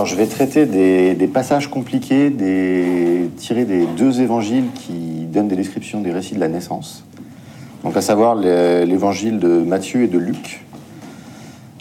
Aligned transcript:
Alors, 0.00 0.08
je 0.08 0.16
vais 0.16 0.28
traiter 0.28 0.64
des, 0.64 1.26
passages 1.26 1.68
compliqués 1.68 2.34
tirés 3.36 3.66
des 3.66 3.84
deux 3.84 4.22
évangiles 4.22 4.68
qui 4.74 5.26
donnent 5.30 5.48
des 5.48 5.56
descriptions 5.56 6.00
des 6.00 6.10
récits 6.10 6.34
de 6.34 6.40
la 6.40 6.48
naissance. 6.48 7.04
Donc, 7.84 7.98
à 7.98 8.00
savoir 8.00 8.34
l'évangile 8.34 9.38
de 9.38 9.62
Matthieu 9.62 10.04
et 10.04 10.06
de 10.06 10.16
Luc. 10.16 10.64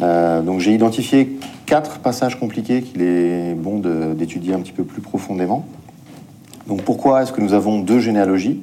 Euh, 0.02 0.42
donc, 0.42 0.60
j'ai 0.60 0.74
identifié 0.74 1.40
quatre 1.66 2.00
passages 2.00 2.38
compliqués 2.38 2.82
qu'il 2.82 3.04
est 3.04 3.54
bon 3.54 3.80
d'étudier 4.14 4.54
un 4.54 4.60
petit 4.60 4.74
peu 4.74 4.84
plus 4.84 5.02
profondément. 5.02 5.66
Donc, 6.68 6.82
pourquoi 6.82 7.24
est-ce 7.24 7.32
que 7.32 7.40
nous 7.40 7.54
avons 7.54 7.80
deux 7.80 8.00
généalogies? 8.00 8.60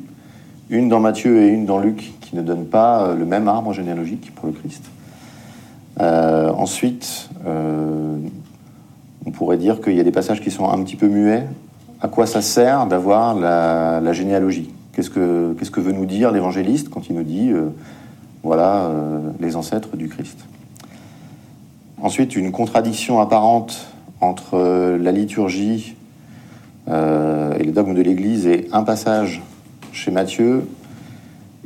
Une 0.68 0.90
dans 0.90 1.00
Matthieu 1.00 1.40
et 1.40 1.48
une 1.48 1.64
dans 1.64 1.78
Luc 1.78 2.12
qui 2.20 2.36
ne 2.36 2.42
donnent 2.42 2.66
pas 2.66 3.14
le 3.14 3.24
même 3.24 3.48
arbre 3.48 3.72
généalogique 3.72 4.34
pour 4.34 4.48
le 4.48 4.52
Christ. 4.52 4.82
Euh, 5.98 6.50
ensuite, 6.50 7.30
euh, 7.46 8.18
on 9.26 9.32
pourrait 9.32 9.58
dire 9.58 9.80
qu'il 9.80 9.96
y 9.96 10.00
a 10.00 10.04
des 10.04 10.12
passages 10.12 10.40
qui 10.40 10.50
sont 10.50 10.70
un 10.70 10.82
petit 10.82 10.96
peu 10.96 11.08
muets. 11.08 11.46
À 12.00 12.08
quoi 12.08 12.26
ça 12.26 12.40
sert 12.40 12.86
d'avoir 12.86 13.34
la, 13.34 14.12
généalogie 14.12 14.70
Qu'est-ce 14.92 15.10
que, 15.10 15.80
veut 15.80 15.92
nous 15.92 16.06
dire 16.06 16.30
l'évangéliste 16.30 16.88
quand 16.88 17.08
il 17.10 17.16
nous 17.16 17.22
dit, 17.22 17.50
euh, 17.50 17.66
voilà, 18.42 18.84
euh, 18.84 19.20
les 19.40 19.56
ancêtres 19.56 19.96
du 19.96 20.08
Christ 20.08 20.38
Ensuite, 22.00 22.36
une 22.36 22.52
contradiction 22.52 23.20
apparente 23.20 23.88
entre 24.20 24.54
euh, 24.54 24.96
la 24.96 25.12
liturgie 25.12 25.96
et 26.88 27.64
les 27.64 27.72
dogmes 27.72 27.94
de 27.94 28.00
l'Église 28.00 28.46
et 28.46 28.68
un 28.70 28.84
passage 28.84 29.42
chez 29.90 30.12
Matthieu 30.12 30.68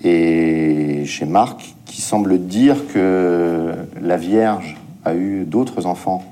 et 0.02 1.02
chez 1.05 1.27
Marc 1.27 1.75
qui 1.84 2.00
semble 2.00 2.38
dire 2.38 2.86
que 2.94 3.75
la 4.00 4.16
Vierge 4.16 4.78
a 5.05 5.14
eu 5.14 5.44
d'autres 5.44 5.84
enfants 5.84 6.30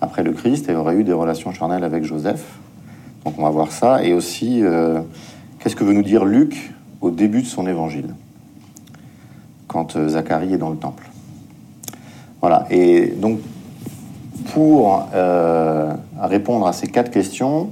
après 0.00 0.22
le 0.22 0.32
Christ 0.32 0.68
et 0.68 0.74
aurait 0.74 0.96
eu 0.96 1.04
des 1.04 1.12
relations 1.12 1.52
charnelles 1.52 1.84
avec 1.84 2.04
Joseph. 2.04 2.44
Donc 3.24 3.38
on 3.38 3.42
va 3.42 3.50
voir 3.50 3.72
ça. 3.72 4.04
Et 4.04 4.12
aussi, 4.12 4.62
euh, 4.62 5.00
qu'est-ce 5.58 5.76
que 5.76 5.84
veut 5.84 5.94
nous 5.94 6.02
dire 6.02 6.24
Luc 6.24 6.72
au 7.00 7.10
début 7.10 7.42
de 7.42 7.46
son 7.46 7.66
évangile, 7.66 8.14
quand 9.66 9.96
euh, 9.96 10.08
Zacharie 10.08 10.54
est 10.54 10.58
dans 10.58 10.70
le 10.70 10.76
temple? 10.76 11.08
Voilà. 12.40 12.66
Et 12.70 13.06
donc, 13.06 13.38
pour 14.52 15.08
euh, 15.14 15.94
répondre 16.20 16.66
à 16.66 16.72
ces 16.72 16.86
quatre 16.86 17.10
questions, 17.10 17.70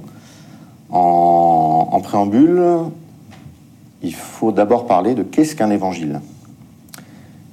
en, 0.89 1.89
en 1.91 1.99
préambule, 2.01 2.61
il 4.01 4.13
faut 4.13 4.51
d'abord 4.51 4.85
parler 4.87 5.13
de 5.13 5.23
qu'est-ce 5.23 5.55
qu'un 5.55 5.69
évangile. 5.69 6.19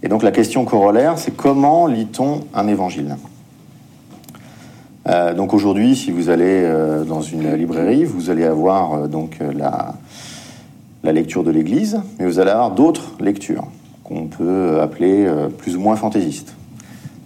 Et 0.03 0.09
donc 0.09 0.23
la 0.23 0.31
question 0.31 0.65
corollaire, 0.65 1.19
c'est 1.19 1.37
comment 1.37 1.87
lit-on 1.87 2.41
un 2.55 2.67
évangile? 2.69 3.17
Euh, 5.11 5.35
donc 5.35 5.55
aujourd'hui, 5.55 5.97
si 5.97 6.13
vous 6.13 6.31
allez 6.31 6.63
euh, 6.65 7.03
dans 7.05 7.21
une 7.21 7.53
librairie, 7.55 8.05
vous 8.05 8.31
allez 8.31 8.45
avoir 8.45 8.95
euh, 8.95 9.07
donc 9.09 9.39
la, 9.57 9.95
la, 11.03 11.13
lecture 11.13 11.43
de 11.43 11.51
l'Église, 11.51 12.01
mais 12.19 12.27
vous 12.27 12.39
allez 12.39 12.51
avoir 12.51 12.71
d'autres 12.71 13.15
lectures 13.19 13.67
qu'on 14.05 14.27
peut 14.27 14.81
appeler 14.81 15.29
plus 15.59 15.77
ou 15.77 15.81
moins 15.81 15.97
fantaisistes. 15.97 16.55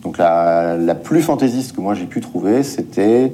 Donc 0.02 0.18
la, 0.18 0.76
la 0.76 0.94
plus 0.94 1.22
fantaisiste 1.22 1.74
que 1.74 1.80
moi 1.80 1.94
j'ai 1.94 2.06
pu 2.06 2.20
trouver, 2.20 2.62
c'était 2.62 3.32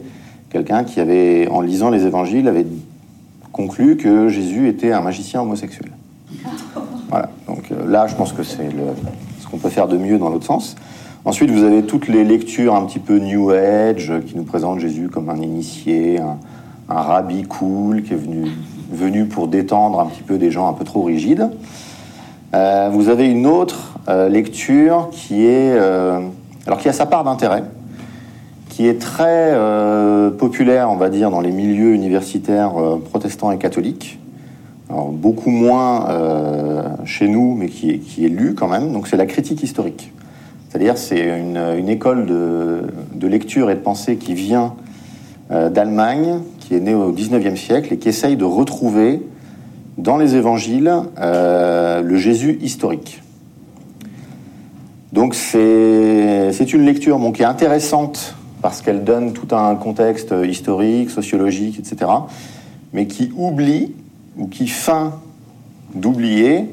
quelqu'un 0.51 0.85
qui 0.85 1.01
avait, 1.01 1.49
en 1.49 1.61
lisant 1.61 1.91
les 1.91 2.07
Évangiles, 2.07 2.49
avait 2.49 2.67
conclu 3.53 3.97
que 3.97 4.29
Jésus 4.29 4.69
était 4.69 4.93
un 4.93 5.01
magicien 5.01 5.43
homosexuel. 5.43 5.91
Voilà. 7.09 7.29
Donc 7.49 7.65
là, 7.89 8.07
je 8.07 8.15
pense 8.15 8.33
que 8.33 8.45
c'est 8.45 8.69
ce 9.41 9.49
qu'on 9.49 9.59
peut 9.59 9.69
faire 9.69 9.89
de 9.89 9.97
mieux 9.97 10.17
dans 10.17 10.29
l'autre 10.29 10.47
sens. 10.47 10.77
Ensuite, 11.27 11.51
vous 11.51 11.65
avez 11.65 11.83
toutes 11.83 12.09
les 12.09 12.25
lectures 12.25 12.75
un 12.75 12.87
petit 12.87 12.99
peu 12.99 13.19
New 13.19 13.51
Age 13.51 14.11
qui 14.27 14.39
nous 14.39 14.45
présentent 14.45 14.79
Jésus 14.79 15.11
comme 15.11 15.29
un 15.29 15.37
initié, 15.37 16.19
un, 16.19 16.39
rabbi 16.89 17.43
cool 17.43 18.03
qui 18.03 18.15
est 18.15 18.17
venu, 18.17 18.51
venu, 18.91 19.27
pour 19.27 19.47
détendre 19.47 20.01
un 20.01 20.07
petit 20.07 20.23
peu 20.23 20.39
des 20.39 20.51
gens 20.51 20.67
un 20.67 20.73
peu 20.73 20.85
trop 20.85 21.03
rigides. 21.03 21.51
Euh, 22.55 22.89
vous 22.91 23.11
avez 23.11 23.31
une 23.31 23.47
autre 23.47 23.99
euh, 24.09 24.31
lecture 24.31 25.11
qui 25.13 25.45
est, 25.45 25.75
euh, 25.75 26.21
alors 26.67 26.79
qui 26.79 26.89
a 26.89 26.95
sa 26.95 27.05
part 27.05 27.23
d'intérêt, 27.23 27.65
qui 28.71 28.89
est 28.89 28.99
très 28.99 29.55
populaire, 30.39 30.89
on 30.91 30.97
va 30.97 31.11
dire, 31.11 31.31
dans 31.31 31.43
les 31.43 31.51
milieux 31.51 31.93
universitaires 31.93 32.73
protestants 33.11 33.51
et 33.51 33.59
catholiques. 33.59 34.19
Alors, 34.89 35.11
beaucoup 35.11 35.51
moins 35.51 36.07
chez 37.05 37.29
nous, 37.29 37.55
mais 37.55 37.69
qui 37.69 37.91
est, 37.91 37.99
qui 37.99 38.25
est 38.25 38.31
lu 38.31 38.55
quand 38.55 38.69
même. 38.69 38.93
Donc, 38.93 39.07
c'est 39.07 39.19
la 39.19 39.27
critique 39.27 39.63
historique. 39.63 40.13
C'est-à-dire 40.71 40.97
c'est 40.97 41.19
une, 41.19 41.89
école 41.89 42.27
de, 42.27 43.27
lecture 43.27 43.71
et 43.71 43.75
de 43.75 43.81
pensée 43.81 44.17
qui 44.17 44.35
vient 44.35 44.75
euh, 45.51 45.69
d'Allemagne, 45.69 46.43
qui 46.61 46.77
est 46.77 46.81
née 46.81 46.95
au 46.95 47.11
XIXe 47.11 47.61
siècle 47.61 47.93
et 47.93 47.99
qui 47.99 48.09
essaye 48.09 48.37
de 48.37 48.45
retrouver 48.45 49.21
dans 49.99 50.17
les 50.17 50.37
évangiles 50.37 50.93
euh, 51.19 52.03
le 52.03 52.17
Jésus 52.17 52.57
historique. 52.63 53.21
Donc 55.13 55.35
c'est 55.35 56.73
une 56.73 56.87
lecture 56.87 57.19
qui 57.35 57.43
est 57.43 57.47
intéressante 57.47 58.37
parce 58.63 58.81
qu'elle 58.81 59.03
donne 59.03 59.33
tout 59.33 59.53
un 59.57 59.75
contexte 59.75 60.33
historique, 60.47 61.11
sociologique, 61.11 61.81
etc., 61.81 62.13
mais 62.93 63.09
qui 63.09 63.33
oublie 63.37 63.93
ou 64.37 64.47
qui 64.47 64.69
feint 64.69 65.15
d'oublier 65.97 66.67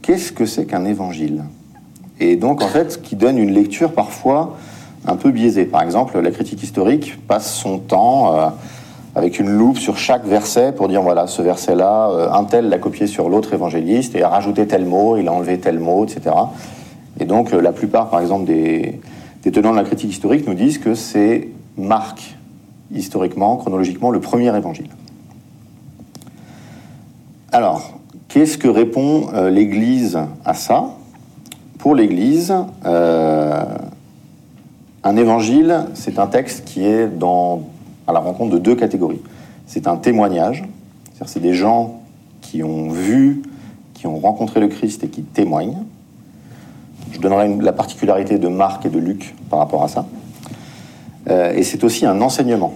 qu'est-ce 0.00 0.32
que 0.32 0.46
c'est 0.46 0.64
qu'un 0.64 0.86
évangile 0.86 1.42
et 2.20 2.36
donc 2.36 2.62
en 2.62 2.68
fait 2.68 3.00
qui 3.02 3.16
donne 3.16 3.38
une 3.38 3.52
lecture 3.52 3.92
parfois 3.92 4.56
un 5.06 5.16
peu 5.16 5.30
biaisée. 5.30 5.64
Par 5.64 5.82
exemple, 5.82 6.18
la 6.18 6.30
critique 6.30 6.62
historique 6.62 7.18
passe 7.26 7.52
son 7.54 7.78
temps 7.78 8.34
euh, 8.34 8.48
avec 9.14 9.38
une 9.38 9.48
loupe 9.48 9.78
sur 9.78 9.96
chaque 9.96 10.24
verset 10.24 10.72
pour 10.72 10.88
dire 10.88 11.02
voilà, 11.02 11.26
ce 11.26 11.42
verset-là, 11.42 12.10
euh, 12.10 12.32
un 12.32 12.44
tel 12.44 12.68
l'a 12.68 12.78
copié 12.78 13.06
sur 13.06 13.28
l'autre 13.28 13.54
évangéliste 13.54 14.14
et 14.14 14.22
a 14.22 14.28
rajouté 14.28 14.66
tel 14.66 14.84
mot, 14.84 15.16
il 15.16 15.28
a 15.28 15.32
enlevé 15.32 15.58
tel 15.58 15.78
mot, 15.78 16.04
etc. 16.04 16.34
Et 17.20 17.24
donc 17.24 17.52
euh, 17.52 17.60
la 17.60 17.72
plupart, 17.72 18.10
par 18.10 18.20
exemple, 18.20 18.44
des, 18.44 19.00
des, 19.42 19.52
tenants 19.52 19.72
de 19.72 19.76
la 19.76 19.84
critique 19.84 20.10
historique 20.10 20.46
nous 20.46 20.54
disent 20.54 20.78
que 20.78 20.94
c'est 20.94 21.48
Marc, 21.76 22.36
historiquement, 22.92 23.56
chronologiquement, 23.56 24.10
le 24.10 24.20
premier 24.20 24.54
évangile. 24.54 24.88
Alors, 27.52 27.98
qu'est-ce 28.28 28.58
que 28.58 28.68
répond 28.68 29.28
l'Église 29.48 30.18
à 30.44 30.52
ça? 30.52 30.97
Pour 31.78 31.94
l'Église, 31.94 32.54
euh, 32.84 33.64
un 35.04 35.16
évangile, 35.16 35.84
c'est 35.94 36.18
un 36.18 36.26
texte 36.26 36.64
qui 36.64 36.84
est 36.84 37.06
dans, 37.06 37.62
à 38.06 38.12
la 38.12 38.18
rencontre 38.18 38.52
de 38.52 38.58
deux 38.58 38.74
catégories. 38.74 39.22
C'est 39.66 39.86
un 39.86 39.96
témoignage, 39.96 40.64
c'est-à-dire 41.04 41.28
c'est 41.28 41.40
des 41.40 41.54
gens 41.54 42.00
qui 42.40 42.62
ont 42.62 42.90
vu, 42.90 43.42
qui 43.94 44.06
ont 44.06 44.18
rencontré 44.18 44.60
le 44.60 44.68
Christ 44.68 45.04
et 45.04 45.08
qui 45.08 45.22
témoignent. 45.22 45.78
Je 47.12 47.20
donnerai 47.20 47.56
la 47.60 47.72
particularité 47.72 48.38
de 48.38 48.48
Marc 48.48 48.84
et 48.84 48.90
de 48.90 48.98
Luc 48.98 49.34
par 49.48 49.60
rapport 49.60 49.84
à 49.84 49.88
ça. 49.88 50.06
Euh, 51.28 51.52
et 51.54 51.62
c'est 51.62 51.84
aussi 51.84 52.06
un 52.06 52.20
enseignement. 52.20 52.74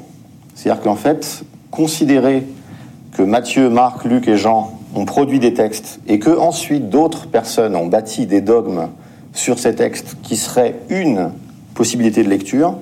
C'est-à-dire 0.54 0.82
qu'en 0.82 0.96
fait, 0.96 1.44
considérer 1.70 2.46
que 3.12 3.22
Matthieu, 3.22 3.68
Marc, 3.68 4.04
Luc 4.04 4.28
et 4.28 4.36
Jean 4.36 4.72
ont 4.94 5.04
produit 5.04 5.38
des 5.38 5.54
textes 5.54 6.00
et 6.06 6.18
que 6.18 6.30
ensuite 6.30 6.88
d'autres 6.88 7.26
personnes 7.26 7.76
ont 7.76 7.86
bâti 7.86 8.26
des 8.26 8.40
dogmes 8.40 8.88
sur 9.32 9.58
ces 9.58 9.74
textes 9.74 10.16
qui 10.22 10.36
seraient 10.36 10.76
une 10.90 11.30
possibilité 11.74 12.22
de 12.22 12.28
lecture, 12.28 12.76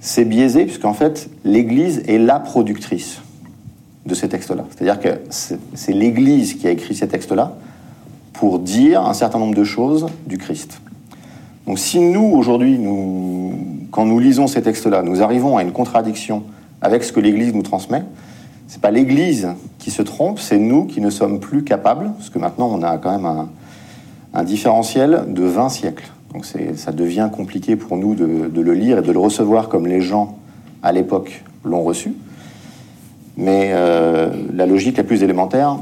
c'est 0.00 0.24
biaisé 0.24 0.64
puisqu'en 0.64 0.94
fait 0.94 1.28
l'Église 1.44 2.02
est 2.08 2.18
la 2.18 2.40
productrice 2.40 3.20
de 4.06 4.14
ces 4.14 4.28
textes-là. 4.28 4.64
C'est-à-dire 4.70 5.00
que 5.00 5.20
c'est 5.28 5.92
l'Église 5.92 6.54
qui 6.54 6.66
a 6.66 6.70
écrit 6.70 6.94
ces 6.94 7.08
textes-là 7.08 7.56
pour 8.32 8.58
dire 8.58 9.02
un 9.02 9.12
certain 9.12 9.38
nombre 9.38 9.54
de 9.54 9.64
choses 9.64 10.06
du 10.26 10.38
Christ. 10.38 10.80
Donc 11.66 11.78
si 11.78 12.00
nous, 12.00 12.24
aujourd'hui, 12.24 12.80
quand 13.90 14.06
nous 14.06 14.18
lisons 14.18 14.46
ces 14.46 14.62
textes-là, 14.62 15.02
nous 15.02 15.22
arrivons 15.22 15.58
à 15.58 15.62
une 15.62 15.72
contradiction 15.72 16.44
avec 16.80 17.04
ce 17.04 17.12
que 17.12 17.20
l'Église 17.20 17.52
nous 17.52 17.62
transmet, 17.62 18.02
c'est 18.70 18.80
pas 18.80 18.92
l'Église 18.92 19.48
qui 19.80 19.90
se 19.90 20.00
trompe, 20.00 20.38
c'est 20.38 20.56
nous 20.56 20.84
qui 20.84 21.00
ne 21.00 21.10
sommes 21.10 21.40
plus 21.40 21.64
capables, 21.64 22.12
parce 22.16 22.30
que 22.30 22.38
maintenant 22.38 22.70
on 22.72 22.84
a 22.84 22.98
quand 22.98 23.10
même 23.10 23.48
un, 24.32 24.44
différentiel 24.44 25.24
de 25.26 25.42
20 25.42 25.68
siècles. 25.70 26.08
Donc 26.32 26.44
ça 26.44 26.92
devient 26.92 27.28
compliqué 27.32 27.74
pour 27.74 27.96
nous 27.96 28.14
de, 28.14 28.60
le 28.60 28.72
lire 28.72 28.98
et 28.98 29.02
de 29.02 29.10
le 29.10 29.18
recevoir 29.18 29.68
comme 29.68 29.88
les 29.88 30.00
gens 30.00 30.38
à 30.84 30.92
l'époque 30.92 31.42
l'ont 31.64 31.82
reçu. 31.82 32.14
Mais 33.36 33.70
euh, 33.72 34.30
la 34.54 34.66
logique 34.66 34.98
la 34.98 35.04
plus 35.04 35.24
élémentaire 35.24 35.76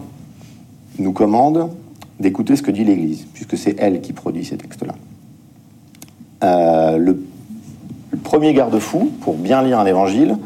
nous 0.98 1.12
commande 1.12 1.68
d'écouter 2.18 2.56
ce 2.56 2.62
que 2.62 2.70
dit 2.70 2.84
l'Église, 2.84 3.26
puisque 3.34 3.58
c'est 3.58 3.76
elle 3.78 4.00
qui 4.00 4.14
produit 4.14 4.46
ces 4.46 4.56
textes-là. 4.56 4.94
Euh, 6.42 6.96
le, 6.96 7.22
le, 8.12 8.18
premier 8.18 8.54
garde-fou 8.54 9.12
pour 9.20 9.36
bien 9.36 9.62
lire 9.62 9.78
un 9.78 9.86
évangile, 9.86 10.38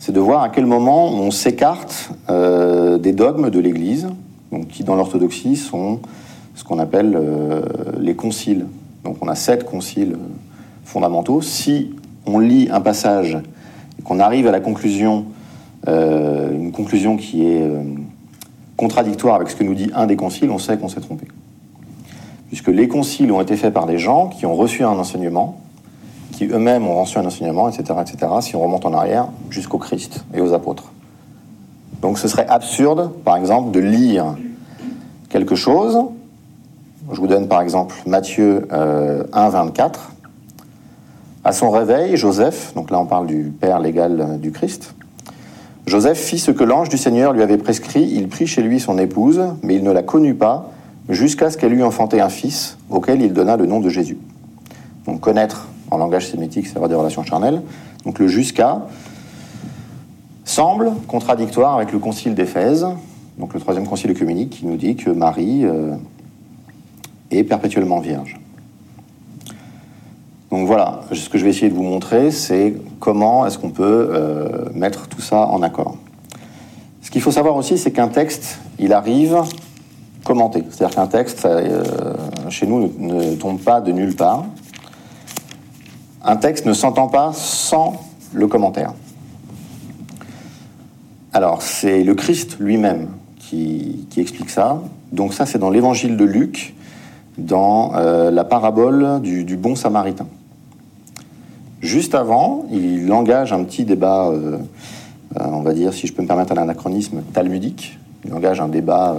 c'est 0.00 0.12
de 0.12 0.18
voir 0.18 0.42
à 0.42 0.48
quel 0.48 0.66
moment 0.66 1.08
on 1.08 1.30
s'écarte 1.30 2.10
euh, 2.30 2.98
des 2.98 3.12
dogmes 3.12 3.50
de 3.50 3.60
l'Église, 3.60 4.08
donc 4.50 4.66
qui 4.66 4.82
dans 4.82 4.96
l'orthodoxie 4.96 5.54
sont 5.56 6.00
ce 6.54 6.64
qu'on 6.64 6.78
appelle 6.78 7.14
euh, 7.14 7.62
les 8.00 8.16
conciles. 8.16 8.66
Donc 9.04 9.18
on 9.20 9.28
a 9.28 9.34
sept 9.34 9.64
conciles 9.64 10.16
fondamentaux. 10.84 11.42
Si 11.42 11.94
on 12.26 12.38
lit 12.38 12.68
un 12.70 12.80
passage 12.80 13.38
et 13.98 14.02
qu'on 14.02 14.20
arrive 14.20 14.46
à 14.46 14.50
la 14.50 14.60
conclusion, 14.60 15.26
euh, 15.86 16.52
une 16.52 16.72
conclusion 16.72 17.16
qui 17.16 17.46
est 17.46 17.62
euh, 17.62 17.82
contradictoire 18.76 19.36
avec 19.36 19.50
ce 19.50 19.56
que 19.56 19.64
nous 19.64 19.74
dit 19.74 19.90
un 19.94 20.06
des 20.06 20.16
conciles, 20.16 20.50
on 20.50 20.58
sait 20.58 20.76
qu'on 20.78 20.88
s'est 20.88 21.00
trompé. 21.00 21.28
Puisque 22.48 22.68
les 22.68 22.88
conciles 22.88 23.30
ont 23.32 23.40
été 23.40 23.56
faits 23.56 23.72
par 23.72 23.86
des 23.86 23.98
gens 23.98 24.28
qui 24.28 24.46
ont 24.46 24.54
reçu 24.54 24.82
un 24.82 24.98
enseignement, 24.98 25.60
eux-mêmes 26.46 26.86
ont 26.86 27.00
reçu 27.00 27.18
un 27.18 27.24
enseignement, 27.24 27.68
etc., 27.68 27.98
etc., 28.00 28.32
si 28.40 28.56
on 28.56 28.60
remonte 28.60 28.86
en 28.86 28.94
arrière, 28.94 29.28
jusqu'au 29.50 29.78
Christ 29.78 30.24
et 30.34 30.40
aux 30.40 30.52
apôtres. 30.52 30.92
Donc 32.02 32.18
ce 32.18 32.28
serait 32.28 32.46
absurde, 32.48 33.10
par 33.24 33.36
exemple, 33.36 33.70
de 33.70 33.80
lire 33.80 34.36
quelque 35.28 35.54
chose. 35.54 35.98
Je 37.12 37.20
vous 37.20 37.26
donne 37.26 37.48
par 37.48 37.60
exemple 37.60 37.94
Matthieu 38.06 38.68
1, 38.70 39.48
24. 39.48 40.12
À 41.42 41.52
son 41.52 41.70
réveil, 41.70 42.16
Joseph, 42.16 42.72
donc 42.74 42.90
là 42.90 43.00
on 43.00 43.06
parle 43.06 43.26
du 43.26 43.52
père 43.58 43.80
légal 43.80 44.38
du 44.40 44.52
Christ, 44.52 44.94
Joseph 45.86 46.18
fit 46.18 46.38
ce 46.38 46.50
que 46.50 46.62
l'ange 46.62 46.88
du 46.88 46.98
Seigneur 46.98 47.32
lui 47.32 47.42
avait 47.42 47.56
prescrit, 47.56 48.02
il 48.02 48.28
prit 48.28 48.46
chez 48.46 48.62
lui 48.62 48.78
son 48.78 48.98
épouse, 48.98 49.40
mais 49.62 49.74
il 49.74 49.82
ne 49.82 49.90
la 49.90 50.02
connut 50.02 50.34
pas, 50.34 50.70
jusqu'à 51.08 51.50
ce 51.50 51.56
qu'elle 51.56 51.72
eût 51.72 51.82
enfanté 51.82 52.20
un 52.20 52.28
fils, 52.28 52.76
auquel 52.90 53.22
il 53.22 53.32
donna 53.32 53.56
le 53.56 53.66
nom 53.66 53.80
de 53.80 53.88
Jésus. 53.88 54.18
Donc 55.06 55.20
connaître 55.20 55.68
en 55.90 55.98
langage 55.98 56.28
sémitique, 56.28 56.66
ça 56.66 56.80
va 56.80 56.88
des 56.88 56.94
relations 56.94 57.24
charnelles. 57.24 57.62
Donc 58.04 58.18
le 58.18 58.28
jusqu'à 58.28 58.86
semble 60.44 60.92
contradictoire 61.06 61.76
avec 61.76 61.92
le 61.92 61.98
concile 61.98 62.34
d'Éphèse, 62.34 62.86
donc 63.38 63.54
le 63.54 63.60
troisième 63.60 63.86
concile 63.86 64.10
œcuménique, 64.10 64.50
qui 64.50 64.66
nous 64.66 64.76
dit 64.76 64.96
que 64.96 65.10
Marie 65.10 65.64
euh, 65.64 65.94
est 67.30 67.44
perpétuellement 67.44 68.00
vierge. 68.00 68.38
Donc 70.50 70.66
voilà, 70.66 71.02
ce 71.12 71.28
que 71.28 71.38
je 71.38 71.44
vais 71.44 71.50
essayer 71.50 71.70
de 71.70 71.76
vous 71.76 71.84
montrer, 71.84 72.32
c'est 72.32 72.74
comment 72.98 73.46
est-ce 73.46 73.56
qu'on 73.58 73.70
peut 73.70 74.10
euh, 74.12 74.68
mettre 74.74 75.06
tout 75.06 75.20
ça 75.20 75.46
en 75.46 75.62
accord. 75.62 75.96
Ce 77.02 77.10
qu'il 77.10 77.22
faut 77.22 77.30
savoir 77.30 77.56
aussi, 77.56 77.78
c'est 77.78 77.92
qu'un 77.92 78.08
texte, 78.08 78.58
il 78.78 78.92
arrive 78.92 79.42
commenté. 80.24 80.64
C'est-à-dire 80.70 80.96
qu'un 80.96 81.06
texte, 81.06 81.44
euh, 81.46 81.82
chez 82.48 82.66
nous, 82.66 82.92
ne, 82.98 83.34
tombe 83.34 83.60
pas 83.60 83.80
de 83.80 83.92
nulle 83.92 84.14
part. 84.14 84.44
Un 86.22 86.36
texte 86.36 86.66
ne 86.66 86.74
s'entend 86.74 87.08
pas 87.08 87.32
sans 87.32 88.00
le 88.32 88.46
commentaire. 88.46 88.92
Alors, 91.32 91.62
c'est 91.62 92.04
le 92.04 92.14
Christ 92.14 92.58
lui-même 92.58 93.08
qui, 93.38 94.06
explique 94.16 94.50
ça. 94.50 94.82
Donc 95.12 95.32
ça, 95.32 95.46
c'est 95.46 95.58
dans 95.58 95.70
l'évangile 95.70 96.16
de 96.16 96.24
Luc, 96.24 96.74
dans 97.38 97.94
euh, 97.94 98.30
la 98.30 98.44
parabole 98.44 99.20
du 99.22 99.56
bon 99.56 99.74
samaritain. 99.74 100.26
Juste 101.80 102.14
avant, 102.14 102.66
il 102.70 103.10
engage 103.12 103.54
un 103.54 103.64
petit 103.64 103.84
débat, 103.84 104.28
euh, 104.28 104.58
euh, 105.38 105.44
on 105.46 105.62
va 105.62 105.72
dire, 105.72 105.94
si 105.94 106.06
je 106.06 106.12
peux 106.12 106.20
me 106.20 106.26
permettre 106.26 106.52
un 106.52 106.58
anachronisme, 106.58 107.22
talmudique. 107.32 107.98
Il 108.26 108.34
engage 108.34 108.60
un 108.60 108.68
débat 108.68 109.16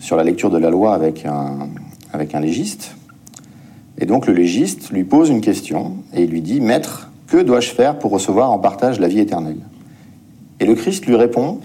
sur 0.00 0.16
la 0.16 0.24
lecture 0.24 0.50
de 0.50 0.58
la 0.58 0.70
loi 0.70 0.94
avec 0.94 1.24
un 1.24 2.40
légiste. 2.40 2.97
Et 3.98 4.06
donc 4.06 4.26
le 4.26 4.32
légiste 4.32 4.90
lui 4.90 5.04
pose 5.04 5.28
une 5.28 5.40
question 5.40 5.96
et 6.14 6.26
lui 6.26 6.40
dit 6.40 6.60
Maître, 6.60 7.10
que 7.26 7.36
dois-je 7.36 7.70
faire 7.70 7.98
pour 7.98 8.12
recevoir 8.12 8.50
en 8.50 8.58
partage 8.58 9.00
la 9.00 9.08
vie 9.08 9.20
éternelle? 9.20 9.58
Et 10.60 10.66
le 10.66 10.74
Christ 10.74 11.06
lui 11.06 11.16
répond 11.16 11.58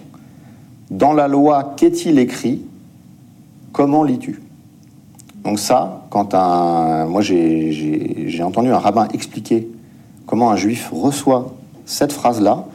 Dans 0.92 1.14
la 1.14 1.28
loi, 1.28 1.74
qu'est-il 1.78 2.20
écrit? 2.20 2.62
Comment 3.72 4.04
lis-tu? 4.04 4.42
Donc, 5.44 5.60
ça, 5.60 6.06
quand 6.10 6.34
un. 6.34 7.06
Moi, 7.06 7.22
j'ai 7.22 8.44
entendu 8.44 8.70
un 8.70 8.78
rabbin 8.78 9.08
expliquer 9.14 9.68
comment 10.26 10.52
un 10.52 10.56
juif 10.56 10.90
reçoit 10.94 11.54
cette 11.86 12.14
phrase-là. 12.14 12.66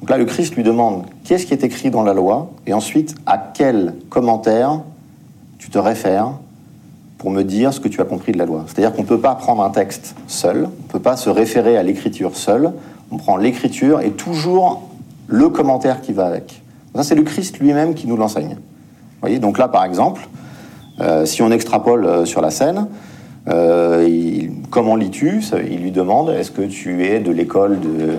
Donc 0.00 0.10
là, 0.10 0.16
le 0.16 0.24
Christ 0.24 0.54
lui 0.54 0.62
demande 0.62 1.04
qu'est-ce 1.24 1.44
qui 1.44 1.52
est 1.52 1.64
écrit 1.64 1.90
dans 1.90 2.02
la 2.02 2.14
loi, 2.14 2.50
et 2.66 2.72
ensuite 2.72 3.14
à 3.26 3.36
quel 3.36 3.94
commentaire 4.08 4.80
tu 5.58 5.70
te 5.70 5.78
réfères? 5.78 6.32
Pour 7.18 7.30
me 7.30 7.42
dire 7.42 7.74
ce 7.74 7.80
que 7.80 7.88
tu 7.88 8.00
as 8.00 8.04
compris 8.04 8.32
de 8.32 8.38
la 8.38 8.46
loi. 8.46 8.64
C'est-à-dire 8.66 8.92
qu'on 8.92 9.02
ne 9.02 9.08
peut 9.08 9.20
pas 9.20 9.34
prendre 9.34 9.62
un 9.62 9.70
texte 9.70 10.14
seul, 10.28 10.64
on 10.66 10.86
ne 10.86 10.90
peut 10.90 11.00
pas 11.00 11.16
se 11.16 11.28
référer 11.28 11.76
à 11.76 11.82
l'écriture 11.82 12.36
seule, 12.36 12.72
on 13.10 13.16
prend 13.16 13.36
l'écriture 13.36 14.00
et 14.00 14.12
toujours 14.12 14.88
le 15.26 15.48
commentaire 15.48 16.00
qui 16.00 16.12
va 16.12 16.26
avec. 16.26 16.62
Ça, 16.94 17.02
c'est 17.02 17.14
le 17.14 17.22
Christ 17.22 17.58
lui-même 17.58 17.94
qui 17.94 18.06
nous 18.06 18.16
l'enseigne. 18.16 18.56
voyez, 19.20 19.38
donc 19.38 19.58
là, 19.58 19.68
par 19.68 19.84
exemple, 19.84 20.28
euh, 21.00 21.26
si 21.26 21.42
on 21.42 21.50
extrapole 21.50 22.06
euh, 22.06 22.24
sur 22.24 22.40
la 22.40 22.50
scène, 22.50 22.86
euh, 23.48 24.48
comment 24.70 24.96
lis-tu? 24.96 25.42
Il 25.70 25.80
lui 25.80 25.92
demande 25.92 26.30
est-ce 26.30 26.50
que 26.50 26.62
tu 26.62 27.04
es 27.06 27.20
de 27.20 27.30
l'école 27.30 27.80
de, 27.80 28.16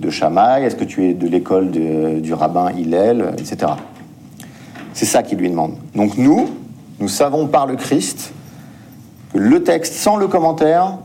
de 0.00 0.10
Shammai 0.10 0.64
Est-ce 0.64 0.76
que 0.76 0.84
tu 0.84 1.06
es 1.06 1.14
de 1.14 1.26
l'école 1.26 1.70
du 1.70 2.34
rabbin 2.34 2.70
Hillel? 2.70 3.34
Etc. 3.38 3.56
C'est 4.92 5.06
ça 5.06 5.22
qu'il 5.22 5.38
lui 5.38 5.48
demande. 5.48 5.74
Donc 5.94 6.18
nous, 6.18 6.48
nous 7.00 7.08
savons 7.08 7.46
par 7.46 7.66
le 7.66 7.76
Christ 7.76 8.32
le 9.34 9.62
texte 9.62 9.94
sans 9.94 10.16
le 10.16 10.28
commentaire, 10.28 10.98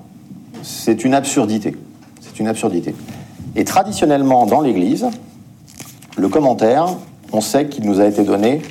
c'est 0.61 1.03
une 1.03 1.13
absurdité. 1.13 1.75
C'est 2.21 2.39
une 2.39 2.47
absurdité. 2.47 2.95
Et 3.55 3.65
traditionnellement, 3.65 4.45
dans 4.45 4.61
l'Église, 4.61 5.07
le 6.17 6.29
commentaire, 6.29 6.87
on 7.31 7.41
sait 7.41 7.67
qu'il 7.67 7.85
nous 7.85 7.99
a 7.99 8.05
été 8.05 8.23
donné 8.23 8.61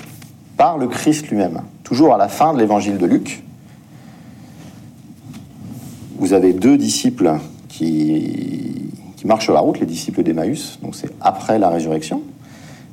par 0.57 0.79
le 0.79 0.89
Christ 0.89 1.29
lui-même. 1.29 1.63
Toujours 1.85 2.15
à 2.15 2.19
la 2.19 2.29
fin 2.29 2.55
de 2.55 2.59
l'évangile 2.59 2.99
de 2.99 3.07
Luc, 3.07 3.43
vous 6.19 6.33
avez 6.33 6.53
deux 6.53 6.79
disciples 6.79 7.39
qui, 7.69 8.91
qui 9.17 9.27
marchent 9.27 9.51
la 9.51 9.61
route, 9.61 9.81
les 9.81 9.87
disciples 9.87 10.23
d'Emmaüs, 10.23 10.79
donc 10.83 10.95
c'est 10.95 11.11
après 11.21 11.59
la 11.59 11.69
résurrection. 11.69 12.23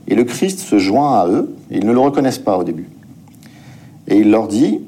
Et 0.08 0.16
le 0.16 0.24
Christ 0.24 0.60
se 0.60 0.80
joint 0.80 1.20
à 1.20 1.28
eux, 1.28 1.56
et 1.70 1.78
ils 1.78 1.86
ne 1.86 1.92
le 1.92 2.00
reconnaissent 2.00 2.40
pas 2.40 2.58
au 2.58 2.64
début. 2.64 2.90
Et 4.08 4.18
il 4.18 4.32
leur 4.32 4.48
dit 4.48 4.82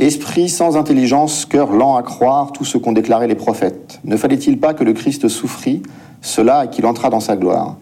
Esprit 0.00 0.48
sans 0.48 0.78
intelligence, 0.78 1.44
cœur 1.44 1.72
lent 1.72 1.94
à 1.94 2.02
croire 2.02 2.52
tout 2.52 2.64
ce 2.64 2.78
qu'ont 2.78 2.92
déclaré 2.92 3.26
les 3.26 3.34
prophètes. 3.34 4.00
Ne 4.04 4.16
fallait-il 4.16 4.58
pas 4.58 4.72
que 4.72 4.82
le 4.82 4.94
Christ 4.94 5.28
souffrit 5.28 5.82
cela 6.22 6.64
et 6.64 6.70
qu'il 6.70 6.86
entra 6.86 7.10
dans 7.10 7.20
sa 7.20 7.36
gloire? 7.36 7.76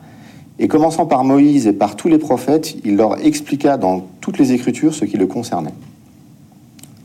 Et 0.58 0.66
commençant 0.66 1.06
par 1.06 1.22
Moïse 1.22 1.68
et 1.68 1.72
par 1.72 1.94
tous 1.94 2.08
les 2.08 2.18
prophètes, 2.18 2.74
il 2.84 2.96
leur 2.96 3.24
expliqua 3.24 3.76
dans 3.76 4.04
toutes 4.20 4.36
les 4.38 4.52
Écritures 4.52 4.94
ce 4.94 5.04
qui 5.04 5.16
le 5.16 5.28
concernait. 5.28 5.74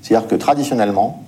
C'est-à-dire 0.02 0.28
que 0.28 0.34
traditionnellement, 0.34 1.22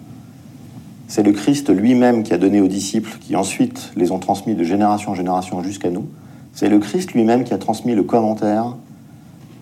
c'est 1.07 1.21
le 1.21 1.31
Christ 1.31 1.69
lui-même 1.69 2.23
qui 2.23 2.33
a 2.33 2.39
donné 2.39 2.61
aux 2.61 2.67
disciples, 2.67 3.19
qui 3.21 3.35
ensuite 3.35 3.91
les 3.95 4.09
ont 4.09 4.17
transmis 4.17 4.55
de 4.55 4.63
génération 4.63 5.11
en 5.11 5.15
génération 5.15 5.61
jusqu'à 5.61 5.91
nous. 5.91 6.07
C'est 6.53 6.69
le 6.69 6.79
Christ 6.79 7.11
lui-même 7.11 7.43
qui 7.43 7.53
a 7.53 7.59
transmis 7.59 7.93
le 7.93 8.01
commentaire 8.01 8.75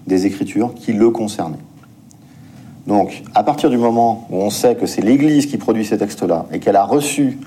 des 0.08 0.25
Écritures 0.25 0.74
qui 0.75 0.94
le 0.94 1.10
concernait. 1.10 1.58
Donc, 2.88 3.24
à 3.34 3.44
partir 3.44 3.70
du 3.70 3.78
moment 3.78 4.28
où 4.30 4.38
on 4.38 4.50
sait 4.50 4.75
que 4.75 4.86
c'est 4.86 5.02
l'Église 5.02 5.46
qui 5.46 5.58
produit 5.58 5.86
ces 5.86 5.98
textes-là 5.98 6.46
et 6.52 6.60
qu'elle 6.60 6.75
a 6.75 6.84
reçu 6.84 7.40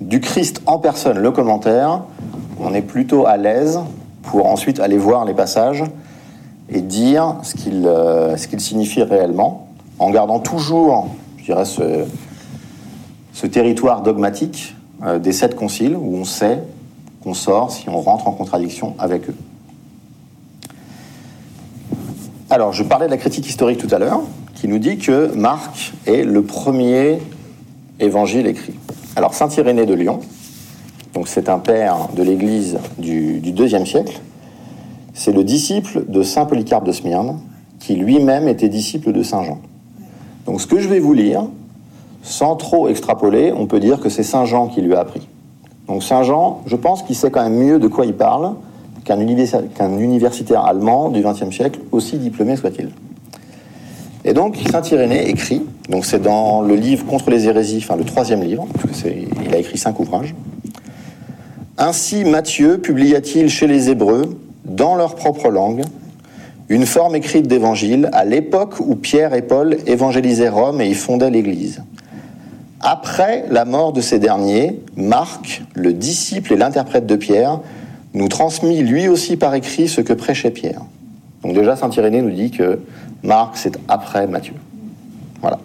du 0.00 0.20
Christ 0.20 0.60
en 0.66 0.78
personne 0.78 1.18
le 1.18 1.30
commentaire, 1.30 2.02
on 2.60 2.74
est 2.74 2.82
plutôt 2.82 3.26
à 3.26 3.36
l'aise 3.36 3.80
pour 4.22 4.46
ensuite 4.46 4.80
aller 4.80 4.98
voir 4.98 5.24
les 5.24 5.34
passages 5.34 5.84
et 6.68 6.80
dire 6.80 7.36
ce 7.42 7.54
qu'il 7.54 7.86
euh, 7.86 8.36
signifie 8.36 9.02
réellement, 9.02 9.68
en 9.98 10.10
gardant 10.10 10.40
toujours, 10.40 11.08
je 11.38 11.44
dirais, 11.44 11.64
ce, 11.64 12.04
ce 13.32 13.46
territoire 13.46 14.02
dogmatique 14.02 14.74
euh, 15.04 15.18
des 15.18 15.32
sept 15.32 15.54
conciles 15.54 15.94
où 15.94 16.16
on 16.16 16.24
sait 16.24 16.62
qu'on 17.22 17.34
sort 17.34 17.70
si 17.70 17.88
on 17.88 18.00
rentre 18.00 18.26
en 18.26 18.32
contradiction 18.32 18.94
avec 18.98 19.28
eux. 19.28 19.36
Alors, 22.56 22.72
je 22.72 22.82
parlais 22.82 23.04
de 23.04 23.10
la 23.10 23.18
critique 23.18 23.46
historique 23.46 23.76
tout 23.76 23.94
à 23.94 23.98
l'heure, 23.98 24.22
qui 24.54 24.66
nous 24.66 24.78
dit 24.78 24.96
que 24.96 25.30
Marc 25.34 25.92
est 26.06 26.22
le 26.22 26.40
premier 26.40 27.18
évangile 28.00 28.46
écrit. 28.46 28.72
Alors, 29.14 29.34
saint 29.34 29.50
Irénée 29.50 29.84
de 29.84 29.92
Lyon, 29.92 30.20
donc 31.12 31.28
c'est 31.28 31.50
un 31.50 31.58
père 31.58 32.08
de 32.16 32.22
l'Église 32.22 32.78
du, 32.96 33.40
du 33.40 33.50
IIe 33.50 33.86
siècle, 33.86 34.22
c'est 35.12 35.32
le 35.32 35.44
disciple 35.44 36.06
de 36.08 36.22
saint 36.22 36.46
Polycarpe 36.46 36.86
de 36.86 36.92
Smyrne, 36.92 37.40
qui 37.78 37.94
lui-même 37.94 38.48
était 38.48 38.70
disciple 38.70 39.12
de 39.12 39.22
saint 39.22 39.44
Jean. 39.44 39.58
Donc, 40.46 40.62
ce 40.62 40.66
que 40.66 40.78
je 40.78 40.88
vais 40.88 40.98
vous 40.98 41.12
lire, 41.12 41.44
sans 42.22 42.56
trop 42.56 42.88
extrapoler, 42.88 43.52
on 43.54 43.66
peut 43.66 43.80
dire 43.80 44.00
que 44.00 44.08
c'est 44.08 44.22
Saint 44.22 44.46
Jean 44.46 44.68
qui 44.68 44.80
lui 44.80 44.94
a 44.94 45.00
appris. 45.00 45.28
Donc 45.88 46.02
Saint 46.02 46.22
Jean, 46.22 46.62
je 46.64 46.76
pense 46.76 47.02
qu'il 47.02 47.16
sait 47.16 47.30
quand 47.30 47.42
même 47.42 47.58
mieux 47.58 47.78
de 47.78 47.86
quoi 47.86 48.06
il 48.06 48.14
parle 48.14 48.54
qu'un 49.06 49.98
universitaire 49.98 50.64
allemand 50.64 51.08
du 51.08 51.22
XXe 51.22 51.54
siècle, 51.54 51.80
aussi 51.92 52.18
diplômé 52.18 52.56
soit-il. 52.56 52.90
Et 54.24 54.32
donc 54.32 54.56
Saint 54.70 54.82
Irénée 54.82 55.30
écrit, 55.30 55.62
donc 55.88 56.04
c'est 56.04 56.20
dans 56.20 56.60
le 56.60 56.74
livre 56.74 57.06
Contre 57.06 57.30
les 57.30 57.46
hérésies, 57.46 57.78
enfin 57.82 57.96
le 57.96 58.04
troisième 58.04 58.42
livre, 58.42 58.66
il 59.46 59.54
a 59.54 59.58
écrit 59.58 59.78
cinq 59.78 60.00
ouvrages. 60.00 60.34
Ainsi 61.78 62.24
Matthieu 62.24 62.78
publia-t-il 62.78 63.48
chez 63.48 63.68
les 63.68 63.88
Hébreux, 63.90 64.36
dans 64.64 64.96
leur 64.96 65.14
propre 65.14 65.48
langue, 65.50 65.82
une 66.68 66.86
forme 66.86 67.14
écrite 67.14 67.46
d'évangile 67.46 68.10
à 68.12 68.24
l'époque 68.24 68.80
où 68.80 68.96
Pierre 68.96 69.34
et 69.34 69.42
Paul 69.42 69.76
évangélisaient 69.86 70.48
Rome 70.48 70.80
et 70.80 70.88
y 70.88 70.94
fondaient 70.94 71.30
l'Église. 71.30 71.82
Après 72.80 73.44
la 73.50 73.64
mort 73.64 73.92
de 73.92 74.00
ces 74.00 74.18
derniers, 74.18 74.80
Marc, 74.96 75.62
le 75.74 75.92
disciple 75.92 76.52
et 76.52 76.56
l'interprète 76.56 77.06
de 77.06 77.16
Pierre, 77.16 77.60
nous 78.16 78.28
transmit 78.28 78.82
lui 78.82 79.08
aussi 79.08 79.36
par 79.36 79.54
écrit 79.54 79.88
ce 79.88 80.00
que 80.00 80.14
prêchait 80.14 80.50
Pierre. 80.50 80.80
Donc 81.42 81.54
déjà, 81.54 81.76
Saint 81.76 81.90
Irénée 81.90 82.22
nous 82.22 82.30
dit 82.30 82.50
que 82.50 82.80
Marc, 83.22 83.58
c'est 83.58 83.78
après 83.88 84.26
Matthieu. 84.26 84.54
Voilà. 85.42 85.58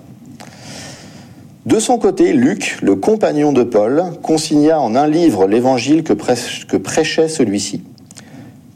De 1.65 1.79
son 1.79 1.98
côté, 1.98 2.34
Luc, 2.34 2.77
le 2.81 2.96
compagnon 2.96 3.53
de 3.53 3.63
Paul, 3.63 4.03
consigna 4.22 4.81
en 4.81 4.96
un 4.96 5.08
livre 5.08 5.48
l'évangile 5.48 6.03
que, 6.03 6.13
que 6.13 6.77
prêchait 6.77 7.29
celui-ci. 7.29 7.84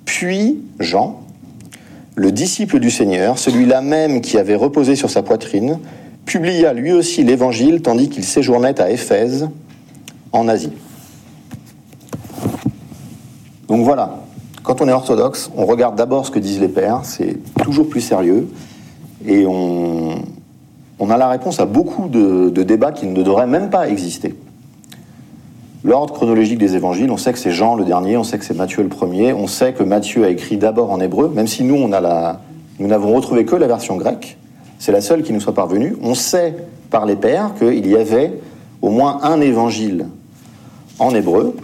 Puis 0.05 0.61
Jean, 0.79 1.19
le 2.15 2.31
disciple 2.31 2.79
du 2.79 2.89
Seigneur, 2.89 3.37
celui-là 3.37 3.81
même 3.81 4.21
qui 4.21 4.37
avait 4.37 4.55
reposé 4.55 4.95
sur 4.95 5.09
sa 5.09 5.21
poitrine, 5.21 5.79
publia 6.25 6.71
lui 6.71 6.93
aussi 6.93 7.25
l'évangile 7.25 7.81
tandis 7.81 8.07
qu'il 8.07 8.23
séjournait 8.23 8.79
à 8.79 8.89
Éphèse, 8.89 9.49
en 10.31 10.47
Asie. 10.47 10.71
Donc 13.67 13.83
voilà, 13.83 14.17
quand 14.63 14.81
on 14.81 14.87
est 14.87 14.91
orthodoxe, 14.91 15.51
on 15.55 15.65
regarde 15.65 15.95
d'abord 15.95 16.25
ce 16.25 16.31
que 16.31 16.39
disent 16.39 16.59
les 16.59 16.67
pères, 16.67 17.01
c'est 17.03 17.37
toujours 17.63 17.87
plus 17.87 18.01
sérieux, 18.01 18.47
et 19.25 19.45
on, 19.47 20.19
a 21.09 21.17
la 21.17 21.27
réponse 21.27 21.59
à 21.59 21.65
beaucoup 21.65 22.07
de, 22.07 22.49
débats 22.63 22.91
qui 22.91 23.07
ne 23.07 23.23
devraient 23.23 23.47
même 23.47 23.69
pas 23.69 23.87
exister. 23.87 24.35
L'ordre 25.83 26.13
chronologique 26.13 26.57
des 26.57 26.75
évangiles, 26.75 27.11
on 27.11 27.17
sait 27.17 27.31
que 27.31 27.37
c'est 27.37 27.51
Jean 27.51 27.75
le 27.75 27.85
dernier, 27.85 28.17
on 28.17 28.23
sait 28.23 28.39
que 28.39 28.45
c'est 28.45 28.57
Matthieu 28.57 28.81
le 28.81 28.89
premier, 28.89 29.33
on 29.33 29.45
sait 29.45 29.73
que 29.73 29.83
Matthieu 29.83 30.25
a 30.25 30.29
écrit 30.29 30.57
d'abord 30.57 30.91
en 30.91 30.99
hébreu, 30.99 31.31
même 31.33 31.47
si 31.47 31.63
nous, 31.63 31.77
nous 31.77 32.87
n'avons 32.87 33.15
retrouvé 33.15 33.45
que 33.45 33.55
la 33.55 33.67
version 33.67 33.95
grecque, 33.95 34.37
c'est 34.79 34.91
la 34.91 35.01
seule 35.01 35.21
qui 35.21 35.31
nous 35.31 35.39
soit 35.39 35.53
parvenue. 35.53 35.95
On 36.01 36.15
sait 36.15 36.55
par 36.89 37.05
les 37.05 37.15
pères 37.15 37.53
qu'il 37.57 37.87
y 37.87 37.95
avait 37.95 38.33
au 38.81 38.89
moins 38.89 39.19
un 39.23 39.41
évangile 39.41 40.07
en 40.99 41.13
hébreu, 41.13 41.55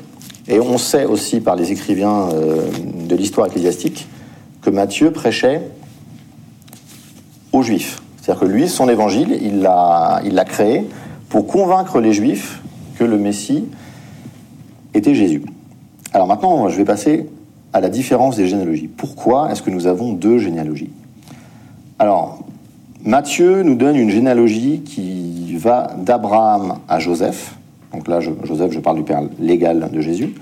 et 0.51 0.59
on 0.59 0.77
sait 0.77 1.05
aussi 1.05 1.39
par 1.39 1.55
les 1.55 1.71
écrivains 1.71 2.29
euh, 2.33 2.69
de 3.07 3.15
l'histoire 3.15 3.47
ecclésiastique 3.47 4.07
que 4.61 4.69
Matthieu 4.69 5.11
prêchait 5.11 5.61
aux 7.53 7.63
Juifs. 7.63 8.01
C'est-à-dire 8.21 8.41
que 8.41 8.45
lui, 8.45 8.67
son 8.67 8.89
évangile, 8.89 9.39
il 9.41 9.61
l'a 9.61 10.21
il 10.23 10.39
créé 10.45 10.87
pour 11.29 11.47
convaincre 11.47 11.99
les 12.01 12.11
Juifs 12.11 12.61
que 12.99 13.05
le 13.05 13.17
Messie 13.17 13.63
était 14.93 15.15
Jésus. 15.15 15.41
Alors 16.13 16.27
maintenant, 16.27 16.67
je 16.67 16.75
vais 16.75 16.85
passer 16.85 17.29
à 17.71 17.79
la 17.79 17.89
différence 17.89 18.35
des 18.35 18.47
généalogies. 18.47 18.89
Pourquoi 18.89 19.51
est-ce 19.51 19.61
que 19.61 19.69
nous 19.69 19.87
avons 19.87 20.11
deux 20.11 20.37
généalogies? 20.37 20.91
Alors, 21.97 22.43
Matthieu 23.05 23.63
nous 23.63 23.75
donne 23.75 23.95
une 23.95 24.09
généalogie 24.09 24.81
qui 24.81 25.55
va 25.55 25.95
d'Abraham 25.97 26.79
à 26.89 26.99
Joseph, 26.99 27.55
donc 27.93 28.07
là, 28.07 28.19
Joseph, 28.19 28.71
je 28.71 28.79
parle 28.79 28.97
du 28.97 29.03
père 29.03 29.21
légal 29.39 29.89
de 29.91 30.01
Jésus. 30.01 30.33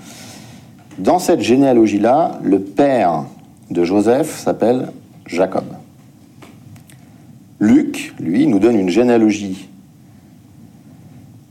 Dans 0.98 1.18
cette 1.18 1.40
généalogie-là, 1.40 2.38
le 2.42 2.60
père 2.60 3.24
de 3.70 3.84
Joseph 3.84 4.38
s'appelle 4.38 4.92
Jacob. 5.26 5.64
Luc, 7.58 8.14
lui, 8.20 8.46
nous 8.46 8.58
donne 8.58 8.78
une 8.78 8.88
généalogie 8.88 9.68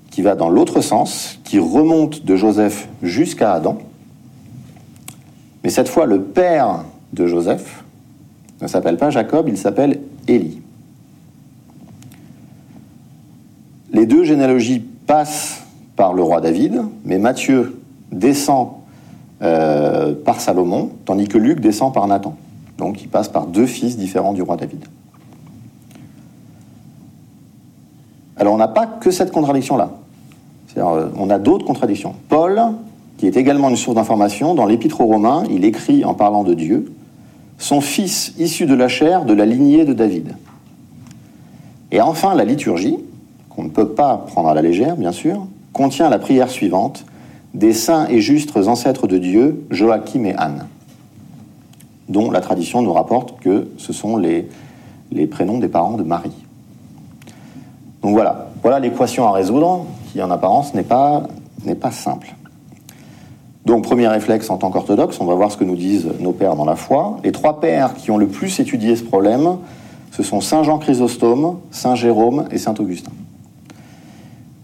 qui 0.09 0.21
va 0.21 0.35
dans 0.35 0.49
l'autre 0.49 0.81
sens, 0.81 1.39
qui 1.43 1.59
remonte 1.59 2.25
de 2.25 2.35
Joseph 2.35 2.87
jusqu'à 3.03 3.53
Adam. 3.53 3.77
Mais 5.63 5.69
cette 5.69 5.89
fois, 5.89 6.05
le 6.05 6.21
père 6.21 6.83
de 7.13 7.25
Joseph 7.25 7.83
ne 8.61 8.67
s'appelle 8.67 8.97
pas 8.97 9.09
Jacob, 9.09 9.47
il 9.47 9.57
s'appelle 9.57 9.99
Élie. 10.27 10.61
Les 13.91 14.05
deux 14.05 14.23
généalogies 14.23 14.83
passent 15.07 15.63
par 15.99 16.13
le 16.13 16.23
roi 16.23 16.39
David, 16.39 16.81
mais 17.03 17.17
Matthieu 17.17 17.77
descend 18.09 18.69
euh, 19.41 20.15
par 20.15 20.39
Salomon, 20.39 20.91
tandis 21.03 21.27
que 21.27 21.37
Luc 21.37 21.59
descend 21.59 21.93
par 21.93 22.07
Nathan. 22.07 22.37
Donc 22.77 23.01
il 23.01 23.09
passe 23.09 23.27
par 23.27 23.47
deux 23.47 23.65
fils 23.65 23.97
différents 23.97 24.31
du 24.31 24.41
roi 24.41 24.55
David. 24.55 24.85
Alors 28.37 28.53
on 28.53 28.57
n'a 28.57 28.69
pas 28.69 28.87
que 28.87 29.11
cette 29.11 29.33
contradiction-là. 29.33 29.91
Euh, 30.77 31.09
on 31.17 31.29
a 31.29 31.37
d'autres 31.37 31.65
contradictions. 31.65 32.15
Paul, 32.29 32.61
qui 33.17 33.27
est 33.27 33.35
également 33.35 33.67
une 33.67 33.75
source 33.75 33.97
d'information, 33.97 34.55
dans 34.55 34.67
l'Épître 34.67 35.01
aux 35.01 35.05
Romains, 35.05 35.43
il 35.51 35.65
écrit 35.65 36.05
en 36.05 36.13
parlant 36.13 36.45
de 36.45 36.53
Dieu, 36.53 36.93
son 37.57 37.81
fils 37.81 38.33
issu 38.39 38.65
de 38.67 38.73
la 38.73 38.87
chair 38.87 39.25
de 39.25 39.33
la 39.33 39.45
lignée 39.45 39.83
de 39.83 39.91
David. 39.91 40.33
Et 41.91 41.99
enfin, 41.99 42.35
la 42.35 42.45
liturgie, 42.45 42.99
qu'on 43.49 43.63
ne 43.63 43.69
peut 43.69 43.89
pas 43.89 44.15
prendre 44.15 44.47
à 44.47 44.53
la 44.53 44.61
légère, 44.61 44.95
bien 44.95 45.11
sûr, 45.11 45.45
contient 45.73 46.09
la 46.09 46.19
prière 46.19 46.49
suivante 46.49 47.05
des 47.53 47.73
saints 47.73 48.07
et 48.09 48.21
justes 48.21 48.55
ancêtres 48.55 49.07
de 49.07 49.17
Dieu, 49.17 49.65
Joachim 49.71 50.23
et 50.25 50.35
Anne, 50.35 50.67
dont 52.07 52.31
la 52.31 52.41
tradition 52.41 52.81
nous 52.81 52.93
rapporte 52.93 53.39
que 53.39 53.69
ce 53.77 53.93
sont 53.93 54.17
les, 54.17 54.47
prénoms 55.27 55.59
des 55.59 55.67
parents 55.67 55.97
de 55.97 56.03
Marie. 56.03 56.35
Donc 58.01 58.13
voilà, 58.13 58.49
voilà 58.61 58.79
l'équation 58.79 59.27
à 59.27 59.31
résoudre, 59.31 59.85
qui 60.11 60.21
en 60.21 60.31
apparence 60.31 60.73
n'est 60.73 60.83
pas, 60.83 61.23
n'est 61.65 61.75
pas 61.75 61.91
simple. 61.91 62.35
Donc 63.65 63.83
premier 63.83 64.07
réflexe 64.07 64.49
en 64.49 64.57
tant 64.57 64.71
qu'orthodoxe, 64.71 65.19
on 65.19 65.25
va 65.25 65.35
voir 65.35 65.51
ce 65.51 65.57
que 65.57 65.63
nous 65.63 65.75
disent 65.75 66.09
nos 66.19 66.31
pères 66.31 66.55
dans 66.55 66.65
la 66.65 66.75
foi. 66.75 67.17
Les 67.23 67.31
trois 67.31 67.59
pères 67.59 67.93
qui 67.93 68.09
ont 68.09 68.17
le 68.17 68.27
plus 68.27 68.59
étudié 68.59 68.95
ce 68.95 69.03
problème, 69.03 69.57
ce 70.11 70.23
sont 70.23 70.41
Saint 70.41 70.63
Jean 70.63 70.79
Chrysostome, 70.79 71.59
Saint 71.71 71.95
Jérôme 71.95 72.45
et 72.51 72.57
Saint 72.57 72.73
Augustin. 72.79 73.11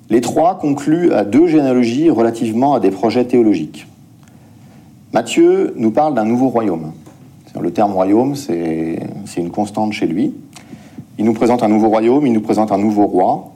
Les 0.10 0.22
trois 0.22 0.58
concluent 0.60 1.12
à 1.14 1.24
deux 1.24 1.48
généalogies 1.48 2.10
relativement 2.10 2.76
à 2.76 2.80
des 2.80 2.92
projets 2.92 3.26
théologiques. 3.26 3.88
Matthieu 5.14 5.74
nous 5.78 5.92
parle 5.92 6.14
d'un 6.14 6.26
nouveau 6.26 6.50
royaume. 6.50 6.92
Le 7.60 7.72
terme 7.72 7.94
royaume, 7.94 8.36
c'est 8.36 9.00
une 9.38 9.50
constante 9.50 9.94
chez 9.94 10.06
lui. 10.06 10.34
Il 11.18 11.26
nous 11.26 11.34
présente 11.34 11.64
un 11.64 11.70
nouveau 11.70 11.88
royaume, 11.88 12.28
il 12.28 12.34
nous 12.34 12.42
présente 12.42 12.72
un 12.72 12.78
nouveau 12.78 13.06
roi. 13.06 13.54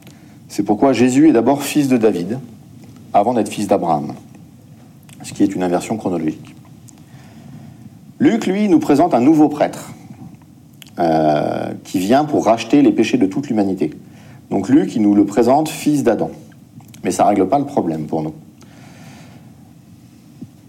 C'est 0.48 0.64
pourquoi 0.64 0.94
Jésus 0.94 1.30
est 1.30 1.34
d'abord 1.34 1.62
fils 1.62 1.90
de 1.90 1.98
David, 1.98 2.40
avant 3.14 3.34
d'être 3.34 3.50
fils 3.50 3.68
d'Abraham, 3.68 4.14
ce 5.22 5.34
qui 5.34 5.44
est 5.44 5.54
une 5.54 5.64
inversion 5.64 5.98
chronologique. 5.98 6.56
Luc, 8.20 8.48
lui, 8.48 8.70
nous 8.70 8.80
présente 8.80 9.14
un 9.14 9.20
nouveau 9.20 9.50
prêtre 9.50 9.92
euh, 10.98 11.74
qui 11.84 12.00
vient 12.00 12.26
pour 12.26 12.46
racheter 12.46 12.82
les 12.82 12.92
péchés 12.92 13.18
de 13.18 13.26
toute 13.26 13.50
l'humanité. 13.50 13.92
Donc 14.50 14.70
Luc, 14.70 14.96
il 14.96 15.02
nous 15.02 15.16
le 15.16 15.26
présente 15.26 15.70
fils 15.70 16.04
d'Adam. 16.04 16.32
Mais 17.04 17.12
ça 17.12 17.24
ne 17.24 17.30
règle 17.30 17.48
pas 17.48 17.60
le 17.60 17.66
problème 17.66 18.06
pour 18.06 18.22
nous. 18.22 18.34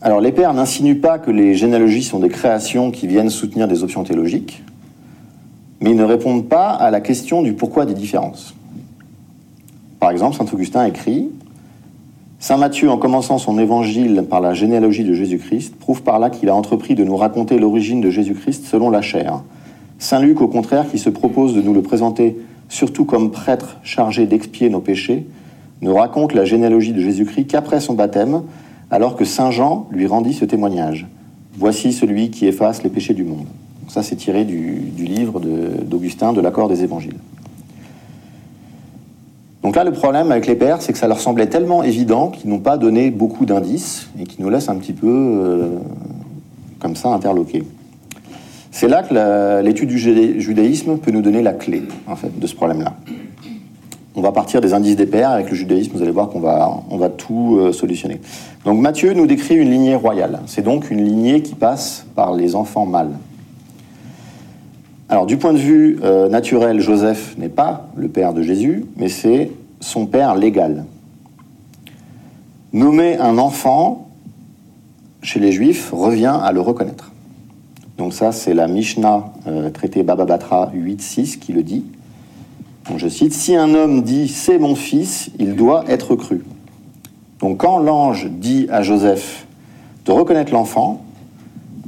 Alors 0.02 0.20
les 0.20 0.32
pères 0.32 0.54
n'insinuent 0.54 1.00
pas 1.00 1.18
que 1.18 1.30
les 1.30 1.54
généalogies 1.54 2.02
sont 2.02 2.20
des 2.20 2.28
créations 2.28 2.90
qui 2.90 3.06
viennent 3.06 3.30
soutenir 3.30 3.68
des 3.68 3.82
options 3.82 4.02
théologiques, 4.02 4.62
mais 5.80 5.90
ils 5.90 5.96
ne 5.96 6.04
répondent 6.04 6.48
pas 6.48 6.70
à 6.70 6.90
la 6.90 7.00
question 7.00 7.42
du 7.42 7.52
pourquoi 7.52 7.84
des 7.84 7.94
différences. 7.94 8.54
Par 9.98 10.10
exemple, 10.10 10.36
Saint 10.36 10.46
Augustin 10.52 10.86
écrit 10.86 11.28
Saint 12.38 12.56
Matthieu, 12.56 12.90
en 12.90 12.96
commençant 12.96 13.36
son 13.36 13.58
évangile 13.58 14.24
par 14.28 14.40
la 14.40 14.54
généalogie 14.54 15.04
de 15.04 15.12
Jésus-Christ, 15.12 15.76
prouve 15.76 16.02
par 16.02 16.18
là 16.18 16.30
qu'il 16.30 16.48
a 16.48 16.54
entrepris 16.54 16.94
de 16.94 17.04
nous 17.04 17.16
raconter 17.16 17.58
l'origine 17.58 18.00
de 18.00 18.08
Jésus-Christ 18.08 18.64
selon 18.64 18.88
la 18.88 19.02
chair. 19.02 19.42
Saint 19.98 20.20
Luc, 20.20 20.40
au 20.40 20.48
contraire, 20.48 20.90
qui 20.90 20.98
se 20.98 21.10
propose 21.10 21.54
de 21.54 21.60
nous 21.60 21.74
le 21.74 21.82
présenter 21.82 22.38
surtout 22.70 23.04
comme 23.04 23.30
prêtre 23.30 23.76
chargé 23.82 24.26
d'expier 24.26 24.70
nos 24.70 24.80
péchés, 24.80 25.26
ne 25.82 25.90
raconte 25.90 26.32
la 26.32 26.46
généalogie 26.46 26.92
de 26.92 27.00
Jésus-Christ 27.00 27.46
qu'après 27.46 27.80
son 27.80 27.94
baptême, 27.94 28.42
alors 28.90 29.16
que 29.16 29.24
Saint 29.24 29.50
Jean 29.50 29.86
lui 29.90 30.06
rendit 30.06 30.32
ce 30.32 30.44
témoignage. 30.44 31.06
Voici 31.58 31.92
celui 31.92 32.30
qui 32.30 32.46
efface 32.46 32.82
les 32.82 32.90
péchés 32.90 33.12
du 33.12 33.24
monde. 33.24 33.46
Ça, 33.88 34.02
c'est 34.02 34.16
tiré 34.16 34.44
du, 34.44 34.92
livre 34.96 35.40
d'Augustin 35.40 36.32
de, 36.32 36.40
l'accord 36.40 36.68
des 36.68 36.84
évangiles. 36.84 37.16
Donc 39.62 39.74
là, 39.74 39.82
le 39.82 39.92
problème 39.92 40.30
avec 40.30 40.46
les 40.46 40.54
pères, 40.54 40.80
c'est 40.80 40.92
que 40.92 40.98
ça 40.98 41.08
leur 41.08 41.20
semblait 41.20 41.48
tellement 41.48 41.82
évident 41.82 42.28
qu'ils 42.28 42.48
n'ont 42.48 42.60
pas 42.60 42.78
donné 42.78 43.10
beaucoup 43.10 43.46
d'indices 43.46 44.08
et 44.18 44.24
qui 44.24 44.40
nous 44.40 44.48
laissent 44.48 44.68
un 44.68 44.76
petit 44.76 44.92
peu 44.92 45.08
euh, 45.08 45.78
comme 46.78 46.94
ça 46.94 47.08
interloqués. 47.08 47.64
C'est 48.70 48.88
là 48.88 49.02
que 49.02 49.62
l'étude 49.62 49.88
du 49.88 49.98
judaïsme 49.98 50.98
peut 50.98 51.10
nous 51.10 51.22
donner 51.22 51.42
la 51.42 51.52
clé, 51.52 51.82
en 52.06 52.16
fait, 52.16 52.38
de 52.38 52.46
ce 52.46 52.54
problème-là. 52.54 52.94
On 54.14 54.22
va 54.22 54.32
partir 54.32 54.60
des 54.60 54.74
indices 54.74 54.96
des 54.96 55.06
pères. 55.06 55.30
Avec 55.30 55.50
le 55.50 55.56
judaïsme, 55.56 55.92
vous 55.94 56.02
allez 56.02 56.10
voir 56.10 56.28
qu'on 56.28 56.40
va, 56.40 57.08
tout 57.16 57.58
euh, 57.58 57.72
solutionner. 57.72 58.20
Donc 58.64 58.80
Matthieu 58.80 59.12
nous 59.12 59.26
décrit 59.26 59.54
une 59.54 59.70
lignée 59.70 59.94
royale. 59.94 60.40
C'est 60.46 60.62
donc 60.62 60.90
une 60.90 61.04
lignée 61.04 61.42
qui 61.42 61.54
passe 61.54 62.06
par 62.14 62.34
les 62.34 62.54
enfants 62.56 62.86
mâles. 62.86 63.12
Alors 65.08 65.26
du 65.26 65.36
point 65.36 65.52
de 65.52 65.58
vue 65.58 65.98
euh, 66.02 66.28
naturel, 66.28 66.80
Joseph 66.80 67.36
n'est 67.38 67.48
pas 67.48 67.88
le 67.96 68.08
père 68.08 68.32
de 68.32 68.42
Jésus, 68.42 68.84
mais 68.96 69.08
c'est 69.08 69.50
son 69.80 70.06
père 70.06 70.34
légal. 70.34 70.84
Nommer 72.72 73.16
un 73.16 73.38
enfant 73.38 74.08
chez 75.22 75.40
les 75.40 75.52
Juifs 75.52 75.90
revient 75.92 76.38
à 76.42 76.52
le 76.52 76.60
reconnaître. 76.60 77.09
Donc 78.00 78.14
ça, 78.14 78.32
c'est 78.32 78.54
la 78.54 78.66
Mishnah 78.66 79.30
euh, 79.46 79.68
traité 79.68 80.02
Baba 80.02 80.24
Batra 80.24 80.72
8.6 80.74 81.38
qui 81.38 81.52
le 81.52 81.62
dit. 81.62 81.84
Je 82.96 83.08
cite, 83.08 83.34
Si 83.34 83.54
un 83.54 83.74
homme 83.74 84.02
dit⁇ 84.02 84.24
C'est 84.28 84.58
mon 84.58 84.74
fils⁇ 84.74 85.28
il 85.38 85.54
doit 85.54 85.84
être 85.86 86.16
cru. 86.16 86.42
Donc 87.40 87.58
quand 87.58 87.78
l'ange 87.78 88.30
dit 88.30 88.68
à 88.70 88.80
Joseph 88.80 89.46
de 90.06 90.12
reconnaître 90.12 90.50
l'enfant, 90.50 91.02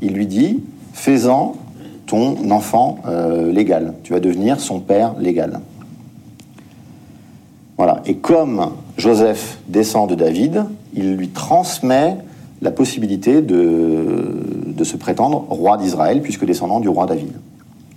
il 0.03 0.13
lui 0.13 0.27
dit 0.27 0.63
Fais-en 0.93 1.55
ton 2.05 2.51
enfant 2.51 2.99
euh, 3.07 3.51
légal. 3.51 3.95
Tu 4.03 4.13
vas 4.13 4.21
devenir 4.21 4.61
son 4.61 4.81
père 4.81 5.15
légal. 5.19 5.61
Voilà. 7.79 8.03
Et 8.05 8.17
comme 8.17 8.73
Joseph 8.99 9.61
descend 9.67 10.11
de 10.11 10.15
David, 10.15 10.67
il 10.93 11.15
lui 11.15 11.31
transmet 11.31 12.19
la 12.61 12.71
possibilité 12.71 13.41
de, 13.41 14.43
de 14.83 14.85
se 14.85 14.97
prétendre 14.97 15.47
roi 15.49 15.77
d'Israël, 15.77 16.23
puisque 16.23 16.45
descendant 16.45 16.81
du 16.81 16.89
roi 16.89 17.07
David, 17.07 17.35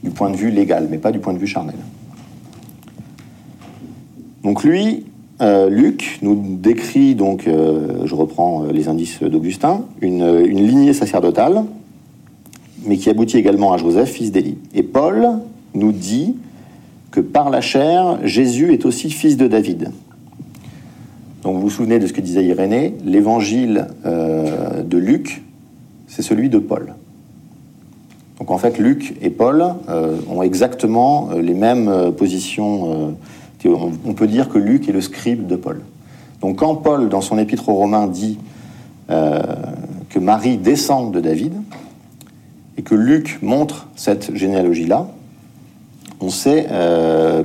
du 0.04 0.12
point 0.12 0.30
de 0.30 0.36
vue 0.36 0.52
légal, 0.52 0.88
mais 0.92 1.00
pas 1.00 1.12
du 1.12 1.18
point 1.18 1.34
de 1.34 1.40
vue 1.40 1.48
charnel. 1.48 1.78
Donc 4.44 4.64
lui, 4.64 5.04
euh, 5.42 5.68
Luc 5.68 6.20
nous 6.22 6.36
décrit, 6.60 7.16
donc, 7.16 7.48
euh, 7.48 8.06
je 8.06 8.14
reprends 8.14 8.66
euh, 8.66 8.72
les 8.72 8.88
indices 8.88 9.24
d'Augustin, 9.24 9.82
une, 10.00 10.44
lignée 10.44 10.94
sacerdotale, 10.94 11.64
mais 12.86 12.98
qui 12.98 13.10
aboutit 13.10 13.38
également 13.38 13.74
à 13.74 13.78
Joseph, 13.78 14.12
fils 14.12 14.32
d'Élie. 14.32 14.60
Et 14.76 14.84
Paul 14.84 15.40
nous 15.74 15.92
dit 15.92 16.36
que 17.10 17.20
par 17.20 17.50
la 17.50 17.62
chair, 17.62 18.20
Jésus 18.24 18.74
est 18.74 18.86
aussi 18.86 19.10
fils 19.10 19.38
de 19.38 19.48
David. 19.48 19.90
Donc 21.42 21.56
vous 21.56 21.62
vous 21.62 21.70
souvenez 21.72 21.98
de 21.98 22.06
ce 22.06 22.14
que 22.14 22.22
disait 22.22 22.46
Irénée, 22.46 22.94
l'évangile 23.04 23.88
de 24.04 24.98
Luc, 24.98 25.45
c'est 26.08 26.22
celui 26.22 26.50
de 26.50 26.60
Paul. 26.60 26.94
Donc 28.40 28.52
en 28.52 28.58
fait, 28.58 28.78
Luc 28.78 29.16
et 29.22 29.30
Paul 29.30 29.64
euh, 29.90 30.18
ont 30.30 30.42
exactement 30.42 31.30
euh, 31.32 31.42
les 31.42 31.54
mêmes 31.54 31.88
euh, 31.88 32.12
positions. 32.12 33.16
On, 33.66 33.92
on, 34.06 34.14
peut 34.14 34.28
dire 34.28 34.50
que 34.50 34.60
Luc 34.60 34.88
est 34.88 34.92
le 34.92 35.02
scribe 35.02 35.48
de 35.48 35.56
Paul. 35.56 35.82
Donc 36.42 36.58
quand 36.58 36.76
Paul, 36.76 37.10
dans 37.10 37.22
son 37.22 37.38
épître 37.40 37.70
aux 37.70 37.74
Romains, 37.74 38.06
dit 38.06 38.38
que 39.08 40.20
Marie 40.20 40.58
descend 40.58 41.12
de 41.12 41.20
David, 41.20 41.54
et 42.78 42.84
que 42.84 42.94
Luc 42.94 43.40
montre 43.42 43.88
cette 43.96 44.36
généalogie-là, 44.36 45.08
on 46.22 46.30
sait 46.30 46.68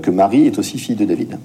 que 0.03 0.11
Marie 0.11 0.47
est 0.47 0.59
aussi 0.59 0.79
fille 0.79 0.95
de 0.95 1.07
David. 1.07 1.39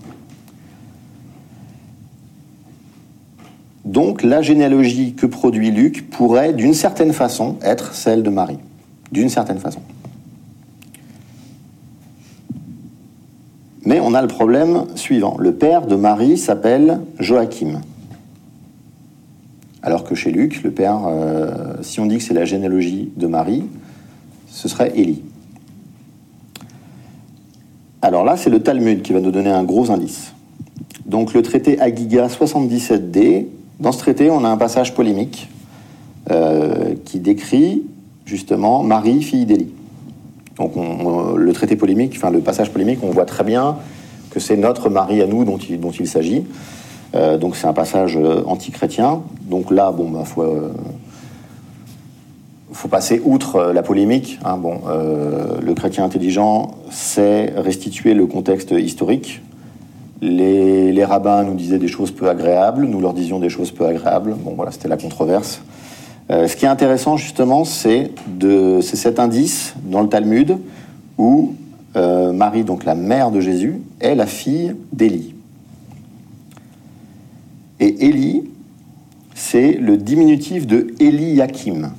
Donc 3.86 4.24
la 4.24 4.42
généalogie 4.42 5.14
que 5.14 5.28
produit 5.28 5.70
Luc 5.70 6.10
pourrait, 6.10 6.54
d'une 6.54 6.74
certaine 6.74 7.14
façon, 7.14 7.58
être 7.62 7.94
celle 7.94 8.24
de 8.24 8.32
Marie. 8.32 8.58
D'une 9.12 9.30
certaine 9.30 9.60
façon. 9.60 9.82
Mais 13.86 14.00
on 14.00 14.16
a 14.16 14.22
le 14.24 14.28
problème 14.28 14.86
suivant. 14.96 15.38
Le 15.38 15.54
père 15.54 15.86
de 15.86 15.96
Marie 15.96 16.40
s'appelle 16.40 17.02
Joachim. 17.20 17.82
Alors 19.84 20.04
que 20.04 20.16
chez 20.16 20.32
Luc, 20.32 20.64
le 20.64 20.72
père, 20.72 21.02
euh, 21.06 21.76
si 21.82 22.00
on 22.00 22.08
dit 22.08 22.18
que 22.18 22.24
c'est 22.24 22.34
la 22.34 22.46
généalogie 22.46 23.12
de 23.16 23.28
Marie, 23.28 23.66
ce 24.48 24.68
serait 24.68 24.92
Élie. 24.96 25.22
Alors 28.02 28.24
là, 28.24 28.36
c'est 28.36 28.50
le 28.50 28.64
Talmud 28.64 29.04
qui 29.04 29.14
va 29.14 29.20
nous 29.20 29.30
donner 29.30 29.52
un 29.52 29.64
gros 29.64 29.92
indice. 29.92 30.34
Donc 31.06 31.36
le 31.36 31.44
traité 31.44 31.80
Agiga 31.80 32.28
77d 32.28 33.46
dans 33.80 33.92
ce 33.92 34.00
traité, 34.00 34.30
on 34.30 34.46
a 34.46 34.50
un 34.50 34.58
passage 34.58 34.94
polémique 34.94 35.50
euh, 36.32 36.96
qui 37.04 37.20
décrit 37.20 37.84
justement 38.26 38.84
Marie, 38.84 39.22
fille 39.22 39.46
d'Élie. 39.46 39.74
Donc 40.58 40.78
on, 40.78 41.36
le 41.36 41.54
traité 41.54 41.76
polémique, 41.76 42.14
enfin 42.16 42.32
le 42.32 42.40
passage 42.40 42.72
polémique, 42.72 43.00
on 43.04 43.12
voit 43.12 43.26
très 43.26 43.44
bien 43.44 43.78
que 44.30 44.40
c'est 44.40 44.56
notre 44.56 44.90
Marie 44.90 45.22
à 45.22 45.28
nous 45.28 45.44
dont 45.44 45.58
il, 45.58 46.08
s'agit. 46.08 46.44
Euh, 47.16 47.38
donc 47.38 47.56
c'est 47.56 47.68
un 47.68 47.74
passage 47.74 48.18
euh, 48.18 48.44
anti-chrétien. 48.46 49.22
Donc 49.42 49.72
là, 49.72 49.92
bon, 49.92 50.10
bah, 50.10 50.24
faut, 50.24 50.46
passer 52.88 53.22
outre 53.26 53.74
la 53.74 53.84
polémique. 53.84 54.40
Hein, 54.46 54.58
le 55.62 55.74
chrétien 55.74 56.06
intelligent 56.06 56.76
sait 56.92 57.54
restituer 57.58 58.14
le 58.14 58.26
contexte 58.26 58.72
historique. 58.72 59.42
Les, 60.22 61.04
rabbins 61.06 61.44
nous 61.44 61.56
disaient 61.56 61.78
des 61.78 61.88
choses 61.88 62.12
peu 62.12 62.30
agréables, 62.30 62.86
nous 62.86 63.00
leur 63.00 63.14
disions 63.14 63.40
des 63.40 63.50
choses 63.50 63.72
peu 63.72 63.86
agréables. 63.86 64.34
Bon, 64.34 64.54
voilà, 64.56 64.72
c'était 64.72 64.88
la 64.88 64.98
controverse. 64.98 65.62
Euh, 66.32 66.48
ce 66.48 66.56
qui 66.56 66.66
est 66.66 66.70
intéressant, 66.70 67.18
justement, 67.18 67.66
c'est 67.66 68.12
cet 68.82 69.20
indice 69.20 69.76
dans 69.84 70.02
le 70.02 70.10
Talmud 70.10 70.58
où 71.18 71.54
euh, 71.96 72.34
Marie, 72.34 72.64
donc 72.64 72.86
la 72.86 72.96
mère 72.96 73.32
de 73.32 73.40
Jésus, 73.40 73.82
est 74.00 74.16
la 74.16 74.26
fille 74.26 74.76
d'Élie. 74.92 75.36
Et 77.80 78.08
Élie, 78.08 78.44
c'est 79.34 79.74
le 79.74 79.98
diminutif 79.98 80.66
de 80.66 80.88
Eliakim. 81.00 81.92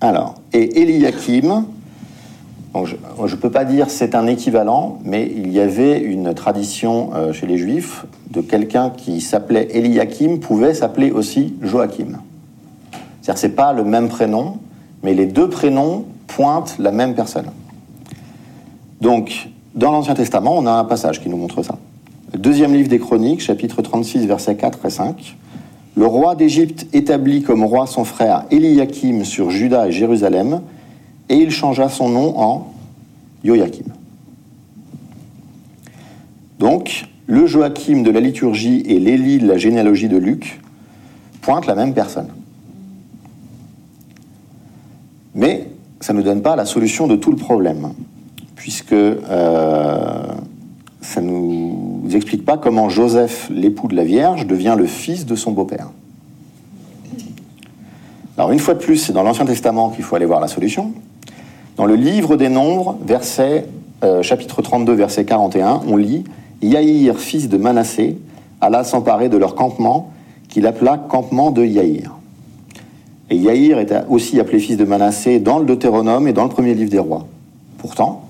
Alors, 0.00 0.36
et 0.52 0.82
Eliakim, 0.82 1.64
Je 2.74 2.96
ne 3.34 3.40
peux 3.40 3.50
pas 3.50 3.64
dire 3.64 3.88
c'est 3.88 4.14
un 4.14 4.26
équivalent, 4.26 4.98
mais 5.04 5.30
il 5.34 5.52
y 5.52 5.60
avait 5.60 6.00
une 6.00 6.34
tradition 6.34 7.10
euh, 7.14 7.32
chez 7.32 7.46
les 7.46 7.56
Juifs 7.56 8.04
de 8.30 8.40
quelqu'un 8.40 8.90
qui 8.90 9.20
s'appelait 9.20 9.68
Eliakim 9.70 10.40
pouvait 10.40 10.74
s'appeler 10.74 11.12
aussi 11.12 11.54
Joachim. 11.62 12.18
C'est-à-dire 13.22 13.40
c'est 13.40 13.54
pas 13.54 13.72
le 13.72 13.84
même 13.84 14.08
prénom, 14.08 14.58
mais 15.04 15.14
les 15.14 15.26
deux 15.26 15.48
prénoms 15.48 16.04
pointent 16.26 16.76
la 16.80 16.90
même 16.90 17.14
personne. 17.14 17.46
Donc, 19.00 19.48
dans 19.74 19.92
l'Ancien 19.92 20.14
Testament, 20.14 20.56
on 20.56 20.66
a 20.66 20.72
un 20.72 20.84
passage 20.84 21.22
qui 21.22 21.28
nous 21.28 21.36
montre 21.36 21.62
ça. 21.62 21.76
Le 22.32 22.38
deuxième 22.38 22.74
livre 22.74 22.88
des 22.88 22.98
Chroniques, 22.98 23.40
chapitre 23.40 23.82
36, 23.82 24.26
versets 24.26 24.56
4 24.56 24.86
et 24.86 24.90
5. 24.90 25.36
Le 25.96 26.06
roi 26.06 26.34
d'Égypte 26.34 26.88
établit 26.92 27.42
comme 27.42 27.62
roi 27.62 27.86
son 27.86 28.04
frère 28.04 28.44
Eliakim 28.50 29.24
sur 29.24 29.50
Juda 29.50 29.86
et 29.86 29.92
Jérusalem, 29.92 30.60
et 31.28 31.36
il 31.36 31.50
changea 31.50 31.88
son 31.88 32.08
nom 32.08 32.38
en 32.38 32.72
Joachim. 33.44 33.84
Donc, 36.58 37.06
le 37.26 37.46
Joachim 37.46 38.02
de 38.02 38.10
la 38.10 38.20
liturgie 38.20 38.82
et 38.86 38.98
l'Élie 38.98 39.38
de 39.38 39.46
la 39.46 39.58
généalogie 39.58 40.08
de 40.08 40.16
Luc 40.16 40.60
pointent 41.40 41.66
la 41.66 41.74
même 41.74 41.94
personne. 41.94 42.28
Mais 45.34 45.68
ça 46.00 46.12
ne 46.12 46.22
donne 46.22 46.42
pas 46.42 46.56
la 46.56 46.64
solution 46.64 47.06
de 47.06 47.16
tout 47.16 47.30
le 47.30 47.36
problème, 47.36 47.92
puisque 48.54 48.92
euh, 48.92 50.22
ça 51.00 51.20
ne 51.20 51.30
nous 51.30 52.08
explique 52.12 52.44
pas 52.44 52.56
comment 52.56 52.88
Joseph, 52.88 53.50
l'époux 53.50 53.88
de 53.88 53.96
la 53.96 54.04
Vierge, 54.04 54.46
devient 54.46 54.74
le 54.76 54.86
fils 54.86 55.26
de 55.26 55.34
son 55.34 55.52
beau-père. 55.52 55.90
Alors 58.36 58.52
une 58.52 58.58
fois 58.58 58.74
de 58.74 58.80
plus, 58.80 58.96
c'est 58.96 59.12
dans 59.12 59.22
l'Ancien 59.22 59.46
Testament 59.46 59.90
qu'il 59.90 60.04
faut 60.04 60.16
aller 60.16 60.26
voir 60.26 60.40
la 60.40 60.48
solution. 60.48 60.92
Dans 61.76 61.86
le 61.86 61.96
livre 61.96 62.36
des 62.36 62.48
Nombres, 62.48 62.98
verset, 63.04 63.66
euh, 64.04 64.22
chapitre 64.22 64.62
32, 64.62 64.92
verset 64.92 65.24
41, 65.24 65.80
on 65.88 65.96
lit 65.96 66.22
Yaïr, 66.62 67.18
fils 67.18 67.48
de 67.48 67.56
Manassé, 67.56 68.16
alla 68.60 68.84
s'emparer 68.84 69.28
de 69.28 69.36
leur 69.36 69.56
campement, 69.56 70.12
qu'il 70.48 70.68
appela 70.68 70.98
campement 70.98 71.50
de 71.50 71.64
Yaïr. 71.64 72.12
Et 73.28 73.36
Yaïr 73.36 73.80
était 73.80 74.02
aussi 74.08 74.38
appelé 74.38 74.60
fils 74.60 74.76
de 74.76 74.84
Manassé 74.84 75.40
dans 75.40 75.58
le 75.58 75.64
Deutéronome 75.64 76.28
et 76.28 76.32
dans 76.32 76.44
le 76.44 76.48
premier 76.48 76.74
livre 76.74 76.90
des 76.90 77.00
rois. 77.00 77.26
Pourtant, 77.78 78.22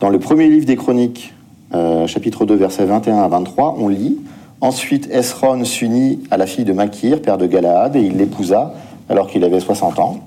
dans 0.00 0.08
le 0.08 0.18
premier 0.18 0.48
livre 0.48 0.66
des 0.66 0.76
Chroniques, 0.76 1.32
euh, 1.74 2.08
chapitre 2.08 2.44
2, 2.44 2.56
verset 2.56 2.86
21 2.86 3.18
à 3.18 3.28
23, 3.28 3.76
on 3.78 3.86
lit 3.86 4.18
Ensuite, 4.60 5.08
Esron 5.10 5.64
s'unit 5.64 6.20
à 6.30 6.36
la 6.36 6.46
fille 6.46 6.64
de 6.64 6.72
Makir, 6.72 7.20
père 7.20 7.36
de 7.36 7.46
Galaad, 7.46 7.96
et 7.96 8.00
il 8.00 8.16
l'épousa 8.16 8.74
alors 9.08 9.28
qu'il 9.28 9.42
avait 9.42 9.58
60 9.58 9.98
ans. 9.98 10.20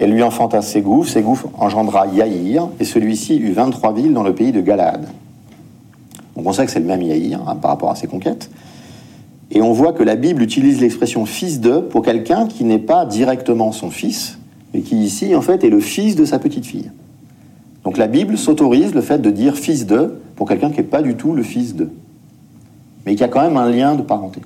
Elle 0.00 0.12
lui 0.12 0.22
enfanta 0.22 0.62
Ségouf, 0.62 1.08
Ségouf 1.08 1.46
engendra 1.58 2.06
Yaïr, 2.06 2.68
et 2.80 2.84
celui-ci 2.84 3.36
eut 3.36 3.52
23 3.52 3.92
villes 3.92 4.14
dans 4.14 4.22
le 4.22 4.34
pays 4.34 4.50
de 4.50 4.62
Galaad. 4.62 5.06
Donc 6.34 6.46
on 6.46 6.52
sait 6.54 6.64
que 6.64 6.70
c'est 6.70 6.80
le 6.80 6.86
même 6.86 7.02
Yaïr 7.02 7.38
hein, 7.46 7.56
par 7.56 7.70
rapport 7.70 7.90
à 7.90 7.94
ses 7.94 8.06
conquêtes. 8.06 8.50
Et 9.50 9.60
on 9.60 9.72
voit 9.72 9.92
que 9.92 10.02
la 10.02 10.16
Bible 10.16 10.42
utilise 10.42 10.80
l'expression 10.80 11.26
fils 11.26 11.60
de 11.60 11.80
pour 11.80 12.02
quelqu'un 12.02 12.46
qui 12.46 12.64
n'est 12.64 12.78
pas 12.78 13.04
directement 13.04 13.72
son 13.72 13.90
fils, 13.90 14.38
mais 14.72 14.80
qui 14.80 14.96
ici 14.96 15.34
en 15.34 15.42
fait 15.42 15.64
est 15.64 15.70
le 15.70 15.80
fils 15.80 16.16
de 16.16 16.24
sa 16.24 16.38
petite 16.38 16.64
fille. 16.64 16.90
Donc 17.84 17.98
la 17.98 18.06
Bible 18.06 18.38
s'autorise 18.38 18.94
le 18.94 19.02
fait 19.02 19.18
de 19.18 19.30
dire 19.30 19.54
fils 19.54 19.84
de 19.84 20.18
pour 20.34 20.48
quelqu'un 20.48 20.70
qui 20.70 20.78
n'est 20.78 20.84
pas 20.84 21.02
du 21.02 21.14
tout 21.14 21.34
le 21.34 21.42
fils 21.42 21.74
de, 21.74 21.90
mais 23.04 23.16
qui 23.16 23.24
a 23.24 23.28
quand 23.28 23.42
même 23.42 23.58
un 23.58 23.68
lien 23.68 23.96
de 23.96 24.02
parenté. 24.02 24.40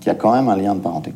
Qui 0.00 0.10
a 0.10 0.14
quand 0.14 0.32
même 0.32 0.50
un 0.50 0.56
lien 0.56 0.74
de 0.74 0.80
parenté. 0.80 1.12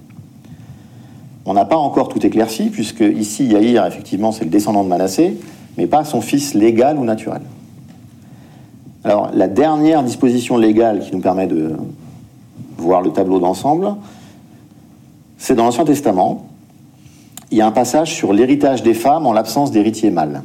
On 1.46 1.54
n'a 1.54 1.64
pas 1.64 1.76
encore 1.76 2.08
tout 2.08 2.24
éclairci, 2.26 2.70
puisque 2.70 3.00
ici, 3.00 3.46
Yaïr, 3.46 3.86
effectivement, 3.86 4.32
c'est 4.32 4.44
le 4.44 4.50
descendant 4.50 4.82
de 4.82 4.88
Manassé, 4.88 5.38
mais 5.78 5.86
pas 5.86 6.04
son 6.04 6.20
fils 6.20 6.54
légal 6.54 6.98
ou 6.98 7.04
naturel. 7.04 7.42
Alors, 9.04 9.30
la 9.32 9.46
dernière 9.46 10.02
disposition 10.02 10.56
légale 10.56 11.00
qui 11.00 11.14
nous 11.14 11.20
permet 11.20 11.46
de 11.46 11.76
voir 12.76 13.00
le 13.00 13.12
tableau 13.12 13.38
d'ensemble, 13.38 13.94
c'est 15.38 15.54
dans 15.54 15.64
l'Ancien 15.64 15.84
Testament. 15.84 16.48
Il 17.52 17.58
y 17.58 17.60
a 17.60 17.66
un 17.66 17.72
passage 17.72 18.12
sur 18.12 18.32
l'héritage 18.32 18.82
des 18.82 18.94
femmes 18.94 19.24
en 19.24 19.32
l'absence 19.32 19.70
d'héritier 19.70 20.10
mâle. 20.10 20.42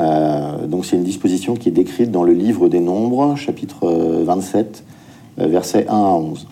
Euh, 0.00 0.66
donc, 0.66 0.86
c'est 0.86 0.96
une 0.96 1.04
disposition 1.04 1.54
qui 1.54 1.68
est 1.68 1.72
décrite 1.72 2.10
dans 2.10 2.24
le 2.24 2.32
livre 2.32 2.68
des 2.68 2.80
Nombres, 2.80 3.36
chapitre 3.36 3.88
27, 4.24 4.82
euh, 5.38 5.46
versets 5.46 5.86
1 5.88 5.94
à 5.94 5.98
11. 5.98 6.48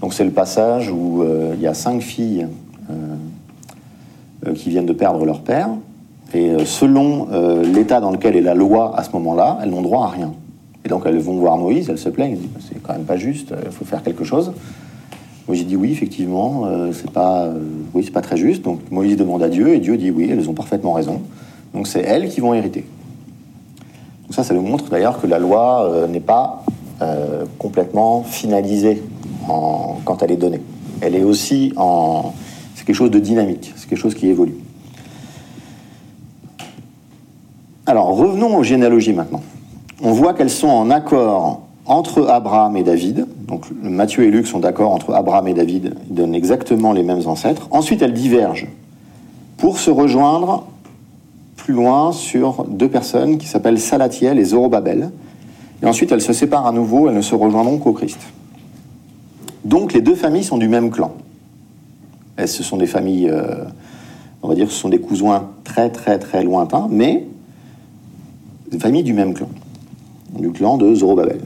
Donc 0.00 0.14
c'est 0.14 0.24
le 0.24 0.30
passage 0.30 0.90
où 0.90 1.24
il 1.54 1.60
y 1.60 1.66
a 1.66 1.74
cinq 1.74 2.00
filles 2.02 2.46
qui 4.54 4.70
viennent 4.70 4.86
de 4.86 4.92
perdre 4.92 5.24
leur 5.24 5.40
père, 5.40 5.68
et 6.34 6.64
selon 6.64 7.28
l'état 7.62 8.00
dans 8.00 8.10
lequel 8.10 8.36
est 8.36 8.42
la 8.42 8.54
loi 8.54 8.94
à 8.98 9.02
ce 9.02 9.10
moment-là, 9.12 9.58
elles 9.62 9.70
n'ont 9.70 9.82
droit 9.82 10.04
à 10.04 10.08
rien. 10.08 10.32
Et 10.84 10.88
donc 10.88 11.02
elles 11.06 11.18
vont 11.18 11.36
voir 11.38 11.56
Moïse, 11.56 11.88
elles 11.88 11.98
se 11.98 12.10
plaignent, 12.10 12.38
c'est 12.60 12.80
quand 12.82 12.92
même 12.92 13.04
pas 13.04 13.16
juste, 13.16 13.54
il 13.64 13.72
faut 13.72 13.84
faire 13.84 14.02
quelque 14.02 14.24
chose. 14.24 14.52
Moïse 15.48 15.64
dit 15.66 15.76
oui, 15.76 15.92
effectivement, 15.92 16.64
euh, 16.66 16.90
c'est 16.92 17.10
pas, 17.10 17.44
euh, 17.44 17.60
oui, 17.94 18.08
pas 18.10 18.20
très 18.20 18.36
juste. 18.36 18.62
Donc 18.62 18.80
Moïse 18.90 19.16
demande 19.16 19.42
à 19.42 19.48
Dieu 19.48 19.74
et 19.74 19.78
Dieu 19.78 19.96
dit 19.96 20.10
oui, 20.10 20.28
elles 20.30 20.50
ont 20.50 20.54
parfaitement 20.54 20.92
raison. 20.92 21.22
Donc 21.72 21.86
c'est 21.86 22.00
elles 22.00 22.28
qui 22.28 22.40
vont 22.40 22.52
hériter. 22.52 22.84
Donc 24.24 24.34
ça, 24.34 24.42
ça 24.42 24.54
nous 24.54 24.62
montre 24.62 24.88
d'ailleurs 24.88 25.20
que 25.20 25.26
la 25.26 25.38
loi 25.38 25.84
euh, 25.84 26.06
n'est 26.06 26.20
pas 26.20 26.62
complètement 27.58 28.22
finalisée 28.22 29.02
quand 30.04 30.22
elle 30.22 30.32
est 30.32 30.36
donnée. 30.36 30.60
Elle 31.00 31.14
est 31.14 31.24
aussi 31.24 31.72
en, 31.76 32.32
c'est 32.74 32.84
quelque 32.84 32.96
chose 32.96 33.10
de 33.10 33.18
dynamique, 33.18 33.72
c'est 33.76 33.88
quelque 33.88 33.98
chose 33.98 34.14
qui 34.14 34.28
évolue. 34.28 34.56
Alors 37.86 38.16
revenons 38.16 38.56
aux 38.56 38.62
généalogies 38.62 39.12
maintenant. 39.12 39.42
On 40.02 40.12
voit 40.12 40.34
qu'elles 40.34 40.50
sont 40.50 40.68
en 40.68 40.90
accord 40.90 41.62
entre 41.86 42.26
Abraham 42.28 42.76
et 42.76 42.82
David. 42.82 43.26
Donc 43.46 43.66
Matthieu 43.80 44.24
et 44.24 44.30
Luc 44.30 44.46
sont 44.46 44.58
d'accord 44.58 44.92
entre 44.92 45.14
Abraham 45.14 45.48
et 45.48 45.54
David, 45.54 45.94
ils 46.08 46.14
donnent 46.14 46.34
exactement 46.34 46.92
les 46.92 47.02
mêmes 47.02 47.26
ancêtres. 47.26 47.68
Ensuite, 47.70 48.02
elles 48.02 48.12
divergent 48.12 48.68
pour 49.56 49.78
se 49.78 49.90
rejoindre 49.90 50.64
plus 51.56 51.74
loin 51.74 52.12
sur 52.12 52.64
deux 52.64 52.88
personnes 52.88 53.38
qui 53.38 53.46
s'appellent 53.46 53.80
Salatiel 53.80 54.38
et 54.38 54.44
Zorobabel. 54.44 55.10
Et 55.82 55.86
ensuite, 55.86 56.12
elles 56.12 56.22
se 56.22 56.32
séparent 56.32 56.66
à 56.66 56.72
nouveau, 56.72 57.08
elles 57.08 57.14
ne 57.14 57.22
se 57.22 57.34
rejoindront 57.34 57.78
qu'au 57.78 57.92
Christ. 57.92 58.20
Donc 59.66 59.92
les 59.92 60.00
deux 60.00 60.14
familles 60.14 60.44
sont 60.44 60.58
du 60.58 60.68
même 60.68 60.90
clan. 60.92 61.12
Elles, 62.36 62.46
ce 62.46 62.62
sont 62.62 62.76
des 62.76 62.86
familles, 62.86 63.28
euh, 63.28 63.64
on 64.40 64.48
va 64.48 64.54
dire, 64.54 64.70
ce 64.70 64.78
sont 64.78 64.88
des 64.88 65.00
cousins 65.00 65.48
très 65.64 65.90
très 65.90 66.20
très 66.20 66.44
lointains, 66.44 66.86
mais 66.88 67.26
des 68.70 68.78
familles 68.78 69.02
du 69.02 69.12
même 69.12 69.34
clan, 69.34 69.48
du 70.38 70.52
clan 70.52 70.76
de 70.76 70.94
Zorobabel. 70.94 71.40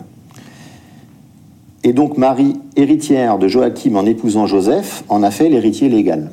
Et 1.83 1.95
donc 1.95 2.19
Marie, 2.19 2.57
héritière 2.77 3.39
de 3.39 3.49
Joachim 3.49 3.97
en 3.97 4.05
épousant 4.05 4.45
Joseph, 4.45 5.03
en 5.09 5.23
a 5.23 5.31
fait 5.31 5.49
l'héritier 5.49 5.89
légal. 5.89 6.31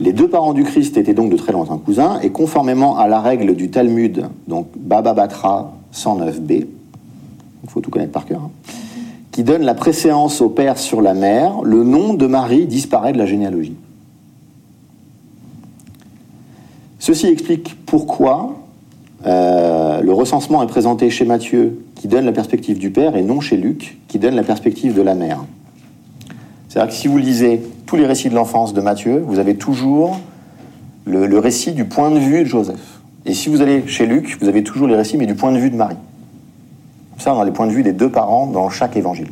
Les 0.00 0.12
deux 0.12 0.28
parents 0.28 0.52
du 0.52 0.64
Christ 0.64 0.98
étaient 0.98 1.14
donc 1.14 1.30
de 1.30 1.36
très 1.38 1.52
lointains 1.52 1.78
cousins, 1.78 2.20
et 2.20 2.28
conformément 2.28 2.98
à 2.98 3.08
la 3.08 3.22
règle 3.22 3.56
du 3.56 3.70
Talmud, 3.70 4.26
donc 4.48 4.68
Baba 4.76 5.14
Batra 5.14 5.72
109b, 5.94 6.66
il 7.62 7.70
faut 7.70 7.80
tout 7.80 7.90
connaître 7.90 8.12
par 8.12 8.26
cœur, 8.26 8.42
hein, 8.42 8.50
qui 9.32 9.44
donne 9.44 9.62
la 9.62 9.74
préséance 9.74 10.40
au 10.40 10.48
père 10.48 10.78
sur 10.78 11.00
la 11.00 11.14
mère, 11.14 11.62
le 11.62 11.84
nom 11.84 12.14
de 12.14 12.26
Marie 12.26 12.66
disparaît 12.66 13.12
de 13.12 13.18
la 13.18 13.26
généalogie. 13.26 13.76
Ceci 16.98 17.26
explique 17.26 17.76
pourquoi 17.86 18.56
euh, 19.26 20.00
le 20.00 20.12
recensement 20.12 20.62
est 20.62 20.66
présenté 20.66 21.10
chez 21.10 21.24
Matthieu, 21.24 21.80
qui 21.94 22.08
donne 22.08 22.24
la 22.24 22.32
perspective 22.32 22.78
du 22.78 22.90
père, 22.90 23.16
et 23.16 23.22
non 23.22 23.40
chez 23.40 23.56
Luc, 23.56 23.98
qui 24.08 24.18
donne 24.18 24.34
la 24.34 24.42
perspective 24.42 24.94
de 24.94 25.02
la 25.02 25.14
mère. 25.14 25.44
C'est-à-dire 26.68 26.90
que 26.92 26.98
si 26.98 27.08
vous 27.08 27.18
lisez 27.18 27.62
tous 27.86 27.96
les 27.96 28.06
récits 28.06 28.30
de 28.30 28.34
l'enfance 28.34 28.72
de 28.74 28.80
Matthieu, 28.80 29.22
vous 29.26 29.38
avez 29.38 29.56
toujours 29.56 30.20
le, 31.04 31.38
récit 31.38 31.72
du 31.72 31.84
point 31.84 32.10
de 32.10 32.18
vue 32.18 32.44
de 32.44 32.48
Joseph. 32.48 33.00
Et 33.26 33.34
si 33.34 33.48
vous 33.48 33.60
allez 33.60 33.86
chez 33.86 34.06
Luc, 34.06 34.38
vous 34.40 34.48
avez 34.48 34.62
toujours 34.62 34.86
les 34.86 34.96
récits, 34.96 35.16
mais 35.16 35.26
du 35.26 35.34
point 35.34 35.52
de 35.52 35.58
vue 35.58 35.70
de 35.70 35.76
Marie. 35.76 35.96
Ça, 37.20 37.34
on 37.34 37.40
a 37.40 37.44
les 37.44 37.50
points 37.50 37.66
de 37.66 37.72
vue 37.72 37.82
des 37.82 37.92
deux 37.92 38.08
parents 38.08 38.46
dans 38.46 38.70
chaque 38.70 38.96
évangile. 38.96 39.28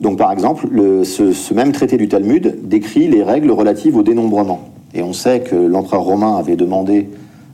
Donc, 0.00 0.16
par 0.16 0.32
exemple, 0.32 0.68
ce 1.04 1.54
même 1.54 1.72
traité 1.72 1.98
du 1.98 2.08
Talmud 2.08 2.66
décrit 2.66 3.08
les 3.08 3.22
règles 3.22 3.50
relatives 3.50 3.94
au 3.98 4.02
dénombrement. 4.02 4.70
Et 4.94 5.02
on 5.02 5.12
sait 5.12 5.40
que 5.40 5.54
l'empereur 5.54 6.00
romain 6.00 6.36
avait 6.36 6.56
demandé 6.56 7.10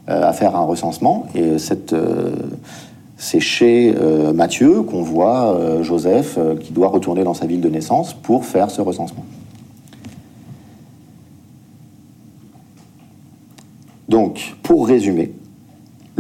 euh, 0.09 0.23
à 0.23 0.33
faire 0.33 0.55
un 0.55 0.65
recensement, 0.65 1.27
et 1.35 1.43
euh, 1.43 2.33
c'est 3.17 3.41
chez 3.41 3.93
euh, 3.97 4.33
Matthieu 4.33 4.83
qu'on 4.83 5.03
voit 5.03 5.83
Joseph 5.83 6.39
qui 6.61 6.73
doit 6.73 6.89
retourner 6.89 7.25
dans 7.25 7.35
sa 7.35 7.47
ville 7.47 7.61
de 7.61 7.69
naissance 7.69 8.15
pour 8.15 8.45
faire 8.45 8.71
ce 8.71 8.81
recensement. 8.83 9.25
Donc, 14.09 14.55
pour 14.63 14.87
résumer, 14.87 15.33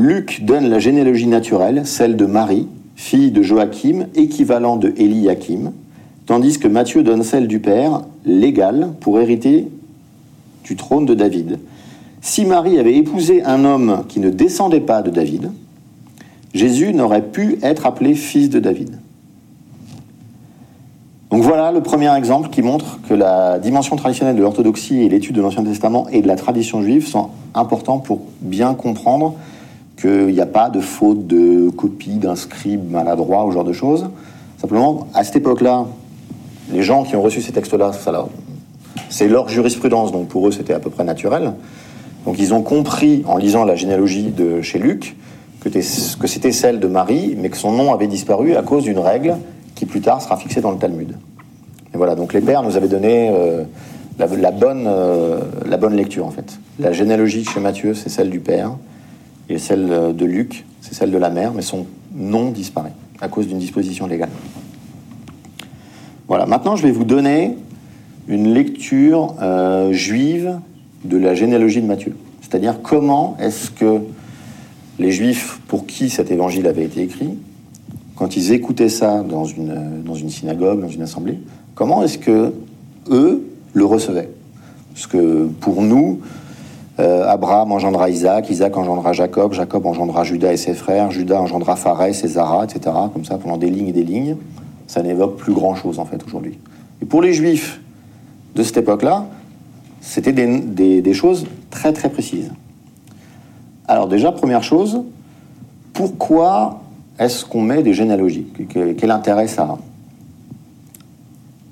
Luc 0.00 0.46
donne 0.46 0.70
la 0.70 0.78
généalogie 0.78 1.26
naturelle, 1.26 1.82
celle 1.84 2.16
de 2.16 2.24
Marie, 2.24 2.66
fille 2.96 3.32
de 3.32 3.42
Joachim, 3.42 4.06
équivalent 4.14 4.76
de 4.76 4.94
Eliakim, 4.96 5.72
tandis 6.24 6.58
que 6.58 6.68
Matthieu 6.68 7.02
donne 7.02 7.22
celle 7.22 7.46
du 7.46 7.60
père, 7.60 8.00
légale, 8.24 8.92
pour 9.00 9.20
hériter 9.20 9.68
du 10.64 10.74
trône 10.74 11.04
de 11.04 11.12
David. 11.12 11.58
Si 12.22 12.46
Marie 12.46 12.78
avait 12.78 12.96
épousé 12.96 13.42
un 13.44 13.66
homme 13.66 14.04
qui 14.08 14.20
ne 14.20 14.30
descendait 14.30 14.80
pas 14.80 15.02
de 15.02 15.10
David, 15.10 15.50
Jésus 16.54 16.94
n'aurait 16.94 17.26
pu 17.26 17.58
être 17.62 17.84
appelé 17.84 18.14
fils 18.14 18.48
de 18.48 18.58
David. 18.58 18.98
Donc 21.30 21.42
voilà 21.42 21.72
le 21.72 21.82
premier 21.82 22.10
exemple 22.16 22.48
qui 22.48 22.62
montre 22.62 23.00
que 23.06 23.12
la 23.12 23.58
dimension 23.58 23.96
traditionnelle 23.96 24.36
de 24.36 24.42
l'orthodoxie 24.42 25.02
et 25.02 25.10
l'étude 25.10 25.36
de 25.36 25.42
l'Ancien 25.42 25.62
Testament 25.62 26.06
et 26.10 26.22
de 26.22 26.26
la 26.26 26.36
tradition 26.36 26.80
juive 26.80 27.06
sont 27.06 27.28
importants 27.54 27.98
pour 27.98 28.22
bien 28.40 28.72
comprendre 28.72 29.36
qu'il 30.00 30.26
n'y 30.26 30.40
a 30.40 30.46
pas 30.46 30.70
de 30.70 30.80
faute 30.80 31.26
de 31.26 31.70
copie 31.70 32.16
d'un 32.16 32.36
scribe 32.36 32.90
maladroit 32.90 33.44
ou 33.44 33.50
ce 33.50 33.54
genre 33.54 33.64
de 33.64 33.72
choses. 33.72 34.08
Simplement, 34.58 35.08
à 35.14 35.24
cette 35.24 35.36
époque-là, 35.36 35.86
les 36.72 36.82
gens 36.82 37.04
qui 37.04 37.16
ont 37.16 37.22
reçu 37.22 37.42
ces 37.42 37.52
textes-là, 37.52 37.92
c'est 39.08 39.28
leur 39.28 39.48
jurisprudence, 39.48 40.12
donc 40.12 40.28
pour 40.28 40.48
eux 40.48 40.52
c'était 40.52 40.74
à 40.74 40.78
peu 40.78 40.90
près 40.90 41.04
naturel. 41.04 41.52
Donc 42.24 42.36
ils 42.38 42.54
ont 42.54 42.62
compris 42.62 43.22
en 43.26 43.36
lisant 43.36 43.64
la 43.64 43.74
généalogie 43.74 44.30
de 44.30 44.62
chez 44.62 44.78
Luc 44.78 45.16
que, 45.60 46.26
c'était 46.26 46.52
celle 46.52 46.80
de 46.80 46.86
Marie, 46.86 47.34
mais 47.36 47.50
que 47.50 47.56
son 47.56 47.72
nom 47.72 47.92
avait 47.92 48.06
disparu 48.06 48.56
à 48.56 48.62
cause 48.62 48.84
d'une 48.84 48.98
règle 48.98 49.36
qui 49.74 49.84
plus 49.84 50.00
tard 50.00 50.22
sera 50.22 50.36
fixée 50.36 50.60
dans 50.60 50.70
le 50.70 50.78
Talmud. 50.78 51.14
Et 51.92 51.96
voilà, 51.96 52.14
donc 52.14 52.32
les 52.32 52.40
pères 52.40 52.62
nous 52.62 52.76
avaient 52.76 52.88
donné 52.88 53.30
euh, 53.30 53.64
la, 54.18 54.50
bonne, 54.50 54.84
euh, 54.86 55.40
la 55.66 55.76
bonne 55.76 55.94
lecture 55.94 56.26
en 56.26 56.30
fait. 56.30 56.58
La 56.78 56.92
généalogie 56.92 57.44
chez 57.44 57.60
Matthieu, 57.60 57.94
c'est 57.94 58.08
celle 58.08 58.30
du 58.30 58.40
père, 58.40 58.72
et 59.50 59.58
celle 59.58 60.14
de 60.16 60.24
Luc, 60.24 60.64
c'est 60.80 60.94
celle 60.94 61.10
de 61.10 61.18
la 61.18 61.28
mère, 61.28 61.52
mais 61.52 61.62
son 61.62 61.86
nom 62.14 62.50
disparaît 62.50 62.92
à 63.20 63.28
cause 63.28 63.46
d'une 63.48 63.58
disposition 63.58 64.06
légale. 64.06 64.30
Voilà, 66.28 66.46
maintenant 66.46 66.76
je 66.76 66.84
vais 66.84 66.92
vous 66.92 67.04
donner 67.04 67.56
une 68.28 68.54
lecture 68.54 69.34
euh, 69.42 69.92
juive 69.92 70.58
de 71.04 71.16
la 71.16 71.34
généalogie 71.34 71.82
de 71.82 71.86
Matthieu. 71.86 72.16
C'est-à-dire 72.40 72.80
comment 72.82 73.36
est-ce 73.40 73.70
que 73.70 74.00
les 74.98 75.10
juifs 75.10 75.60
pour 75.66 75.86
qui 75.86 76.10
cet 76.10 76.30
évangile 76.30 76.66
avait 76.66 76.84
été 76.84 77.02
écrit, 77.02 77.30
quand 78.14 78.36
ils 78.36 78.52
écoutaient 78.52 78.88
ça 78.88 79.22
dans 79.22 79.44
une, 79.44 80.02
dans 80.04 80.14
une 80.14 80.30
synagogue, 80.30 80.80
dans 80.80 80.88
une 80.88 81.02
assemblée, 81.02 81.38
comment 81.74 82.04
est-ce 82.04 82.18
que 82.18 82.52
eux 83.10 83.48
le 83.72 83.84
recevaient? 83.84 84.30
Parce 84.92 85.06
que 85.06 85.46
pour 85.60 85.82
nous, 85.82 86.20
euh, 87.00 87.26
Abraham 87.26 87.72
engendra 87.72 88.10
Isaac, 88.10 88.50
Isaac 88.50 88.76
engendra 88.76 89.12
Jacob, 89.12 89.54
Jacob 89.54 89.86
engendra 89.86 90.22
Judas 90.22 90.52
et 90.52 90.56
ses 90.58 90.74
frères, 90.74 91.10
Judas 91.10 91.40
engendra 91.40 91.74
Pharès 91.76 92.22
et 92.22 92.28
Zara, 92.28 92.64
etc. 92.64 92.94
Comme 93.12 93.24
ça, 93.24 93.38
pendant 93.38 93.56
des 93.56 93.70
lignes 93.70 93.88
et 93.88 93.92
des 93.92 94.04
lignes. 94.04 94.36
Ça 94.86 95.02
n'évoque 95.02 95.36
plus 95.36 95.54
grand-chose 95.54 95.98
en 95.98 96.04
fait 96.04 96.22
aujourd'hui. 96.26 96.58
Et 97.00 97.06
pour 97.06 97.22
les 97.22 97.32
juifs 97.32 97.80
de 98.54 98.62
cette 98.62 98.76
époque-là, 98.76 99.26
c'était 100.00 100.32
des, 100.32 101.14
choses 101.14 101.46
très 101.70 101.92
très 101.92 102.10
précises. 102.10 102.50
Alors 103.86 104.08
déjà, 104.08 104.32
première 104.32 104.62
chose, 104.62 105.02
pourquoi 105.92 106.80
est-ce 107.18 107.44
qu'on 107.44 107.62
met 107.62 107.82
des 107.82 107.94
généalogies? 107.94 108.46
Quel 108.68 109.10
intérêt 109.10 109.46
ça 109.46 109.62
a? 109.62 109.78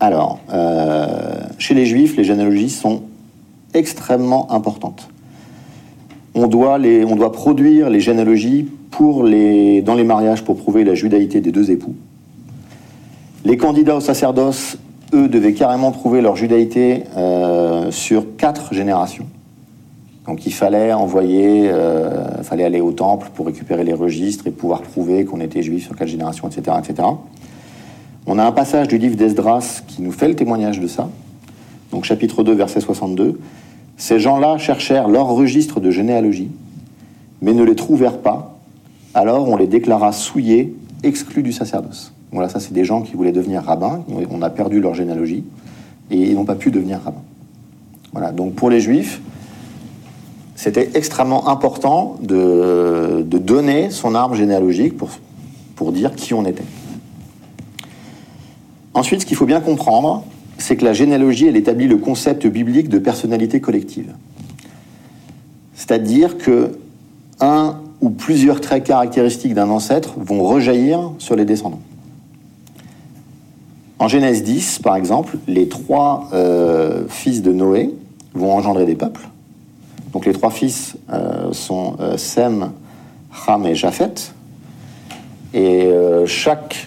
Alors, 0.00 0.38
euh, 0.52 1.40
chez 1.58 1.74
les 1.74 1.86
juifs, 1.86 2.16
les 2.16 2.24
généalogies 2.24 2.70
sont 2.70 3.02
extrêmement 3.74 4.52
importantes. 4.52 5.08
On 6.40 6.46
doit, 6.46 6.78
les, 6.78 7.04
on 7.04 7.16
doit 7.16 7.32
produire 7.32 7.90
les 7.90 7.98
généalogies 7.98 8.68
pour 8.92 9.24
les, 9.24 9.82
dans 9.82 9.96
les 9.96 10.04
mariages 10.04 10.44
pour 10.44 10.56
prouver 10.56 10.84
la 10.84 10.94
judaïté 10.94 11.40
des 11.40 11.50
deux 11.50 11.72
époux. 11.72 11.96
Les 13.44 13.56
candidats 13.56 13.96
au 13.96 14.00
sacerdoce 14.00 14.78
eux 15.12 15.26
devaient 15.26 15.52
carrément 15.52 15.90
prouver 15.90 16.20
leur 16.20 16.36
judaïté 16.36 17.02
euh, 17.16 17.90
sur 17.90 18.36
quatre 18.36 18.72
générations. 18.72 19.26
Donc 20.28 20.46
il 20.46 20.52
fallait 20.52 20.92
envoyer, 20.92 21.70
euh, 21.72 22.40
fallait 22.44 22.64
aller 22.64 22.80
au 22.80 22.92
temple 22.92 23.30
pour 23.34 23.46
récupérer 23.46 23.82
les 23.82 23.94
registres 23.94 24.46
et 24.46 24.52
pouvoir 24.52 24.82
prouver 24.82 25.24
qu'on 25.24 25.40
était 25.40 25.62
juif 25.62 25.86
sur 25.86 25.96
quatre 25.96 26.06
générations, 26.08 26.48
etc., 26.48 26.76
etc. 26.78 27.08
On 28.28 28.38
a 28.38 28.44
un 28.44 28.52
passage 28.52 28.86
du 28.86 28.98
livre 28.98 29.16
d'Esdras 29.16 29.82
qui 29.88 30.02
nous 30.02 30.12
fait 30.12 30.28
le 30.28 30.36
témoignage 30.36 30.78
de 30.78 30.86
ça. 30.86 31.08
Donc 31.90 32.04
chapitre 32.04 32.44
2, 32.44 32.52
verset 32.52 32.80
62. 32.80 33.40
Ces 33.98 34.20
gens-là 34.20 34.58
cherchèrent 34.58 35.08
leur 35.08 35.26
registre 35.26 35.80
de 35.80 35.90
généalogie, 35.90 36.50
mais 37.42 37.52
ne 37.52 37.64
les 37.64 37.74
trouvèrent 37.74 38.18
pas, 38.18 38.56
alors 39.12 39.48
on 39.48 39.56
les 39.56 39.66
déclara 39.66 40.12
souillés, 40.12 40.74
exclus 41.02 41.42
du 41.42 41.52
sacerdoce. 41.52 42.12
Voilà, 42.30 42.48
ça 42.48 42.60
c'est 42.60 42.72
des 42.72 42.84
gens 42.84 43.02
qui 43.02 43.14
voulaient 43.14 43.32
devenir 43.32 43.62
rabbins, 43.62 44.04
on 44.30 44.40
a 44.40 44.50
perdu 44.50 44.80
leur 44.80 44.94
généalogie, 44.94 45.44
et 46.12 46.16
ils 46.16 46.34
n'ont 46.34 46.44
pas 46.44 46.54
pu 46.54 46.70
devenir 46.70 47.00
rabbins. 47.04 47.22
Voilà, 48.12 48.30
donc 48.30 48.54
pour 48.54 48.70
les 48.70 48.80
juifs, 48.80 49.20
c'était 50.54 50.90
extrêmement 50.94 51.48
important 51.48 52.16
de, 52.22 53.24
donner 53.24 53.90
son 53.90 54.14
arbre 54.14 54.34
généalogique 54.34 54.96
pour, 54.96 55.10
pour 55.74 55.92
dire 55.92 56.14
qui 56.14 56.34
on 56.34 56.44
était. 56.44 56.64
Ensuite, 58.94 59.22
ce 59.22 59.26
qu'il 59.26 59.36
faut 59.36 59.46
bien 59.46 59.60
comprendre, 59.60 60.24
c'est 60.58 60.76
que 60.76 60.84
la 60.84 60.92
généalogie, 60.92 61.46
elle 61.46 61.56
établit 61.56 61.86
le 61.86 61.96
concept 61.96 62.46
biblique 62.46 62.88
de 62.88 62.98
personnalité 62.98 63.60
collective. 63.60 64.12
C'est-à-dire 65.74 66.36
que 66.36 66.78
un 67.40 67.80
ou 68.00 68.10
plusieurs 68.10 68.60
traits 68.60 68.84
caractéristiques 68.84 69.54
d'un 69.54 69.70
ancêtre 69.70 70.14
vont 70.18 70.42
rejaillir 70.42 71.12
sur 71.18 71.36
les 71.36 71.44
descendants. 71.44 71.80
En 74.00 74.06
Genèse 74.06 74.42
10, 74.44 74.80
par 74.80 74.96
exemple, 74.96 75.38
les 75.48 75.68
trois 75.68 76.28
euh, 76.32 77.04
fils 77.08 77.42
de 77.42 77.52
Noé 77.52 77.94
vont 78.34 78.52
engendrer 78.52 78.86
des 78.86 78.94
peuples. 78.94 79.28
Donc 80.12 80.26
les 80.26 80.32
trois 80.32 80.50
fils 80.50 80.96
euh, 81.12 81.52
sont 81.52 81.96
euh, 82.00 82.16
Sem, 82.16 82.70
Ham 83.46 83.66
et 83.66 83.74
Japhet. 83.74 84.32
Et 85.54 85.88
chaque 86.26 86.86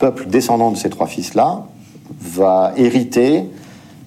peuple 0.00 0.26
descendant 0.26 0.72
de 0.72 0.76
ces 0.76 0.90
trois 0.90 1.06
fils-là 1.06 1.66
va 2.20 2.72
hériter 2.76 3.44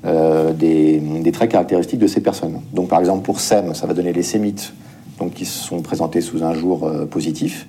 des, 0.03 0.99
des, 0.99 1.31
traits 1.31 1.51
caractéristiques 1.51 1.99
de 1.99 2.05
ces 2.05 2.21
personnes. 2.21 2.61
Donc 2.73 2.89
par 2.89 2.99
exemple 2.99 3.23
pour 3.23 3.39
Sem, 3.39 3.73
ça 3.73 3.87
va 3.87 3.95
donner 3.95 4.13
les 4.13 4.21
Sémites, 4.21 4.71
donc 5.19 5.33
qui 5.33 5.45
sont 5.45 5.81
présentés 5.81 6.21
sous 6.21 6.43
un 6.43 6.53
jour 6.53 6.85
euh, 6.85 7.05
positif. 7.05 7.67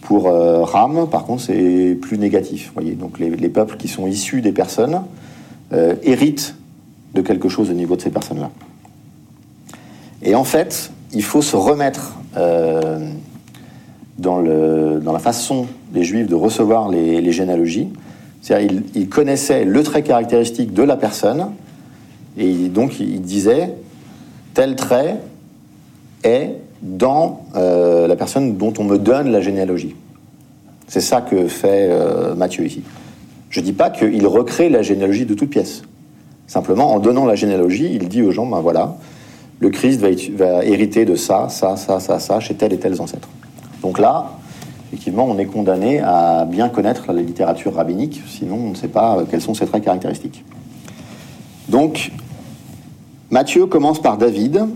Pour 0.00 0.26
euh, 0.26 0.62
Ram, 0.62 1.08
par 1.08 1.24
contre, 1.24 1.42
c'est 1.42 1.96
plus 2.00 2.18
négatif. 2.18 2.72
Voyez, 2.74 2.92
donc 2.92 3.18
les, 3.18 3.48
peuples 3.48 3.76
qui 3.76 3.88
sont 3.88 4.06
issus 4.06 4.40
des 4.40 4.52
personnes 4.52 5.02
euh, 5.72 5.94
héritent 6.02 6.56
de 7.14 7.22
quelque 7.22 7.48
chose 7.48 7.70
au 7.70 7.74
niveau 7.74 7.96
de 7.96 8.02
ces 8.02 8.10
personnes-là. 8.10 8.50
Et 10.22 10.34
en 10.34 10.44
fait, 10.44 10.90
il 11.12 11.22
faut 11.22 11.42
se 11.42 11.56
remettre 11.56 12.18
dans, 14.18 14.40
la 14.40 15.18
façon 15.18 15.66
des 15.92 16.04
Juifs 16.04 16.26
de 16.26 16.34
recevoir 16.34 16.88
les, 16.88 17.32
généalogies. 17.32 17.88
C'est-à-dire, 18.42 18.82
ils, 18.94 19.08
connaissaient 19.08 19.64
le 19.64 19.82
trait 19.82 20.02
caractéristique 20.02 20.74
de 20.74 20.82
la 20.82 20.96
personne, 20.96 21.52
et 22.36 22.68
donc 22.68 22.98
ils 22.98 23.22
disaient 23.22 23.70
tel 24.52 24.76
trait 24.76 25.16
est 26.24 26.56
dans 26.82 27.46
euh, 27.54 28.06
la 28.08 28.16
personne 28.16 28.56
dont 28.56 28.74
on 28.78 28.84
me 28.84 28.98
donne 28.98 29.30
la 29.30 29.40
généalogie. 29.40 29.94
C'est 30.88 31.00
ça 31.00 31.20
que 31.20 31.46
fait 31.46 31.88
euh, 31.90 32.34
Matthieu 32.34 32.66
ici. 32.66 32.82
Je 33.48 33.60
ne 33.60 33.64
dis 33.64 33.72
pas 33.72 33.90
qu'il 33.90 34.26
recrée 34.26 34.68
la 34.68 34.82
généalogie 34.82 35.24
de 35.24 35.34
toute 35.34 35.50
pièce. 35.50 35.82
Simplement, 36.46 36.92
en 36.92 36.98
donnant 36.98 37.24
la 37.24 37.34
généalogie, 37.34 37.90
il 37.94 38.08
dit 38.08 38.22
aux 38.22 38.32
gens, 38.32 38.46
ben 38.46 38.60
voilà, 38.60 38.96
le 39.60 39.70
Christ 39.70 40.00
va, 40.00 40.64
hériter 40.64 41.04
de 41.04 41.14
ça, 41.14 41.48
ça, 41.48 41.76
ça, 41.76 42.00
ça, 42.00 42.18
ça, 42.18 42.40
chez 42.40 42.54
tel 42.54 42.72
et 42.72 42.78
tels 42.78 43.00
ancêtres. 43.00 43.28
Donc 43.82 43.98
là, 43.98 44.32
effectivement, 44.92 45.24
on 45.24 45.38
est 45.38 45.46
condamné 45.46 46.00
à 46.00 46.44
bien 46.44 46.68
connaître 46.68 47.12
la 47.12 47.22
littérature 47.22 47.74
rabbinique, 47.74 48.20
sinon 48.26 48.56
on 48.56 48.70
ne 48.70 48.74
sait 48.74 48.88
pas 48.88 49.16
euh, 49.16 49.24
quels 49.28 49.40
sont 49.40 49.54
ses 49.54 49.64
traits 49.64 49.82
caractéristiques. 49.82 50.44
Donc, 51.70 52.12
Matthieu 53.30 53.64
commence 53.64 54.02
par 54.02 54.18
David, 54.18 54.66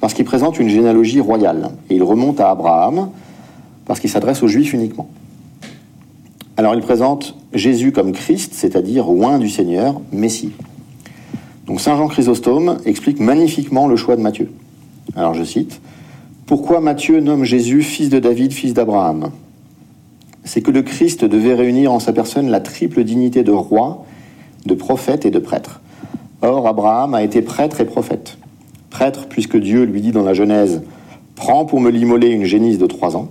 parce 0.00 0.12
qu'il 0.12 0.24
présente 0.24 0.58
une 0.58 0.68
généalogie 0.68 1.20
royale. 1.20 1.70
Et 1.88 1.94
il 1.94 2.02
remonte 2.02 2.40
à 2.40 2.50
Abraham, 2.50 3.10
parce 3.86 4.00
qu'il 4.00 4.10
s'adresse 4.10 4.42
aux 4.42 4.48
Juifs 4.48 4.72
uniquement. 4.72 5.08
Alors 6.56 6.74
il 6.74 6.80
présente 6.80 7.36
Jésus 7.52 7.92
comme 7.92 8.10
Christ, 8.10 8.54
c'est-à-dire 8.54 9.08
oint 9.08 9.38
du 9.38 9.48
Seigneur, 9.48 10.00
Messie. 10.12 10.50
Donc 11.66 11.80
Saint 11.80 11.96
Jean 11.96 12.08
Chrysostome 12.08 12.78
explique 12.84 13.20
magnifiquement 13.20 13.86
le 13.86 13.94
choix 13.94 14.16
de 14.16 14.20
Matthieu. 14.20 14.50
Alors 15.14 15.34
je 15.34 15.44
cite 15.44 15.80
Pourquoi 16.46 16.80
Matthieu 16.80 17.20
nomme 17.20 17.44
Jésus 17.44 17.82
fils 17.82 18.08
de 18.08 18.18
David, 18.18 18.52
fils 18.52 18.74
d'Abraham? 18.74 19.30
C'est 20.44 20.60
que 20.60 20.70
le 20.70 20.82
Christ 20.82 21.24
devait 21.24 21.54
réunir 21.54 21.92
en 21.92 21.98
sa 21.98 22.12
personne 22.12 22.50
la 22.50 22.60
triple 22.60 23.02
dignité 23.04 23.42
de 23.42 23.52
roi, 23.52 24.04
de 24.66 24.74
prophète 24.74 25.24
et 25.24 25.30
de 25.30 25.38
prêtre. 25.38 25.80
Or 26.42 26.66
Abraham 26.66 27.14
a 27.14 27.22
été 27.22 27.42
prêtre 27.42 27.80
et 27.80 27.84
prophète 27.84 28.38
prêtre, 28.94 29.26
puisque 29.28 29.56
Dieu 29.56 29.82
lui 29.82 30.00
dit 30.00 30.12
dans 30.12 30.22
la 30.22 30.34
Genèse 30.34 30.82
Prends 31.34 31.64
pour 31.64 31.80
me 31.80 31.90
l'immoler 31.90 32.28
une 32.28 32.44
génisse 32.44 32.78
de 32.78 32.86
trois 32.86 33.16
ans. 33.16 33.28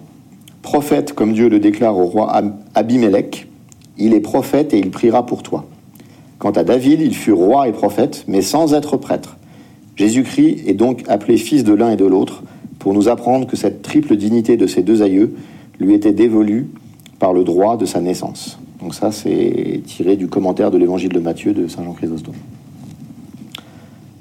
Prophète, 0.62 1.14
comme 1.14 1.32
Dieu 1.32 1.48
le 1.48 1.60
déclare 1.60 1.98
au 1.98 2.04
roi 2.04 2.34
Abimelech 2.76 3.48
Il 3.98 4.14
est 4.14 4.20
prophète 4.20 4.74
et 4.74 4.78
il 4.78 4.92
priera 4.92 5.26
pour 5.26 5.42
toi. 5.42 5.66
Quant 6.38 6.52
à 6.52 6.66
David, 6.66 7.00
il 7.00 7.16
fut 7.16 7.32
roi 7.32 7.70
et 7.70 7.72
prophète, 7.72 8.26
mais 8.28 8.42
sans 8.42 8.74
être 8.74 8.98
prêtre. 8.98 9.38
Jésus-Christ 9.96 10.64
est 10.68 10.74
donc 10.74 11.04
appelé 11.08 11.38
fils 11.38 11.64
de 11.64 11.74
l'un 11.74 11.92
et 11.92 11.98
de 11.98 12.06
l'autre 12.06 12.44
pour 12.78 12.94
nous 12.94 13.08
apprendre 13.08 13.48
que 13.48 13.56
cette 13.56 13.82
triple 13.82 14.18
dignité 14.18 14.58
de 14.58 14.68
ses 14.68 14.84
deux 14.84 15.02
aïeux 15.02 15.34
lui 15.80 15.94
était 15.94 16.12
dévolue 16.12 16.68
par 17.24 17.32
le 17.32 17.46
droit 17.46 17.78
de 17.78 17.86
sa 17.86 18.02
naissance. 18.02 18.60
Donc 18.82 18.94
ça, 18.94 19.14
c'est 19.14 19.82
tiré 19.86 20.18
du 20.18 20.28
commentaire 20.28 20.72
de 20.72 20.78
l'évangile 20.78 21.14
de 21.14 21.22
Matthieu 21.22 21.54
de 21.54 21.70
Saint 21.70 21.82
Jean 21.82 21.94
Chrysostome. 21.94 22.36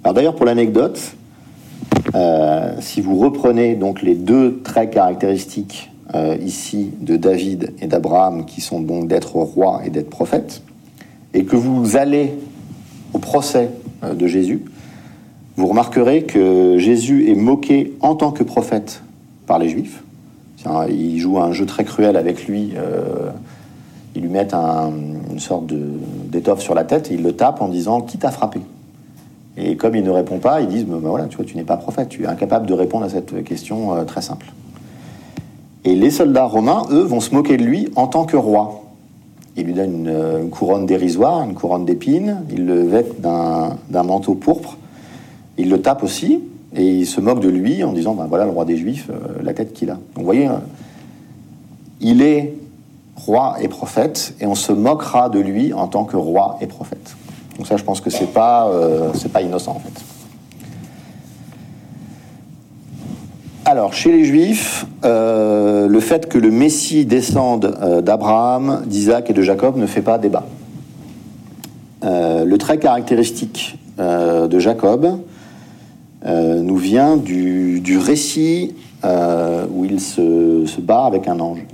Alors 0.04 0.14
d'ailleurs, 0.14 0.36
pour 0.36 0.46
l'anecdote, 0.46 1.16
euh, 2.14 2.76
si 2.78 3.00
vous 3.00 3.18
reprenez 3.18 3.74
donc 3.74 4.02
les 4.02 4.14
deux 4.14 4.60
traits 4.62 4.92
caractéristiques 4.92 5.90
euh, 6.14 6.36
ici 6.40 6.92
de 7.00 7.16
David 7.16 7.72
et 7.80 7.88
d'Abraham, 7.88 8.44
qui 8.44 8.60
sont 8.60 8.78
donc 8.78 9.08
d'être 9.08 9.34
roi 9.34 9.80
et 9.84 9.90
d'être 9.90 10.08
prophète, 10.08 10.62
et 11.34 11.44
que 11.44 11.56
vous 11.56 11.96
allez 11.96 12.34
au 13.14 13.18
procès 13.18 13.70
euh, 14.04 14.14
de 14.14 14.28
Jésus, 14.28 14.62
vous 15.56 15.66
remarquerez 15.66 16.22
que 16.22 16.78
Jésus 16.78 17.28
est 17.28 17.34
moqué 17.34 17.94
en 18.00 18.14
tant 18.14 18.30
que 18.30 18.44
prophète 18.44 19.02
par 19.48 19.58
les 19.58 19.68
Juifs. 19.68 20.04
Il 20.88 21.18
joue 21.18 21.38
un 21.38 21.52
jeu 21.52 21.66
très 21.66 21.84
cruel 21.84 22.16
avec 22.16 22.46
lui. 22.46 22.74
ils 24.14 24.22
lui 24.22 24.28
mettent 24.28 24.54
une 24.54 25.38
sorte 25.38 25.66
d'étoffe 25.66 26.60
sur 26.60 26.74
la 26.74 26.84
tête 26.84 27.10
et 27.10 27.14
il 27.14 27.22
le 27.22 27.32
tape 27.32 27.60
en 27.60 27.68
disant 27.68 28.00
Qui 28.00 28.18
t'a 28.18 28.30
frappé 28.30 28.60
et 29.56 29.76
comme 29.76 29.94
il 29.94 30.02
ne 30.02 30.10
répond 30.10 30.38
pas, 30.38 30.60
ils 30.60 30.68
disent, 30.68 30.86
ben 30.86 30.98
voilà, 30.98 31.26
tu 31.26 31.56
n'es 31.56 31.64
pas 31.64 31.76
prophète, 31.76 32.08
tu 32.08 32.24
es 32.24 32.26
incapable 32.26 32.66
de 32.66 32.72
répondre 32.72 33.04
à 33.04 33.08
cette 33.08 33.44
question 33.44 33.94
euh, 33.94 34.04
très 34.04 34.22
simple. 34.22 34.46
Et 35.84 35.94
les 35.94 36.10
soldats 36.10 36.44
romains, 36.44 36.84
eux, 36.90 37.02
vont 37.02 37.20
se 37.20 37.34
moquer 37.34 37.56
de 37.56 37.64
lui 37.64 37.88
en 37.96 38.06
tant 38.06 38.24
que 38.24 38.36
roi. 38.36 38.84
Ils 39.56 39.66
lui 39.66 39.74
donnent 39.74 40.06
une, 40.06 40.08
euh, 40.08 40.48
couronne 40.48 40.86
dérisoire, 40.86 41.42
une 41.42 41.54
couronne 41.54 41.84
d'épines, 41.84 42.38
ils 42.50 42.64
le 42.64 42.82
vêtent 42.82 43.20
d'un 43.20 44.02
manteau 44.02 44.34
pourpre, 44.34 44.78
ils 45.58 45.68
le 45.68 45.82
tapent 45.82 46.02
aussi, 46.02 46.40
et 46.74 46.84
ils 46.84 47.06
se 47.06 47.20
moquent 47.20 47.40
de 47.40 47.48
lui 47.48 47.84
en 47.84 47.92
disant, 47.92 48.14
ben 48.14 48.26
voilà, 48.26 48.44
le 48.44 48.50
roi 48.50 48.64
des 48.64 48.76
Juifs, 48.76 49.08
euh, 49.10 49.42
la 49.42 49.52
tête 49.52 49.72
qu'il 49.72 49.90
a. 49.90 49.94
Donc 49.94 50.18
vous 50.18 50.24
voyez, 50.24 50.48
il 52.00 52.22
est 52.22 52.54
roi 53.16 53.56
et 53.60 53.68
prophète, 53.68 54.34
et 54.40 54.46
on 54.46 54.54
se 54.54 54.72
moquera 54.72 55.28
de 55.28 55.38
lui 55.38 55.72
en 55.72 55.86
tant 55.86 56.04
que 56.04 56.16
roi 56.16 56.56
et 56.60 56.66
prophète. 56.66 57.14
Donc 57.58 57.66
ça, 57.66 57.76
je 57.76 57.84
pense 57.84 58.00
que 58.00 58.10
c'est 58.10 58.32
pas, 58.32 58.68
euh, 58.68 59.12
pas 59.32 59.42
innocent 59.42 59.72
en 59.72 59.80
fait. 59.80 60.02
Alors, 63.64 63.92
chez 63.92 64.10
les 64.10 64.24
Juifs, 64.24 64.86
euh, 65.04 65.86
le 65.86 66.00
fait 66.00 66.28
que 66.28 66.36
le 66.36 66.50
Messie 66.50 67.04
descende 67.04 68.02
d'Abraham, 68.02 68.82
d'Isaac 68.86 69.30
et 69.30 69.32
de 69.32 69.42
Jacob 69.42 69.76
ne 69.76 69.86
fait 69.86 70.02
pas 70.02 70.18
débat. 70.18 70.44
le 72.02 72.56
trait 72.56 72.78
caractéristique 72.78 73.78
de 73.98 74.58
Jacob 74.58 75.20
nous 76.24 76.76
vient 76.76 77.16
du, 77.16 77.98
récit 77.98 78.74
où 79.04 79.84
il 79.84 80.00
se, 80.00 80.64
se 80.66 80.80
bat 80.80 81.04
avec 81.04 81.28
un 81.28 81.40
ange. 81.40 81.64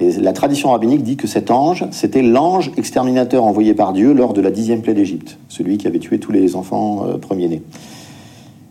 Et 0.00 0.12
la 0.12 0.32
tradition 0.32 0.70
rabbinique 0.70 1.02
dit 1.02 1.16
que 1.16 1.26
cet 1.26 1.50
ange, 1.50 1.84
c'était 1.90 2.22
l'ange 2.22 2.72
exterminateur 2.78 3.44
envoyé 3.44 3.74
par 3.74 3.92
Dieu 3.92 4.14
lors 4.14 4.32
de 4.32 4.40
la 4.40 4.50
dixième 4.50 4.80
plaie 4.80 4.94
d'Égypte, 4.94 5.36
celui 5.48 5.76
qui 5.76 5.86
avait 5.86 5.98
tué 5.98 6.18
tous 6.18 6.32
les 6.32 6.56
enfants 6.56 7.06
euh, 7.06 7.18
premiers-nés. 7.18 7.62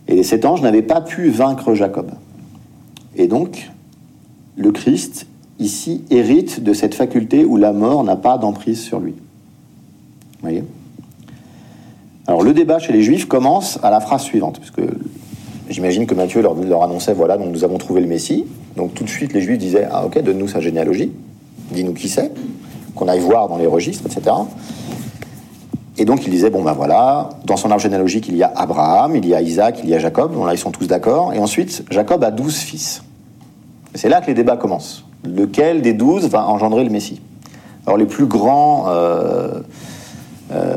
Et 0.08 0.24
cet 0.24 0.44
ange 0.44 0.60
n'avait 0.60 0.82
pas 0.82 1.00
pu 1.00 1.30
vaincre 1.30 1.74
Jacob. 1.74 2.10
Et 3.14 3.28
donc, 3.28 3.70
le 4.56 4.72
Christ, 4.72 5.28
ici, 5.60 6.02
hérite 6.10 6.64
de 6.64 6.72
cette 6.72 6.96
faculté 6.96 7.44
où 7.44 7.56
la 7.56 7.72
mort 7.72 8.02
n'a 8.02 8.16
pas 8.16 8.36
d'emprise 8.36 8.80
sur 8.80 8.98
lui. 8.98 9.12
Vous 9.12 10.40
voyez? 10.42 10.64
Alors, 12.30 12.44
le 12.44 12.52
débat 12.52 12.78
chez 12.78 12.92
les 12.92 13.02
Juifs 13.02 13.26
commence 13.26 13.80
à 13.82 13.90
la 13.90 13.98
phrase 13.98 14.22
suivante, 14.22 14.60
puisque 14.60 14.88
j'imagine 15.68 16.06
que 16.06 16.14
Matthieu 16.14 16.40
leur, 16.40 16.54
annonçait 16.84 17.12
voilà, 17.12 17.36
nous 17.36 17.64
avons 17.64 17.76
trouvé 17.76 18.00
le 18.00 18.06
Messie. 18.06 18.46
Donc 18.76 18.94
tout 18.94 19.02
de 19.02 19.08
suite, 19.08 19.32
les 19.32 19.40
Juifs 19.40 19.58
disaient 19.58 19.88
Ah, 19.90 20.06
ok, 20.06 20.22
donne-nous 20.22 20.46
sa 20.46 20.60
généalogie, 20.60 21.10
dis-nous 21.72 21.92
qui 21.92 22.08
c'est, 22.08 22.30
qu'on 22.94 23.08
aille 23.08 23.18
voir 23.18 23.48
dans 23.48 23.56
les 23.56 23.66
registres, 23.66 24.06
etc. 24.06 24.36
Et 25.98 26.04
donc 26.04 26.24
il 26.24 26.30
disait 26.30 26.50
Bon, 26.50 26.62
ben 26.62 26.72
voilà, 26.72 27.30
dans 27.46 27.56
son 27.56 27.68
arbre 27.72 27.82
généalogique, 27.82 28.28
il 28.28 28.36
y 28.36 28.44
a 28.44 28.52
Abraham, 28.54 29.16
il 29.16 29.26
y 29.26 29.34
a 29.34 29.42
Isaac, 29.42 29.80
il 29.82 29.90
y 29.90 29.94
a 29.96 29.98
Jacob, 29.98 30.32
bon 30.32 30.44
là 30.44 30.54
ils 30.54 30.58
sont 30.58 30.70
tous 30.70 30.86
d'accord. 30.86 31.32
Et 31.32 31.40
ensuite, 31.40 31.84
Jacob 31.90 32.22
a 32.22 32.30
douze 32.30 32.58
fils. 32.58 33.02
C'est 33.96 34.08
là 34.08 34.20
que 34.20 34.28
les 34.28 34.34
débats 34.34 34.56
commencent. 34.56 35.04
Lequel 35.24 35.82
des 35.82 35.94
douze 35.94 36.28
va 36.28 36.46
engendrer 36.46 36.84
le 36.84 36.90
Messie? 36.90 37.20
Alors 37.86 37.98
les 37.98 38.06
plus 38.06 38.26
grands 38.26 38.84
euh, 38.86 39.62
euh, 40.52 40.76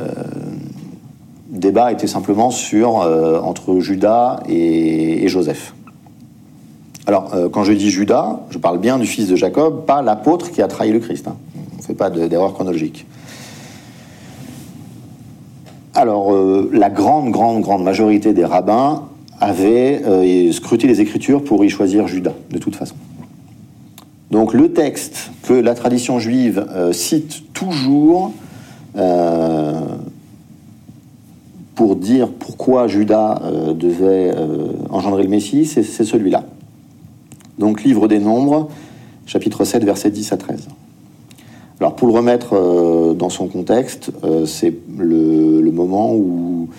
débats 1.64 1.92
étaient 1.92 2.08
simplement 2.08 2.52
sur 2.52 3.02
euh, 3.02 3.40
entre 3.40 3.80
Judas 3.80 4.42
et, 4.48 5.28
Joseph. 5.28 5.74
Alors 7.08 7.34
quand 7.52 7.64
je 7.64 7.74
dis 7.74 7.90
Judas, 7.90 8.40
je 8.50 8.58
parle 8.58 8.78
bien 8.80 8.98
du 8.98 9.06
fils 9.06 9.28
de 9.28 9.36
Jacob, 9.36 9.86
pas 9.86 10.02
l'apôtre 10.02 10.52
qui 10.52 10.62
a 10.62 10.68
trahi 10.68 10.92
le 10.92 11.00
Christ. 11.00 11.28
Hein. 11.28 11.36
On 11.74 11.78
ne 11.78 11.82
fait 11.82 11.96
pas 11.96 12.10
d'erreur 12.10 12.54
chronologique. 12.54 13.06
Alors, 15.96 16.34
la 16.72 16.90
grande, 16.90 17.32
grande, 17.32 17.62
grande 17.62 17.84
majorité 17.84 18.34
des 18.34 18.46
rabbins 18.46 19.04
avaient 19.40 20.02
scruté 20.54 20.88
les 20.88 21.02
Écritures 21.02 21.44
pour 21.44 21.66
y 21.66 21.70
choisir 21.70 22.08
Judas, 22.08 22.34
de 22.52 22.58
toute 22.58 22.76
façon. 22.76 22.96
Donc 24.34 24.56
le 24.56 24.74
texte 24.74 25.30
que 25.44 25.54
la 25.54 25.76
tradition 25.76 26.18
juive 26.18 26.66
euh, 26.72 26.92
cite 26.92 27.54
toujours 27.54 28.32
euh, 28.98 29.80
pour 31.76 31.96
dire 31.96 32.30
pourquoi 32.30 32.88
Judas 32.88 33.42
euh, 33.44 33.74
devait 33.74 34.34
engendrer 34.90 35.24
le 35.24 35.30
Messie, 35.30 35.66
c'est 35.66 35.84
celui-là. 35.84 36.44
Donc 37.60 37.84
livre 37.84 38.08
des 38.08 38.20
Nombres, 38.20 38.70
chapitre 39.26 39.64
7, 39.64 39.84
versets 39.84 40.12
10 40.12 40.34
à 40.34 40.38
13. 40.38 40.68
Alors 41.80 41.96
pour 41.96 42.08
le 42.08 42.14
remettre 42.14 43.14
dans 43.14 43.30
son 43.30 43.48
contexte, 43.48 44.12
c'est 44.46 44.74
le, 44.98 45.72
moment 45.72 46.14
où, 46.16 46.70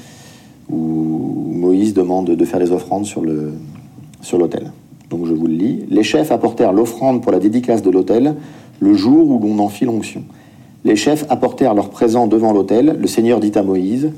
Moïse 0.70 1.94
demande 1.94 2.30
de 2.30 2.44
faire 2.44 2.60
les 2.60 2.72
offrandes 2.72 3.06
sur 3.06 3.22
l'autel. 3.22 4.72
Donc 5.10 5.26
je 5.26 5.34
vous 5.34 5.46
le 5.46 5.54
lis. 5.54 5.84
Les 5.90 6.02
chefs 6.02 6.32
apportèrent 6.32 6.72
l'offrande 6.72 7.22
pour 7.22 7.32
la 7.32 7.38
dédicace 7.38 7.82
de 7.82 7.90
l'autel 7.90 8.34
le 8.80 8.94
jour 8.94 9.30
où 9.30 9.38
l'on 9.38 9.58
en 9.58 9.68
fit 9.68 9.84
l'onction. 9.84 10.24
Les 10.84 10.96
chefs 10.96 11.24
apportèrent 11.30 11.74
leurs 11.74 11.90
présents 11.90 12.26
devant 12.26 12.52
l'autel. 12.52 12.96
Le 13.00 13.06
Seigneur 13.06 13.40
dit 13.40 13.52
à 13.54 13.62
Moïse 13.62 14.10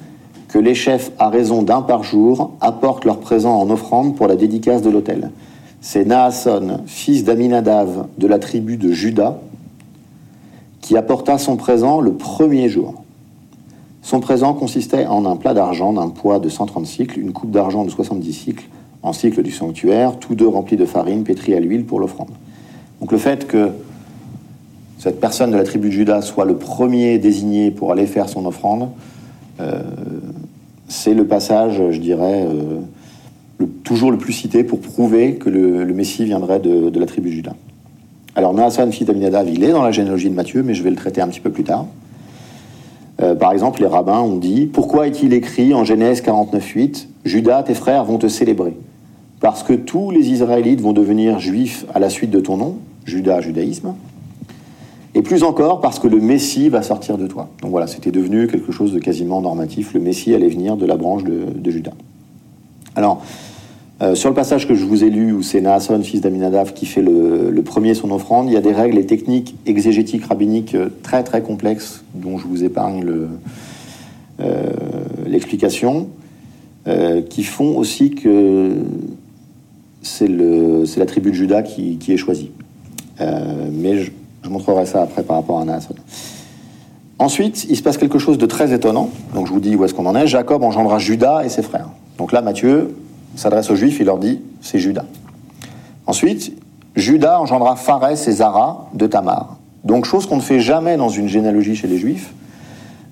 que 0.56 0.60
les 0.62 0.74
chefs, 0.74 1.12
à 1.18 1.28
raison 1.28 1.62
d'un 1.62 1.82
par 1.82 2.02
jour, 2.02 2.52
apportent 2.62 3.04
leurs 3.04 3.20
présents 3.20 3.60
en 3.60 3.68
offrande 3.68 4.16
pour 4.16 4.26
la 4.26 4.36
dédicace 4.36 4.80
de 4.80 4.88
l'autel. 4.88 5.30
C'est 5.82 6.06
Naasson, 6.06 6.80
fils 6.86 7.24
d'Aminadav 7.24 8.06
de 8.16 8.26
la 8.26 8.38
tribu 8.38 8.78
de 8.78 8.90
Juda, 8.90 9.38
qui 10.80 10.96
apporta 10.96 11.36
son 11.36 11.56
présent 11.56 12.00
le 12.00 12.14
premier 12.14 12.70
jour. 12.70 12.94
Son 14.00 14.20
présent 14.20 14.54
consistait 14.54 15.04
en 15.04 15.26
un 15.26 15.36
plat 15.36 15.52
d'argent 15.52 15.92
d'un 15.92 16.08
poids 16.08 16.38
de 16.38 16.48
130 16.48 16.86
cycles, 16.86 17.20
une 17.20 17.34
coupe 17.34 17.50
d'argent 17.50 17.84
de 17.84 17.90
70 17.90 18.32
cycles, 18.32 18.68
en 19.02 19.12
cycle 19.12 19.42
du 19.42 19.50
sanctuaire, 19.50 20.18
tous 20.18 20.34
deux 20.34 20.48
remplis 20.48 20.78
de 20.78 20.86
farine 20.86 21.22
pétrie 21.22 21.54
à 21.54 21.60
l'huile 21.60 21.84
pour 21.84 22.00
l'offrande. 22.00 22.30
Donc 23.02 23.12
le 23.12 23.18
fait 23.18 23.46
que 23.46 23.72
cette 24.96 25.20
personne 25.20 25.50
de 25.50 25.58
la 25.58 25.64
tribu 25.64 25.88
de 25.88 25.92
Judas 25.92 26.22
soit 26.22 26.46
le 26.46 26.56
premier 26.56 27.18
désigné 27.18 27.70
pour 27.70 27.92
aller 27.92 28.06
faire 28.06 28.30
son 28.30 28.46
offrande, 28.46 28.88
euh, 29.60 29.82
c'est 30.88 31.14
le 31.14 31.26
passage, 31.26 31.82
je 31.90 31.98
dirais, 31.98 32.46
euh, 32.46 33.66
toujours 33.84 34.10
le 34.10 34.18
plus 34.18 34.32
cité 34.32 34.64
pour 34.64 34.80
prouver 34.80 35.34
que 35.34 35.50
le, 35.50 35.84
Messie 35.92 36.24
viendrait 36.24 36.60
de, 36.60 36.98
la 36.98 37.06
tribu 37.06 37.30
de 37.30 37.34
Judas. 37.34 37.54
Alors 38.34 38.54
fils 38.90 39.06
d'Aminadav, 39.06 39.48
il 39.48 39.64
est 39.64 39.72
dans 39.72 39.82
la 39.82 39.92
généalogie 39.92 40.28
de 40.28 40.34
Matthieu, 40.34 40.62
mais 40.62 40.74
je 40.74 40.82
vais 40.82 40.90
le 40.90 40.96
traiter 40.96 41.20
un 41.20 41.28
petit 41.28 41.40
peu 41.40 41.50
plus 41.50 41.64
tard. 41.64 41.86
Euh, 43.22 43.34
par 43.34 43.52
exemple, 43.52 43.80
les 43.80 43.86
rabbins 43.86 44.20
ont 44.20 44.36
dit 44.36 44.66
Pourquoi 44.66 45.06
est-il 45.06 45.32
écrit 45.32 45.72
en 45.72 45.84
Genèse 45.84 46.22
49.8 46.22 47.06
Judas, 47.24 47.62
tes 47.62 47.74
frères 47.74 48.04
vont 48.04 48.18
te 48.18 48.28
célébrer 48.28 48.74
parce 49.40 49.62
que 49.62 49.74
tous 49.74 50.10
les 50.10 50.30
Israélites 50.30 50.80
vont 50.80 50.92
devenir 50.92 51.38
juifs 51.38 51.84
à 51.94 51.98
la 51.98 52.10
suite 52.10 52.30
de 52.30 52.40
ton 52.40 52.56
nom, 52.56 52.78
Judas, 53.04 53.40
judaïsme, 53.40 53.94
et 55.16 55.22
plus 55.22 55.44
encore 55.44 55.80
parce 55.80 55.98
que 55.98 56.08
le 56.08 56.20
Messie 56.20 56.68
va 56.68 56.82
sortir 56.82 57.16
de 57.16 57.26
toi. 57.26 57.48
Donc 57.62 57.70
voilà, 57.70 57.86
c'était 57.86 58.10
devenu 58.10 58.48
quelque 58.48 58.70
chose 58.70 58.92
de 58.92 58.98
quasiment 58.98 59.40
normatif, 59.40 59.94
le 59.94 60.00
Messie 60.00 60.34
allait 60.34 60.50
venir 60.50 60.76
de 60.76 60.84
la 60.84 60.96
branche 60.96 61.24
de, 61.24 61.70
Judas. 61.70 61.94
Alors, 62.94 63.22
euh, 64.02 64.14
sur 64.14 64.28
le 64.28 64.34
passage 64.34 64.68
que 64.68 64.74
je 64.74 64.84
vous 64.84 65.04
ai 65.04 65.10
lu, 65.10 65.32
où 65.32 65.40
c'est 65.42 65.62
Naasson, 65.62 66.02
fils 66.02 66.20
d'Aminadav, 66.20 66.74
qui 66.74 66.84
fait 66.84 67.00
le, 67.00 67.62
premier 67.64 67.94
son 67.94 68.10
offrande, 68.10 68.48
il 68.48 68.52
y 68.52 68.58
a 68.58 68.60
des 68.60 68.74
règles 68.74 68.98
et 68.98 69.06
techniques 69.06 69.56
exégétiques 69.64 70.26
rabbiniques 70.26 70.74
euh, 70.74 70.90
très 71.02 71.24
très 71.24 71.40
complexes, 71.40 72.04
dont 72.14 72.36
je 72.36 72.46
vous 72.46 72.62
épargne 72.62 73.02
euh, 74.40 74.70
l'explication, 75.26 76.08
qui 77.30 77.42
font 77.42 77.76
aussi 77.76 78.10
que 78.10 78.76
c'est 80.02 80.28
la 80.28 81.06
tribu 81.06 81.30
de 81.30 81.34
Judas 81.34 81.62
qui, 81.62 81.98
est 82.06 82.16
choisie. 82.16 82.52
Mais 83.18 83.98
je, 83.98 84.12
montrerai 84.50 84.86
ça 84.86 85.02
après 85.02 85.22
par 85.22 85.36
rapport 85.36 85.60
à 85.60 85.64
Naasson. 85.64 85.94
Ensuite, 87.18 87.66
il 87.68 87.76
se 87.76 87.82
passe 87.82 87.96
quelque 87.96 88.18
chose 88.18 88.36
de 88.36 88.46
très 88.46 88.72
étonnant. 88.72 89.10
Donc 89.34 89.46
je 89.46 89.52
vous 89.52 89.60
dis 89.60 89.74
où 89.74 89.84
est-ce 89.84 89.94
qu'on 89.94 90.06
en 90.06 90.14
est. 90.14 90.26
Jacob 90.26 90.62
engendra 90.62 90.98
Judas 90.98 91.44
et 91.44 91.48
ses 91.48 91.62
frères. 91.62 91.88
Donc 92.18 92.32
là, 92.32 92.42
Matthieu 92.42 92.94
s'adresse 93.36 93.70
aux 93.70 93.76
Juifs, 93.76 93.98
il 94.00 94.06
leur 94.06 94.18
dit 94.18 94.40
c'est 94.60 94.78
Judas. 94.78 95.04
Ensuite, 96.06 96.52
Judas 96.94 97.40
engendra 97.40 97.76
Pharès 97.76 98.26
et 98.28 98.32
Zara 98.32 98.88
de 98.94 99.06
Tamar. 99.06 99.56
Donc 99.84 100.04
chose 100.04 100.26
qu'on 100.26 100.36
ne 100.36 100.42
fait 100.42 100.60
jamais 100.60 100.96
dans 100.96 101.08
une 101.08 101.28
généalogie 101.28 101.76
chez 101.76 101.88
les 101.88 101.98
Juifs. 101.98 102.32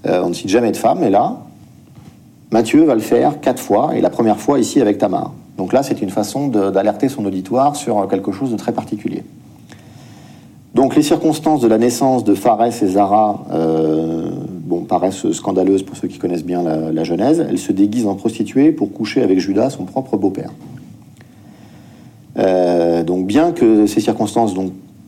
Euh, 0.06 0.22
on 0.22 0.28
ne 0.30 0.34
cite 0.34 0.48
jamais 0.48 0.70
de 0.70 0.76
femme, 0.76 0.98
mais 1.00 1.10
là, 1.10 1.38
Matthieu 2.50 2.84
va 2.84 2.94
le 2.94 3.00
faire 3.00 3.40
quatre 3.40 3.60
fois, 3.60 3.96
et 3.96 4.00
la 4.00 4.10
première 4.10 4.38
fois 4.38 4.58
ici 4.58 4.80
avec 4.80 4.98
Tamar. 4.98 5.32
Donc 5.56 5.72
là, 5.72 5.82
c'est 5.82 6.02
une 6.02 6.10
façon 6.10 6.48
d'alerter 6.48 7.08
son 7.08 7.24
auditoire 7.24 7.76
sur 7.76 8.06
quelque 8.08 8.32
chose 8.32 8.50
de 8.50 8.56
très 8.56 8.72
particulier. 8.72 9.24
Donc 10.74 10.96
les 10.96 11.02
circonstances 11.02 11.60
de 11.60 11.68
la 11.68 11.78
naissance 11.78 12.24
de 12.24 12.34
Pharès 12.34 12.82
et 12.82 12.88
Zara 12.88 13.44
euh, 13.52 14.28
paraissent 14.88 15.30
scandaleuses 15.30 15.84
pour 15.84 15.96
ceux 15.96 16.08
qui 16.08 16.18
connaissent 16.18 16.44
bien 16.44 16.62
la, 16.62 17.04
Genèse. 17.04 17.46
Elle 17.48 17.58
se 17.58 17.72
déguise 17.72 18.06
en 18.06 18.16
prostituée 18.16 18.72
pour 18.72 18.92
coucher 18.92 19.22
avec 19.22 19.38
Judas, 19.38 19.70
son 19.70 19.84
propre 19.84 20.16
beau-père. 20.16 20.50
Euh, 22.38 23.04
donc 23.04 23.26
bien 23.26 23.52
que 23.52 23.86
ces 23.86 24.00
circonstances 24.00 24.54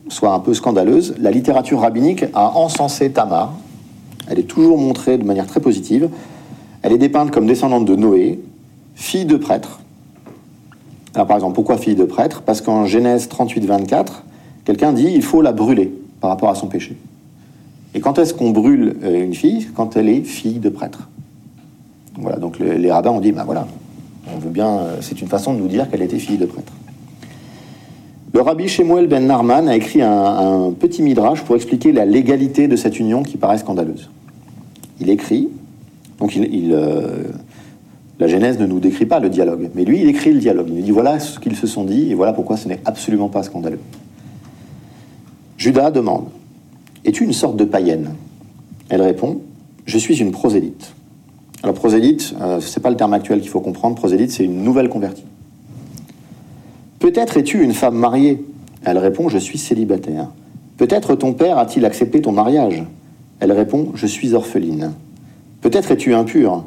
soient 0.07 0.33
un 0.33 0.39
peu 0.39 0.53
scandaleuses, 0.53 1.15
la 1.19 1.31
littérature 1.31 1.81
rabbinique 1.81 2.23
a 2.33 2.57
encensé 2.57 3.11
Tamar. 3.11 3.53
Elle 4.29 4.39
est 4.39 4.47
toujours 4.47 4.77
montrée 4.77 5.17
de 5.17 5.25
manière 5.25 5.47
très 5.47 5.59
positive. 5.59 6.09
Elle 6.81 6.93
est 6.93 6.97
dépeinte 6.97 7.31
comme 7.31 7.45
descendante 7.45 7.83
de 7.83 7.95
Noé, 7.95 8.39
fille 8.95 9.25
de 9.25 9.35
prêtre, 9.35 9.81
alors 11.17 11.25
par 11.25 11.37
exemple, 11.37 11.55
pourquoi 11.55 11.77
fille 11.77 11.95
de 11.95 12.03
prêtre 12.03 12.43
Parce 12.45 12.61
qu'en 12.61 12.85
Genèse 12.85 13.27
38, 13.27 13.65
24, 13.65 14.23
quelqu'un 14.67 14.91
dit 14.91 15.09
il 15.15 15.23
faut 15.23 15.41
la 15.41 15.53
brûler 15.53 15.93
par 16.19 16.29
rapport 16.29 16.49
à 16.49 16.55
son 16.55 16.67
péché. 16.67 16.97
Et 17.95 18.01
quand 18.01 18.19
est-ce 18.19 18.33
qu'on 18.33 18.51
brûle 18.51 18.97
euh, 19.01 19.23
une 19.23 19.33
fille? 19.33 19.69
Quand 19.73 19.95
elle 19.95 20.09
est 20.09 20.21
fille 20.21 20.59
de 20.59 20.67
prêtre. 20.67 21.07
Voilà, 22.17 22.37
donc 22.37 22.59
les, 22.59 22.91
rabbins 22.91 23.11
ont 23.11 23.21
dit, 23.21 23.31
ben 23.31 23.45
voilà, 23.45 23.65
on 24.35 24.39
veut 24.39 24.49
bien, 24.49 24.67
euh, 24.67 24.97
c'est 24.99 25.21
une 25.21 25.27
façon 25.27 25.53
de 25.53 25.59
nous 25.59 25.67
dire 25.67 25.89
qu'elle 25.89 26.01
était 26.01 26.19
fille 26.19 26.37
de 26.37 26.45
prêtre. 26.45 26.73
Le 28.33 28.41
rabbi 28.41 28.67
Shemuel 28.67 29.07
ben 29.07 29.25
Narman 29.25 29.69
a 29.69 29.75
écrit 29.75 30.01
un, 30.01 30.73
petit 30.77 31.01
midrash 31.01 31.43
pour 31.43 31.55
expliquer 31.55 31.93
la 31.93 32.05
légalité 32.05 32.67
de 32.67 32.75
cette 32.75 32.99
union 32.99 33.23
qui 33.23 33.37
paraît 33.37 33.57
scandaleuse. 33.57 34.09
Il 34.99 35.09
écrit, 35.09 35.47
donc 36.19 36.35
euh, 36.37 37.23
la 38.19 38.27
Genèse 38.27 38.59
ne 38.59 38.65
nous 38.65 38.79
décrit 38.79 39.05
pas 39.05 39.19
le 39.19 39.29
dialogue, 39.29 39.69
mais 39.75 39.85
lui, 39.85 40.01
il 40.01 40.09
écrit 40.09 40.33
le 40.33 40.39
dialogue. 40.39 40.67
Il 40.75 40.83
dit 40.83 40.91
voilà 40.91 41.19
ce 41.19 41.39
qu'ils 41.39 41.55
se 41.55 41.67
sont 41.67 41.85
dit 41.85 42.11
et 42.11 42.15
voilà 42.15 42.33
pourquoi 42.33 42.57
ce 42.57 42.67
n'est 42.67 42.81
absolument 42.83 43.29
pas 43.29 43.43
scandaleux. 43.43 43.79
Judas 45.57 45.91
demande 45.91 46.25
Es-tu 47.03 47.23
une 47.23 47.33
sorte 47.33 47.57
de 47.57 47.65
païenne? 47.65 48.11
Elle 48.89 49.01
répond 49.01 49.41
Je 49.85 49.97
suis 49.97 50.19
une 50.19 50.31
prosélyte. 50.31 50.93
Alors, 51.63 51.75
prosélyte, 51.75 52.35
euh, 52.39 52.59
ce 52.59 52.77
n'est 52.77 52.83
pas 52.83 52.89
le 52.89 52.95
terme 52.95 53.13
actuel 53.13 53.41
qu'il 53.41 53.49
faut 53.49 53.61
comprendre. 53.61 53.95
Prosélyte, 53.95 54.31
c'est 54.31 54.43
une 54.43 54.63
nouvelle 54.63 54.89
convertie. 54.89 55.25
Peut-être 56.99 57.37
es-tu 57.37 57.63
une 57.63 57.73
femme 57.73 57.95
mariée? 57.95 58.43
Elle 58.83 58.97
répond 58.97 59.29
Je 59.29 59.37
suis 59.37 59.57
célibataire. 59.57 60.27
Peut-être 60.77 61.15
ton 61.15 61.33
père 61.33 61.57
a-t-il 61.57 61.85
accepté 61.85 62.21
ton 62.21 62.31
mariage? 62.31 62.83
Elle 63.39 63.51
répond 63.51 63.91
Je 63.95 64.05
suis 64.05 64.33
orpheline. 64.33 64.93
Peut-être 65.61 65.91
es-tu 65.91 66.13
impure? 66.13 66.65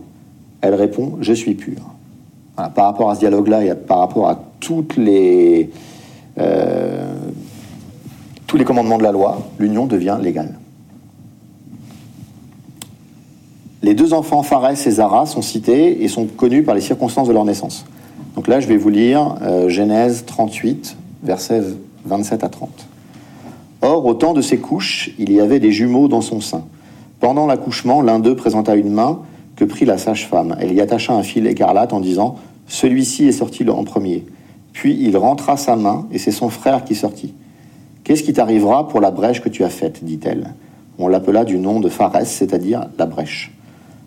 Elle 0.61 0.75
répond 0.75 1.19
Je 1.21 1.33
suis 1.33 1.55
pure. 1.55 1.95
par 2.57 2.85
rapport 2.87 3.11
à 3.11 3.15
ce 3.15 3.21
dialogue-là 3.21 3.65
et 3.65 3.75
par 3.75 4.01
rapport 4.01 4.29
à 4.29 4.43
toutes 4.59 4.97
les, 4.97 5.71
euh, 6.39 7.15
tous 8.51 8.57
les 8.57 8.65
commandements 8.65 8.99
de 8.99 9.05
la 9.05 9.13
loi, 9.13 9.47
l'union 9.61 9.87
devient 9.87 10.19
légale. 10.21 10.59
Les 13.81 13.95
deux 13.95 14.13
enfants 14.13 14.43
Pharès 14.43 14.85
et 14.89 14.91
Zara 14.91 15.25
sont 15.27 15.41
cités 15.41 16.03
et 16.03 16.09
sont 16.09 16.27
connus 16.27 16.65
par 16.65 16.75
les 16.75 16.81
circonstances 16.81 17.29
de 17.29 17.33
leur 17.33 17.45
naissance. 17.45 17.85
Donc 18.35 18.49
là, 18.49 18.59
je 18.59 18.67
vais 18.67 18.77
vous 18.77 18.89
lire 18.89 19.37
euh, 19.43 19.69
Genèse 19.69 20.25
38, 20.27 20.97
versets 21.23 21.63
27 22.07 22.43
à 22.43 22.49
30. 22.49 22.89
Or, 23.83 24.05
au 24.05 24.15
temps 24.15 24.35
de 24.35 24.43
ses 24.43 24.59
couches, 24.59 25.13
il 25.21 25.33
y 25.33 25.41
avait 25.41 25.61
des 25.61 25.71
jumeaux 25.71 26.09
dans 26.09 26.21
son 26.21 26.41
sein. 26.41 26.65
Pendant 27.21 27.47
l'accouchement, 27.47 28.03
l'un 28.03 28.19
d'eux 28.19 28.35
présenta 28.35 28.75
une 28.75 28.91
main 28.91 29.21
que 29.55 29.65
prit 29.65 29.85
la 29.85 29.97
sage-femme. 29.97 30.57
Elle 30.59 30.73
y 30.73 30.81
attacha 30.81 31.13
un 31.13 31.23
fil 31.23 31.47
écarlate 31.47 31.93
en 31.93 32.01
disant 32.01 32.35
Celui-ci 32.67 33.29
est 33.29 33.33
sorti 33.33 33.65
en 33.71 33.85
premier. 33.85 34.27
Puis 34.73 34.99
il 35.01 35.17
rentra 35.17 35.57
sa 35.57 35.77
main, 35.77 36.09
et 36.11 36.19
c'est 36.19 36.33
son 36.33 36.49
frère 36.51 36.83
qui 36.83 36.97
sortit. 36.97 37.33
Qu'est-ce 38.05 38.23
qui 38.23 38.33
t'arrivera 38.33 38.89
pour 38.89 39.01
la 39.01 39.11
brèche 39.11 39.43
que 39.43 39.49
tu 39.49 39.65
as 39.65 39.69
faite 39.69 40.05
dit-elle. 40.05 40.55
On 40.99 41.09
l'appela 41.09 41.45
du 41.45 41.59
nom 41.59 41.81
de 41.81 41.89
Pharès, 41.89 42.29
c'est-à-dire 42.29 42.89
la 42.99 43.07
brèche. 43.07 43.53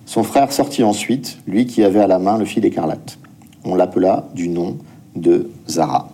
Son 0.05 0.23
frère 0.23 0.51
sortit 0.51 0.83
ensuite, 0.83 1.37
lui 1.47 1.65
qui 1.65 1.83
avait 1.83 2.01
à 2.01 2.07
la 2.07 2.19
main 2.19 2.37
le 2.37 2.45
fil 2.45 2.65
écarlate. 2.65 3.17
On 3.63 3.75
l'appela 3.75 4.27
du 4.35 4.49
nom 4.49 4.77
de 5.15 5.49
Zara. 5.67 6.09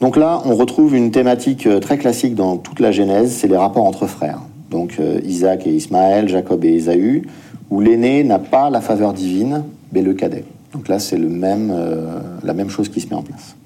Donc 0.00 0.16
là, 0.16 0.40
on 0.44 0.54
retrouve 0.54 0.94
une 0.94 1.10
thématique 1.10 1.66
euh, 1.66 1.80
très 1.80 1.98
classique 1.98 2.34
dans 2.34 2.56
toute 2.56 2.78
la 2.78 2.92
Genèse, 2.92 3.32
c'est 3.32 3.48
les 3.48 3.56
rapports 3.56 3.84
entre 3.84 4.06
frères. 4.06 4.40
Donc 4.70 4.96
euh, 5.00 5.20
Isaac 5.24 5.66
et 5.66 5.72
Ismaël, 5.72 6.28
Jacob 6.28 6.64
et 6.64 6.74
Ésaü, 6.74 7.22
où 7.70 7.80
l'aîné 7.80 8.22
n'a 8.22 8.38
pas 8.38 8.70
la 8.70 8.80
faveur 8.80 9.12
divine, 9.12 9.64
mais 9.92 10.02
le 10.02 10.14
cadet. 10.14 10.44
Donc 10.72 10.88
là, 10.88 10.98
c'est 10.98 11.16
le 11.16 11.28
même, 11.28 11.72
euh, 11.74 12.20
la 12.44 12.54
même 12.54 12.70
chose 12.70 12.88
qui 12.88 13.00
se 13.00 13.08
met 13.08 13.14
en 13.14 13.22
place. 13.22 13.56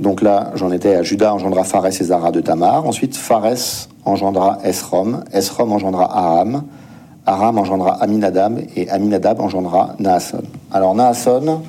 Donc 0.00 0.22
là, 0.22 0.52
j'en 0.54 0.72
étais 0.72 0.94
à 0.94 1.02
Judas 1.02 1.34
engendra 1.34 1.62
Phares 1.62 1.88
et 1.88 2.04
Zara 2.04 2.32
de 2.32 2.40
Tamar. 2.40 2.86
Ensuite, 2.86 3.14
Phares 3.16 3.88
engendra 4.06 4.58
Esrom. 4.64 5.24
Esrom 5.30 5.72
engendra 5.72 6.10
Aram. 6.10 6.64
Aram 7.26 7.58
engendra 7.58 8.02
Aminadab. 8.02 8.62
Et 8.76 8.88
Aminadab 8.88 9.40
engendra 9.40 9.96
Naasson. 9.98 10.42
Alors 10.72 10.94
Naasson, 10.94 11.60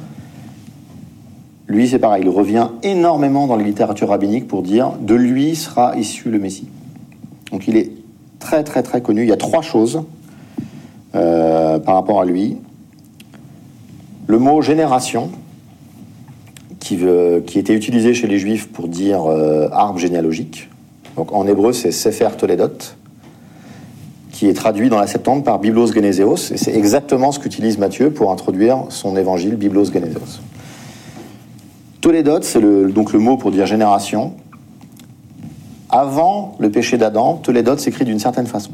lui, 1.68 1.90
c'est 1.90 2.00
pareil. 2.00 2.24
Il 2.24 2.30
revient 2.30 2.70
énormément 2.84 3.48
dans 3.48 3.58
la 3.58 3.64
littérature 3.64 4.08
rabbinique 4.08 4.48
pour 4.48 4.62
dire 4.62 4.94
de 5.02 5.14
lui 5.14 5.58
sera 5.58 5.98
issu 5.98 6.32
le 6.32 6.40
Messie. 6.40 6.70
Donc 7.52 7.68
il 7.68 7.76
est 7.76 7.92
très, 8.40 8.64
très, 8.64 8.82
très 8.82 9.02
connu. 9.02 9.24
Il 9.24 9.28
y 9.28 9.34
a 9.34 9.38
trois 9.38 9.62
choses 9.62 10.04
euh, 11.16 11.80
par 11.80 11.96
rapport 11.96 12.22
à 12.22 12.26
lui. 12.26 12.56
Le 14.28 14.40
mot 14.40 14.62
génération, 14.62 15.32
qui, 16.82 17.60
était 17.60 17.76
utilisé 17.76 18.14
chez 18.14 18.28
les 18.28 18.40
Juifs 18.40 18.68
pour 18.68 18.88
dire 18.88 19.26
euh, 19.26 19.70
arbre 19.72 20.00
généalogique. 20.00 20.68
Donc 21.16 21.32
en 21.32 21.48
hébreu, 21.48 21.74
c'est 21.74 21.92
Sefer 21.92 22.30
Toledot, 22.38 22.96
qui 24.32 24.48
est 24.48 24.54
traduit 24.54 24.90
dans 24.90 25.00
la 25.00 25.08
Septante 25.08 25.46
par 25.46 25.60
Biblos 25.60 25.94
Geneseos, 25.94 26.52
et 26.52 26.58
c'est 26.58 26.76
exactement 26.76 27.32
ce 27.32 27.40
qu'utilise 27.40 27.78
Matthieu 27.78 28.12
pour 28.12 28.32
introduire 28.32 28.86
son 28.90 29.16
évangile 29.16 29.56
Biblos 29.56 29.86
Geneseos. 29.86 30.42
Toledot, 32.02 32.42
c'est 32.42 32.62
donc 32.92 33.14
le 33.14 33.20
mot 33.20 33.38
pour 33.38 33.52
dire 33.52 33.68
génération. 33.68 34.34
Avant 35.90 36.56
le 36.60 36.72
péché 36.72 36.98
d'Adam, 36.98 37.36
Toledot 37.36 37.78
s'écrit 37.78 38.06
d'une 38.06 38.20
certaine 38.20 38.48
façon. 38.48 38.72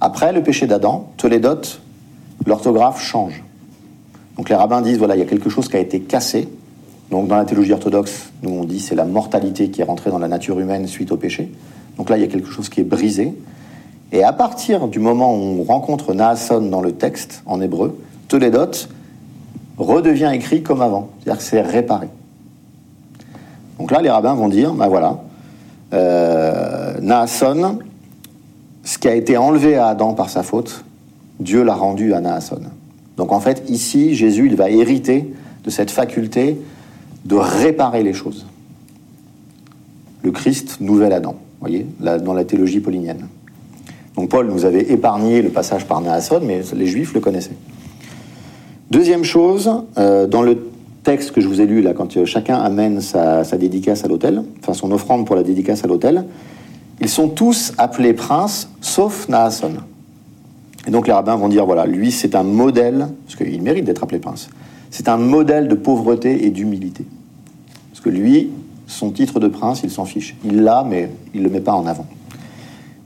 Après 0.00 0.32
le 0.32 0.42
péché 0.42 0.66
d'Adam, 0.66 1.10
Toledot, 1.18 1.60
l'orthographe 2.46 3.02
change. 3.02 3.44
Donc 4.38 4.48
les 4.48 4.54
rabbins 4.54 4.80
disent 4.80 4.96
voilà, 4.96 5.14
il 5.14 5.18
y 5.18 5.22
a 5.22 5.26
quelque 5.26 5.50
chose 5.50 5.68
qui 5.68 5.76
a 5.76 5.80
été 5.80 6.00
cassé, 6.00 6.48
donc 7.12 7.28
dans 7.28 7.36
la 7.36 7.44
théologie 7.44 7.74
orthodoxe, 7.74 8.30
nous 8.42 8.48
on 8.48 8.64
dit 8.64 8.80
c'est 8.80 8.94
la 8.94 9.04
mortalité 9.04 9.68
qui 9.68 9.82
est 9.82 9.84
rentrée 9.84 10.10
dans 10.10 10.18
la 10.18 10.28
nature 10.28 10.58
humaine 10.58 10.86
suite 10.86 11.12
au 11.12 11.18
péché. 11.18 11.52
Donc 11.98 12.08
là 12.08 12.16
il 12.16 12.22
y 12.22 12.24
a 12.24 12.26
quelque 12.26 12.48
chose 12.48 12.70
qui 12.70 12.80
est 12.80 12.84
brisé. 12.84 13.34
Et 14.12 14.24
à 14.24 14.32
partir 14.32 14.88
du 14.88 14.98
moment 14.98 15.34
où 15.34 15.60
on 15.60 15.62
rencontre 15.62 16.14
Naasson 16.14 16.62
dans 16.62 16.80
le 16.80 16.92
texte 16.92 17.42
en 17.44 17.60
hébreu, 17.60 18.00
Toledot 18.28 18.88
redevient 19.76 20.30
écrit 20.32 20.62
comme 20.62 20.80
avant, 20.80 21.10
c'est-à-dire 21.18 21.38
que 21.38 21.44
c'est 21.44 21.60
réparé. 21.60 22.08
Donc 23.78 23.90
là 23.90 24.00
les 24.00 24.08
rabbins 24.08 24.34
vont 24.34 24.48
dire 24.48 24.72
ben 24.72 24.88
voilà, 24.88 25.20
euh, 25.92 26.98
Naasson, 27.02 27.80
ce 28.84 28.96
qui 28.96 29.08
a 29.08 29.14
été 29.14 29.36
enlevé 29.36 29.76
à 29.76 29.88
Adam 29.88 30.14
par 30.14 30.30
sa 30.30 30.42
faute, 30.42 30.82
Dieu 31.40 31.62
l'a 31.62 31.74
rendu 31.74 32.14
à 32.14 32.22
Naasson. 32.22 32.62
Donc 33.18 33.32
en 33.32 33.40
fait 33.40 33.64
ici 33.68 34.14
Jésus 34.14 34.46
il 34.46 34.56
va 34.56 34.70
hériter 34.70 35.34
de 35.62 35.68
cette 35.68 35.90
faculté 35.90 36.58
de 37.24 37.36
réparer 37.36 38.02
les 38.02 38.12
choses. 38.12 38.46
Le 40.22 40.30
Christ, 40.30 40.78
nouvel 40.80 41.12
Adam, 41.12 41.36
voyez, 41.60 41.86
dans 42.00 42.34
la 42.34 42.44
théologie 42.44 42.80
paulinienne. 42.80 43.26
Donc 44.16 44.28
Paul 44.28 44.48
nous 44.48 44.64
avait 44.64 44.90
épargné 44.92 45.42
le 45.42 45.48
passage 45.48 45.86
par 45.86 46.00
Naasson, 46.00 46.40
mais 46.44 46.62
les 46.74 46.86
Juifs 46.86 47.14
le 47.14 47.20
connaissaient. 47.20 47.56
Deuxième 48.90 49.24
chose, 49.24 49.70
euh, 49.96 50.26
dans 50.26 50.42
le 50.42 50.58
texte 51.02 51.32
que 51.32 51.40
je 51.40 51.48
vous 51.48 51.60
ai 51.60 51.66
lu 51.66 51.80
là, 51.80 51.94
quand 51.94 52.16
euh, 52.16 52.24
chacun 52.26 52.56
amène 52.56 53.00
sa, 53.00 53.42
dédicace 53.56 54.04
à 54.04 54.08
l'autel, 54.08 54.42
enfin 54.60 54.74
son 54.74 54.92
offrande 54.92 55.26
pour 55.26 55.34
la 55.34 55.42
dédicace 55.42 55.82
à 55.84 55.86
l'autel, 55.86 56.24
ils 57.00 57.08
sont 57.08 57.28
tous 57.28 57.72
appelés 57.78 58.12
princes, 58.12 58.68
sauf 58.80 59.28
Naasson. 59.28 59.72
Et 60.86 60.90
donc 60.90 61.06
les 61.06 61.12
rabbins 61.12 61.36
vont 61.36 61.48
dire 61.48 61.64
voilà, 61.64 61.86
lui 61.86 62.12
c'est 62.12 62.34
un 62.34 62.42
modèle, 62.42 63.08
parce 63.24 63.36
qu'il 63.36 63.62
mérite 63.62 63.84
d'être 63.84 64.02
appelé 64.02 64.18
prince, 64.18 64.50
c'est 64.92 65.08
un 65.08 65.16
modèle 65.16 65.66
de 65.68 65.74
pauvreté 65.74 66.44
et 66.46 66.50
d'humilité. 66.50 67.06
Parce 67.90 68.00
que 68.00 68.10
lui, 68.10 68.50
son 68.86 69.10
titre 69.10 69.40
de 69.40 69.48
prince, 69.48 69.80
il 69.82 69.90
s'en 69.90 70.04
fiche. 70.04 70.36
Il 70.44 70.62
l'a, 70.62 70.84
mais 70.86 71.10
il 71.34 71.40
ne 71.40 71.46
le 71.46 71.50
met 71.50 71.62
pas 71.62 71.72
en 71.72 71.86
avant. 71.86 72.06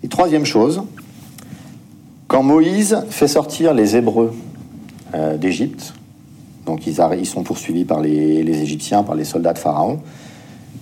Et 0.03 0.09
troisième 0.09 0.45
chose, 0.45 0.83
quand 2.27 2.43
Moïse 2.43 2.99
fait 3.09 3.29
sortir 3.29 3.73
les 3.73 3.97
Hébreux 3.97 4.35
euh, 5.15 5.37
d'Égypte, 5.37 5.95
donc 6.67 6.89
ils, 6.89 7.27
sont 7.27 7.45
poursuivis 7.45 7.85
par 7.85 8.01
les, 8.01 8.63
Égyptiens, 8.63 9.05
par 9.05 9.15
les 9.15 9.25
soldats 9.25 9.53
de 9.53 9.59
Pharaon, 9.59 10.01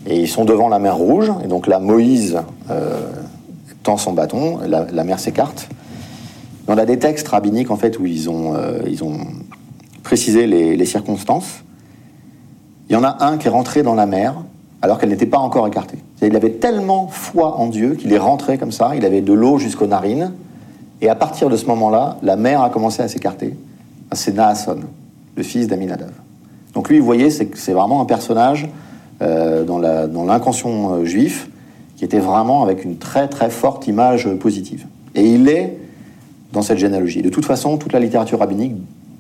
et 0.07 0.19
ils 0.19 0.29
sont 0.29 0.47
devant 0.47 0.71
la 0.71 0.79
mer 0.79 0.97
Rouge, 0.97 1.31
et 1.45 1.49
donc 1.49 1.67
là 1.67 1.81
Moïse 1.81 2.39
euh, 2.71 3.11
tend 3.83 3.99
son 3.99 4.15
bâton, 4.15 4.61
la, 4.67 5.05
mer 5.05 5.19
s'écarte. 5.19 5.69
On 6.67 6.79
a 6.79 6.87
des 6.87 6.99
textes 6.99 7.29
rabbiniques 7.29 7.71
en 7.71 7.77
fait 7.77 7.99
où 7.99 8.07
ils 8.07 8.31
ont, 8.31 8.55
euh, 8.55 8.79
ils 8.87 9.05
ont 9.05 9.19
préciser 10.05 10.47
les, 10.47 10.85
circonstances. 10.85 11.65
Il 12.89 12.93
y 12.93 12.97
en 12.97 13.03
a 13.03 13.25
un 13.25 13.39
qui 13.39 13.49
est 13.49 13.51
rentré 13.51 13.83
dans 13.83 13.95
la 13.95 14.07
mer 14.07 14.35
alors 14.83 14.99
qu'elle 14.99 15.09
n'était 15.09 15.27
pas 15.27 15.39
encore 15.39 15.67
écartée. 15.67 15.99
Il 16.23 16.37
avait 16.37 16.51
tellement 16.51 17.09
foi 17.09 17.57
en 17.57 17.67
Dieu 17.67 17.95
qu'il 17.95 18.13
est 18.13 18.19
rentré 18.19 18.59
comme 18.59 18.71
ça, 18.71 18.93
il 18.95 19.05
avait 19.05 19.23
de 19.23 19.33
l'eau 19.33 19.59
jusqu'aux 19.59 19.87
narines, 19.87 20.33
et 21.01 21.09
à 21.09 21.15
partir 21.15 21.49
de 21.49 21.57
ce 21.57 21.67
moment-là, 21.67 22.19
la 22.23 22.37
mer 22.37 22.63
a 22.63 22.71
commencé 22.71 23.03
à 23.03 23.09
s'écarter. 23.09 23.57
C'est 24.13 24.35
Naasson, 24.35 24.81
le 25.37 25.43
fils 25.43 25.67
d'Aminadav. 25.67 26.13
Donc 26.75 26.89
lui, 26.89 26.99
vous 26.99 27.07
voyez, 27.07 27.31
c'est 27.31 27.73
vraiment 27.73 28.01
un 28.01 28.05
personnage 28.05 28.69
euh, 29.23 29.65
dans 29.65 30.25
l'inconscient 30.25 30.93
euh, 30.93 31.05
juif 31.05 31.49
qui 31.97 32.05
était 32.05 32.19
vraiment 32.19 32.63
avec 32.63 32.85
une 32.85 32.99
très 32.99 33.29
très 33.29 33.49
forte 33.49 33.87
image 33.87 34.29
positive. 34.35 34.87
Et 35.15 35.27
il 35.27 35.49
est 35.49 35.79
dans 36.53 36.63
cette 36.63 36.79
généalogie. 36.79 37.23
De 37.23 37.31
toute 37.31 37.45
façon, 37.45 37.79
toute 37.79 37.93
la 37.93 38.01
littérature 38.01 38.41
rabbinique 38.41 38.75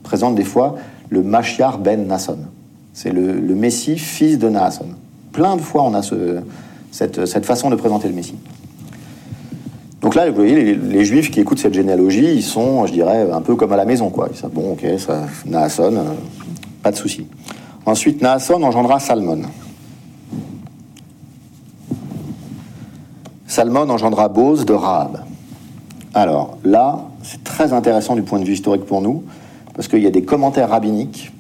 présente 0.05 0.36
des 0.36 0.44
fois 0.44 0.76
le 1.11 1.24
Mashiach 1.24 1.78
ben 1.78 2.07
Nasson. 2.07 2.38
C'est 2.92 3.11
le, 3.11 3.55
Messie 3.57 3.98
fils 3.98 4.38
de 4.38 4.48
Naasson. 4.48 4.86
Plein 5.32 5.57
de 5.57 5.61
fois, 5.61 5.82
on 5.82 5.94
a 5.94 6.02
ce, 6.02 6.40
cette, 6.92 7.26
cette, 7.26 7.44
façon 7.44 7.70
de 7.70 7.74
présenter 7.74 8.07
le 8.07 8.14
Messie. 8.14 8.36
Donc 10.00 10.14
là, 10.14 10.28
vous 10.28 10.36
voyez, 10.36 10.76
les, 10.76 11.05
Juifs 11.05 11.32
qui 11.32 11.40
écoutent 11.40 11.59
cette 11.59 11.74
généalogie, 11.74 12.34
ils 12.34 12.42
sont, 12.42 12.86
je 12.86 12.92
dirais, 12.92 13.28
un 13.32 13.40
peu 13.40 13.57
comme 13.57 13.72
à 13.72 13.76
la 13.76 13.84
maison, 13.84 14.11
quoi. 14.11 14.28
Ils 14.30 14.34
disent, 14.34 14.48
bon, 14.52 14.72
ok, 14.72 14.86
ça, 14.98 15.22
Naasson, 15.44 15.96
euh, 15.96 16.02
pas 16.82 16.92
de 16.92 16.96
souci. 16.96 17.26
Ensuite, 17.84 18.22
Naasson 18.22 18.62
engendra 18.62 19.00
Salmon. 19.00 19.42
Salmon 23.46 23.88
engendra 23.90 24.28
Bose 24.28 24.64
de 24.64 24.72
Rahab. 24.72 25.24
Alors 26.12 26.59
là, 26.64 27.05
c'est 27.22 27.42
très 27.42 27.72
intéressant 27.72 28.14
du 28.14 28.22
point 28.22 28.38
de 28.38 28.44
vue 28.44 28.52
historique 28.52 28.84
pour 28.84 29.00
nous, 29.00 29.24
parce 29.75 29.89
qu'il 29.89 30.03
y 30.03 30.07
a 30.07 30.11
des 30.11 30.22
commentaires 30.22 30.70
rabbiniques 30.70 31.33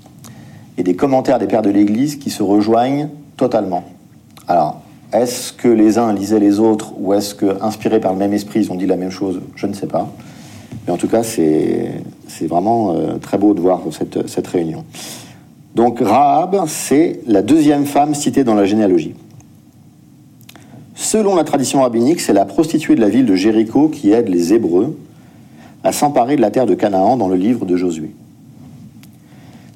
et 0.76 0.82
des 0.82 0.96
commentaires 0.96 1.38
des 1.38 1.46
pères 1.46 1.62
de 1.62 1.70
l'Église 1.70 2.16
qui 2.16 2.30
se 2.30 2.42
rejoignent 2.42 3.08
totalement. 3.36 3.84
Alors, 4.48 4.82
est-ce 5.12 5.52
que 5.52 5.68
les 5.68 5.98
uns 5.98 6.12
lisaient 6.12 6.40
les 6.40 6.58
autres 6.58 6.92
ou 6.98 7.14
est-ce 7.14 7.34
que, 7.34 7.62
inspirés 7.62 8.00
par 8.00 8.12
le 8.12 8.18
même 8.18 8.32
esprit, 8.32 8.60
ils 8.60 8.72
ont 8.72 8.74
dit 8.74 8.86
la 8.86 8.96
même 8.96 9.10
chose? 9.10 9.40
Je 9.54 9.66
ne 9.66 9.72
sais 9.72 9.86
pas. 9.86 10.10
Mais 10.86 10.92
en 10.92 10.96
tout 10.96 11.08
cas, 11.08 11.22
c'est 11.22 12.02
vraiment 12.42 12.94
euh, 12.94 13.16
très 13.18 13.38
beau 13.38 13.54
de 13.54 13.60
voir 13.60 13.80
cette, 13.92 14.28
cette 14.28 14.46
réunion. 14.48 14.84
Donc, 15.74 16.00
Rahab, 16.00 16.64
c'est 16.66 17.20
la 17.26 17.42
deuxième 17.42 17.86
femme 17.86 18.14
citée 18.14 18.44
dans 18.44 18.54
la 18.54 18.64
généalogie. 18.64 19.14
Selon 20.94 21.36
la 21.36 21.44
tradition 21.44 21.82
rabbinique, 21.82 22.20
c'est 22.20 22.32
la 22.32 22.44
prostituée 22.44 22.96
de 22.96 23.00
la 23.00 23.08
ville 23.08 23.26
de 23.26 23.34
Jéricho 23.34 23.88
qui 23.88 24.10
aide 24.10 24.28
les 24.28 24.52
Hébreux 24.52 24.96
à 25.84 25.92
s'emparer 25.92 26.36
de 26.36 26.40
la 26.40 26.50
terre 26.50 26.66
de 26.66 26.74
Canaan 26.74 27.16
dans 27.16 27.28
le 27.28 27.36
livre 27.36 27.66
de 27.66 27.76
Josué. 27.76 28.10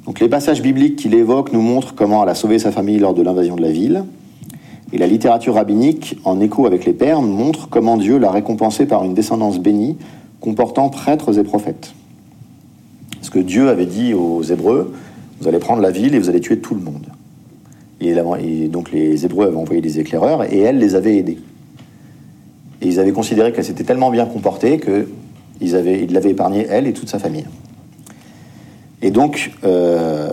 Donc 0.09 0.21
les 0.21 0.29
passages 0.31 0.63
bibliques 0.63 0.97
qu'il 0.97 1.13
évoque 1.13 1.53
nous 1.53 1.61
montrent 1.61 1.95
comment 1.95 2.23
elle 2.23 2.31
a 2.31 2.35
sauvé 2.35 2.59
sa 2.59 2.73
famille 2.73 2.99
lors 2.99 3.13
de 3.13 3.21
l'invasion 3.21 3.57
de 3.57 3.61
la 3.61 3.71
ville. 3.71 4.05
Et 4.91 4.97
la 4.97 5.07
littérature 5.07 5.53
rabbinique, 5.53 6.17
en 6.25 6.41
écho 6.41 6.65
avec 6.65 6.87
les 6.87 6.95
pères, 6.95 7.21
montre 7.21 7.69
comment 7.69 7.99
Dieu 7.99 8.17
l'a 8.17 8.31
récompensé 8.31 8.87
par 8.87 9.05
une 9.05 9.13
descendance 9.13 9.59
bénie, 9.59 9.99
comportant 10.41 10.89
prêtres 10.89 11.39
et 11.39 11.43
prophètes. 11.43 11.93
Parce 13.17 13.29
que 13.29 13.39
Dieu 13.39 13.69
avait 13.69 13.85
dit 13.85 14.15
aux 14.15 14.41
Hébreux, 14.43 14.95
vous 15.43 15.47
allez 15.47 15.59
prendre 15.59 15.83
la 15.83 15.91
ville 15.91 16.15
et 16.15 16.19
vous 16.19 16.31
allez 16.31 16.41
tuer 16.41 16.59
tout 16.59 16.75
le 16.75 16.81
monde. 16.81 17.05
Et, 18.01 18.15
donc 18.69 18.91
les 18.91 19.27
Hébreux 19.27 19.49
avaient 19.49 19.57
envoyé 19.57 19.83
des 19.83 20.01
éclaireurs 20.01 20.51
et 20.51 20.59
elle 20.59 20.79
les 20.79 20.95
avait 20.95 21.19
aidés. 21.19 21.39
Et 22.81 22.89
ils 22.89 22.99
avaient 22.99 23.13
considéré 23.13 23.53
qu'elle 23.53 23.67
s'était 23.67 23.85
tellement 23.85 24.11
bien 24.11 24.25
comportée 24.25 24.81
qu'ils 24.81 25.71
l'avaient 25.71 26.31
épargné, 26.31 26.67
elle 26.71 26.87
et 26.87 26.95
toute 26.95 27.11
sa 27.11 27.19
famille. 27.19 27.45
Et 29.03 29.11
donc, 29.11 29.53
euh, 29.65 30.31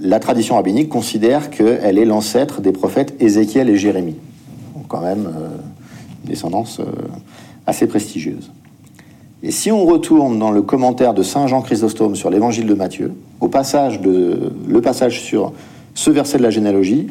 la 0.00 0.18
tradition 0.18 0.56
rabbinique 0.56 0.88
considère 0.88 1.50
qu'elle 1.50 1.98
est 1.98 2.04
l'ancêtre 2.04 2.60
des 2.60 2.72
prophètes 2.72 3.14
Ézéchiel 3.20 3.70
et 3.70 3.76
Jérémie. 3.76 4.16
Donc, 4.74 4.86
quand 4.88 5.00
même, 5.00 5.26
euh, 5.26 5.48
une 6.24 6.30
descendance 6.30 6.80
euh, 6.80 6.84
assez 7.66 7.86
prestigieuse. 7.86 8.50
Et 9.42 9.50
si 9.50 9.70
on 9.70 9.84
retourne 9.84 10.38
dans 10.38 10.50
le 10.50 10.62
commentaire 10.62 11.14
de 11.14 11.22
Saint 11.22 11.46
Jean 11.46 11.60
Chrysostome 11.60 12.16
sur 12.16 12.30
l'évangile 12.30 12.66
de 12.66 12.74
Matthieu, 12.74 13.12
au 13.40 13.48
passage 13.48 14.00
de, 14.00 14.52
le 14.66 14.80
passage 14.80 15.20
sur 15.20 15.52
ce 15.94 16.10
verset 16.10 16.38
de 16.38 16.42
la 16.42 16.50
généalogie, 16.50 17.08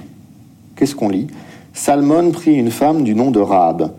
qu'est-ce 0.75 0.95
qu'on 0.95 1.09
lit? 1.09 1.27
Salmon 1.73 2.31
prit 2.31 2.55
une 2.55 2.71
femme 2.71 3.03
du 3.03 3.15
nom 3.15 3.31
de 3.31 3.39
Rahab. 3.39 3.91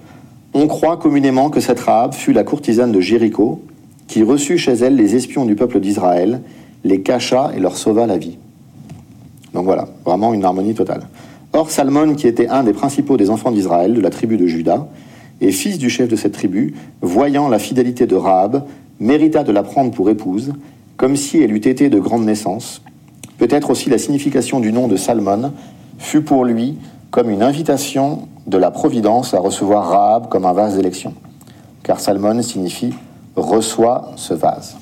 On 0.53 0.67
croit 0.67 0.97
communément 0.97 1.49
que 1.49 1.61
cette 1.61 1.81
Rahab 1.81 2.13
fut 2.13 2.33
la 2.33 2.45
courtisane 2.45 2.93
de 2.93 3.01
Jéricho, 3.01 3.63
qui 4.09 4.23
reçut 4.23 4.59
chez 4.59 4.73
elle 4.73 4.97
les 4.97 5.17
espions 5.17 5.45
du 5.45 5.55
peuple 5.55 5.81
d'Israël, 5.81 6.41
les 6.85 7.03
cacha 7.03 7.51
et 7.57 7.61
leur 7.61 7.77
sauva 7.77 8.07
la 8.07 8.19
vie. 8.19 8.39
Donc 9.53 9.65
voilà, 9.65 9.89
vraiment 10.05 10.35
une 10.35 10.45
harmonie 10.45 10.75
totale. 10.75 11.07
Or, 11.53 11.71
Salmon, 11.71 12.15
qui 12.15 12.27
était 12.27 12.49
un 12.49 12.65
des 12.65 12.73
principaux 12.73 13.17
des 13.17 13.31
enfants 13.31 13.53
d'Israël, 13.53 13.95
de 13.95 14.01
la 14.01 14.11
tribu 14.11 14.37
de 14.37 14.47
Juda, 14.47 14.89
et 15.41 15.53
fils 15.53 15.79
du 15.79 15.89
chef 15.89 16.09
de 16.09 16.17
cette 16.17 16.33
tribu, 16.33 16.75
voyant 17.01 17.49
la 17.49 17.59
fidélité 17.59 18.07
de 18.07 18.17
Rahab, 18.17 18.65
mérita 19.01 19.45
de 19.45 19.53
la 19.53 19.63
prendre 19.63 19.91
pour 19.91 20.11
épouse, 20.11 20.53
comme 20.97 21.17
si 21.17 21.43
elle 21.43 21.53
eût 21.53 21.57
été 21.57 21.91
de 21.91 21.99
grande 21.99 22.25
naissance. 22.25 22.83
Peut-être 23.39 23.71
aussi 23.71 23.91
la 23.91 23.99
signification 23.99 24.61
du 24.61 24.73
nom 24.73 24.89
de 24.89 24.97
Salmon 24.97 25.53
fut 25.99 26.23
pour 26.23 26.45
lui 26.45 26.77
comme 27.11 27.31
une 27.31 27.43
invitation 27.43 28.29
de 28.47 28.59
la 28.59 28.71
Providence 28.71 29.35
à 29.35 29.41
recevoir 29.41 29.89
Rahab 29.89 30.29
comme 30.29 30.45
un 30.45 30.53
vase 30.53 30.77
d'élection, 30.77 31.15
car 31.83 32.01
Salmon 32.01 32.43
signifie 32.43 32.93
reçoit 33.37 34.13
ce 34.17 34.35
vase. 34.35 34.77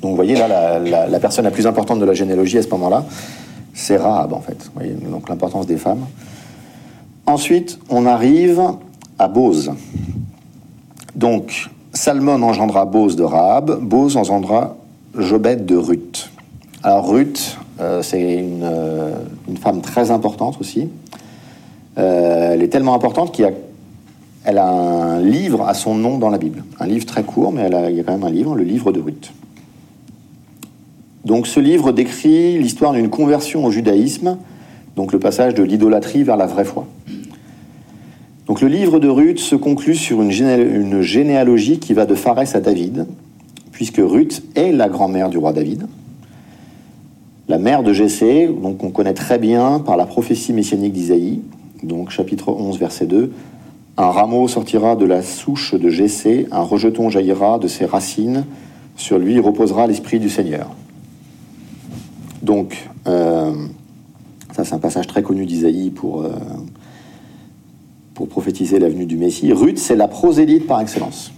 Donc 0.00 0.10
vous 0.10 0.16
voyez 0.16 0.36
là, 0.36 0.78
la, 0.78 1.20
personne 1.20 1.44
la 1.44 1.50
plus 1.50 1.66
importante 1.66 2.00
de 2.00 2.04
la 2.04 2.14
généalogie 2.14 2.58
à 2.58 2.62
ce 2.62 2.68
moment-là, 2.68 3.04
c'est 3.74 3.96
Rahab 3.96 4.32
en 4.32 4.40
fait. 4.40 4.64
Vous 4.64 4.80
voyez, 4.80 4.92
donc 4.92 5.28
l'importance 5.28 5.66
des 5.66 5.76
femmes. 5.76 6.06
Ensuite, 7.26 7.78
on 7.90 8.06
arrive 8.06 8.62
à 9.18 9.28
Bose. 9.28 9.72
Donc, 11.14 11.70
Salmon 11.92 12.42
engendra 12.42 12.86
Bose 12.86 13.16
de 13.16 13.24
Rahab, 13.24 13.78
Bose 13.80 14.16
engendra 14.16 14.76
Jobed 15.16 15.66
de 15.66 15.76
Ruth. 15.76 16.30
Alors 16.82 17.10
Ruth, 17.10 17.58
euh, 17.80 18.02
c'est 18.02 18.20
une, 18.20 18.62
euh, 18.62 19.14
une, 19.48 19.56
femme 19.56 19.80
très 19.80 20.10
importante 20.10 20.56
aussi. 20.60 20.88
Euh, 21.98 22.52
elle 22.54 22.62
est 22.62 22.68
tellement 22.68 22.94
importante 22.94 23.32
qu'il 23.32 23.44
a 23.44 24.68
un 24.68 25.20
livre 25.20 25.66
à 25.66 25.74
son 25.74 25.94
nom 25.94 26.18
dans 26.18 26.30
la 26.30 26.38
Bible. 26.38 26.64
Un 26.78 26.86
livre 26.86 27.04
très 27.06 27.22
court, 27.22 27.52
mais 27.52 27.62
elle 27.62 27.74
a, 27.74 27.90
il 27.90 27.96
y 27.96 28.00
a 28.00 28.02
quand 28.02 28.12
même 28.12 28.24
un 28.24 28.30
livre, 28.30 28.54
le 28.54 28.64
livre 28.64 28.92
de 28.92 29.00
Ruth. 29.00 29.32
Donc 31.24 31.46
ce 31.46 31.60
livre 31.60 31.92
décrit 31.92 32.58
l'histoire 32.58 32.92
d'une 32.92 33.10
conversion 33.10 33.64
au 33.64 33.70
judaïsme, 33.70 34.38
donc 34.96 35.12
le 35.12 35.18
passage 35.18 35.54
de 35.54 35.62
l'idolâtrie 35.62 36.22
vers 36.22 36.36
la 36.36 36.46
vraie 36.46 36.64
foi. 36.64 36.86
Donc 38.46 38.62
le 38.62 38.68
livre 38.68 38.98
de 38.98 39.08
Ruth 39.08 39.38
se 39.38 39.54
conclut 39.54 39.94
sur 39.94 40.22
une, 40.22 41.02
généalogie 41.02 41.78
qui 41.78 41.92
va 41.92 42.06
de 42.06 42.14
Phares 42.14 42.56
à 42.56 42.60
David, 42.60 43.06
puisque 43.70 44.00
Ruth 44.02 44.42
est 44.56 44.72
la 44.72 44.88
grand-mère 44.88 45.28
du 45.28 45.38
roi 45.38 45.52
David, 45.52 45.86
la 47.48 47.58
mère 47.58 47.82
de 47.82 47.92
Jessé, 47.92 48.48
donc 48.48 48.82
on 48.82 48.90
connaît 48.90 49.14
très 49.14 49.38
bien 49.38 49.78
par 49.78 49.96
la 49.96 50.06
prophétie 50.06 50.52
messianique 50.52 50.92
d'Isaïe, 50.92 51.42
donc 51.82 52.10
chapitre 52.10 52.48
11 52.48 52.78
verset 52.78 53.06
2, 53.06 53.32
un 53.96 54.10
rameau 54.10 54.48
sortira 54.48 54.96
de 54.96 55.04
la 55.04 55.22
souche 55.22 55.74
de 55.74 55.88
Jessé, 55.90 56.46
un 56.50 56.62
rejeton 56.62 57.10
jaillira 57.10 57.58
de 57.58 57.68
ses 57.68 57.84
racines, 57.84 58.46
sur 58.96 59.18
lui 59.18 59.38
reposera 59.38 59.86
l'esprit 59.86 60.18
du 60.18 60.30
Seigneur. 60.30 60.70
Donc, 62.42 62.88
euh, 63.06 63.52
ça 64.52 64.64
c'est 64.64 64.74
un 64.74 64.78
passage 64.78 65.06
très 65.06 65.22
connu 65.22 65.46
d'Isaïe 65.46 65.90
pour, 65.90 66.22
euh, 66.22 66.30
pour 68.14 68.28
prophétiser 68.28 68.78
l'avenue 68.78 69.06
du 69.06 69.16
Messie. 69.16 69.52
Ruth, 69.52 69.78
c'est 69.78 69.96
la 69.96 70.08
prosélyte 70.08 70.66
par 70.66 70.80
excellence. 70.80 71.32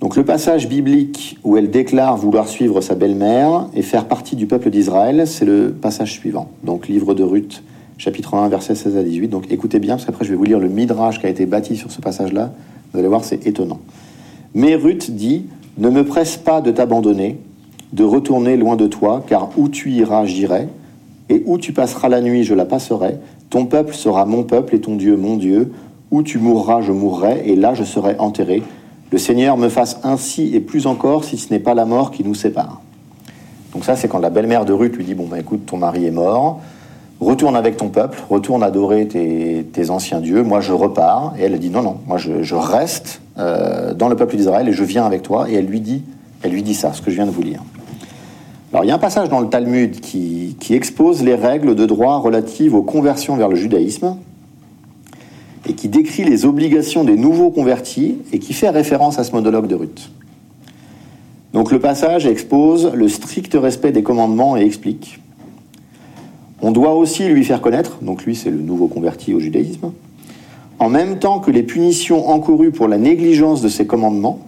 Donc 0.00 0.16
le 0.16 0.24
passage 0.24 0.66
biblique 0.66 1.38
où 1.44 1.58
elle 1.58 1.70
déclare 1.70 2.16
vouloir 2.16 2.48
suivre 2.48 2.80
sa 2.80 2.94
belle-mère 2.94 3.68
et 3.74 3.82
faire 3.82 4.06
partie 4.06 4.34
du 4.34 4.46
peuple 4.46 4.70
d'Israël, 4.70 5.26
c'est 5.26 5.44
le 5.44 5.72
passage 5.72 6.12
suivant. 6.12 6.50
Donc 6.64 6.88
livre 6.88 7.12
de 7.12 7.22
Ruth, 7.22 7.62
chapitre 7.98 8.34
1, 8.34 8.48
versets 8.48 8.74
16 8.74 8.96
à 8.96 9.02
18. 9.02 9.28
Donc 9.28 9.52
écoutez 9.52 9.78
bien, 9.78 9.96
parce 9.96 10.06
qu'après 10.06 10.24
je 10.24 10.30
vais 10.30 10.36
vous 10.36 10.44
lire 10.44 10.58
le 10.58 10.68
midrash 10.68 11.20
qui 11.20 11.26
a 11.26 11.28
été 11.28 11.44
bâti 11.44 11.76
sur 11.76 11.92
ce 11.92 12.00
passage-là. 12.00 12.52
Vous 12.92 12.98
allez 12.98 13.08
voir, 13.08 13.24
c'est 13.24 13.46
étonnant. 13.46 13.80
Mais 14.54 14.74
Ruth 14.74 15.10
dit, 15.10 15.44
ne 15.76 15.90
me 15.90 16.04
presse 16.04 16.38
pas 16.38 16.62
de 16.62 16.70
t'abandonner, 16.70 17.38
de 17.92 18.04
retourner 18.04 18.56
loin 18.56 18.76
de 18.76 18.86
toi, 18.86 19.22
car 19.26 19.50
où 19.56 19.68
tu 19.68 19.90
iras, 19.90 20.24
j'irai, 20.26 20.68
et 21.28 21.42
où 21.46 21.58
tu 21.58 21.72
passeras 21.72 22.08
la 22.08 22.20
nuit, 22.20 22.44
je 22.44 22.54
la 22.54 22.64
passerai, 22.64 23.18
ton 23.50 23.66
peuple 23.66 23.94
sera 23.94 24.26
mon 24.26 24.44
peuple 24.44 24.76
et 24.76 24.80
ton 24.80 24.96
Dieu 24.96 25.16
mon 25.16 25.36
Dieu. 25.36 25.72
Où 26.10 26.24
tu 26.24 26.38
mourras, 26.38 26.80
je 26.80 26.90
mourrai, 26.90 27.42
et 27.46 27.54
là 27.54 27.74
je 27.74 27.84
serai 27.84 28.16
enterré. 28.18 28.64
Le 29.12 29.18
Seigneur 29.18 29.56
me 29.56 29.68
fasse 29.68 30.00
ainsi 30.02 30.54
et 30.54 30.60
plus 30.60 30.86
encore 30.86 31.24
si 31.24 31.36
ce 31.36 31.52
n'est 31.52 31.60
pas 31.60 31.74
la 31.74 31.84
mort 31.84 32.10
qui 32.10 32.24
nous 32.24 32.34
sépare. 32.34 32.80
Donc 33.72 33.84
ça, 33.84 33.96
c'est 33.96 34.08
quand 34.08 34.18
la 34.18 34.30
belle-mère 34.30 34.64
de 34.64 34.72
Ruth 34.72 34.96
lui 34.96 35.04
dit, 35.04 35.14
bon, 35.14 35.26
ben 35.26 35.36
écoute, 35.36 35.66
ton 35.66 35.76
mari 35.76 36.06
est 36.06 36.10
mort, 36.10 36.60
retourne 37.20 37.56
avec 37.56 37.76
ton 37.76 37.88
peuple, 37.88 38.18
retourne 38.28 38.62
adorer 38.62 39.06
tes, 39.06 39.90
anciens 39.90 40.20
dieux, 40.20 40.42
moi 40.42 40.60
je 40.60 40.72
repars. 40.72 41.34
Et 41.38 41.42
elle 41.42 41.58
dit, 41.58 41.70
non, 41.70 41.82
non, 41.82 41.98
moi 42.06 42.18
je, 42.18 42.54
reste 42.54 43.20
euh, 43.38 43.94
dans 43.94 44.08
le 44.08 44.16
peuple 44.16 44.36
d'Israël 44.36 44.68
et 44.68 44.72
je 44.72 44.84
viens 44.84 45.06
avec 45.06 45.22
toi. 45.22 45.48
Et 45.48 45.54
elle 45.54 45.66
lui 45.66 45.80
dit, 45.80 46.02
elle 46.42 46.52
lui 46.52 46.62
dit 46.62 46.74
ça, 46.74 46.92
ce 46.92 47.02
que 47.02 47.10
je 47.10 47.16
viens 47.16 47.26
de 47.26 47.30
vous 47.30 47.42
lire. 47.42 47.62
Il 48.72 48.86
y 48.86 48.92
a 48.92 48.94
un 48.94 48.98
passage 48.98 49.28
dans 49.28 49.40
le 49.40 49.48
Talmud 49.48 49.98
qui, 50.00 50.54
expose 50.70 51.24
les 51.24 51.34
règles 51.34 51.74
de 51.74 51.86
droit 51.86 52.18
relatives 52.18 52.76
aux 52.76 52.82
conversions 52.82 53.34
vers 53.34 53.48
le 53.48 53.56
judaïsme 53.56 54.16
et 55.68 55.72
qui 55.74 55.88
décrit 55.88 56.22
les 56.22 56.44
obligations 56.44 57.02
des 57.02 57.16
nouveaux 57.16 57.50
convertis 57.50 58.18
et 58.32 58.38
qui 58.38 58.52
fait 58.52 58.70
référence 58.70 59.18
à 59.18 59.24
ce 59.24 59.32
monologue 59.32 59.66
de 59.66 59.74
Ruth. 59.74 60.12
Donc 61.52 61.72
le 61.72 61.80
passage 61.80 62.26
expose 62.26 62.92
le 62.94 63.08
strict 63.08 63.54
respect 63.54 63.90
des 63.90 64.04
commandements 64.04 64.56
et 64.56 64.64
explique. 64.64 65.20
On 66.62 66.70
doit 66.70 66.94
aussi 66.94 67.26
lui 67.26 67.44
faire 67.44 67.60
connaître, 67.60 67.98
donc 68.02 68.24
lui 68.24 68.36
c'est 68.36 68.50
le 68.50 68.60
nouveau 68.60 68.86
converti 68.86 69.34
au 69.34 69.40
judaïsme, 69.40 69.90
en 70.78 70.88
même 70.88 71.18
temps 71.18 71.40
que 71.40 71.50
les 71.50 71.64
punitions 71.64 72.28
encourues 72.28 72.70
pour 72.70 72.86
la 72.86 72.98
négligence 72.98 73.62
de 73.62 73.68
ces 73.68 73.86
commandements, 73.86 74.38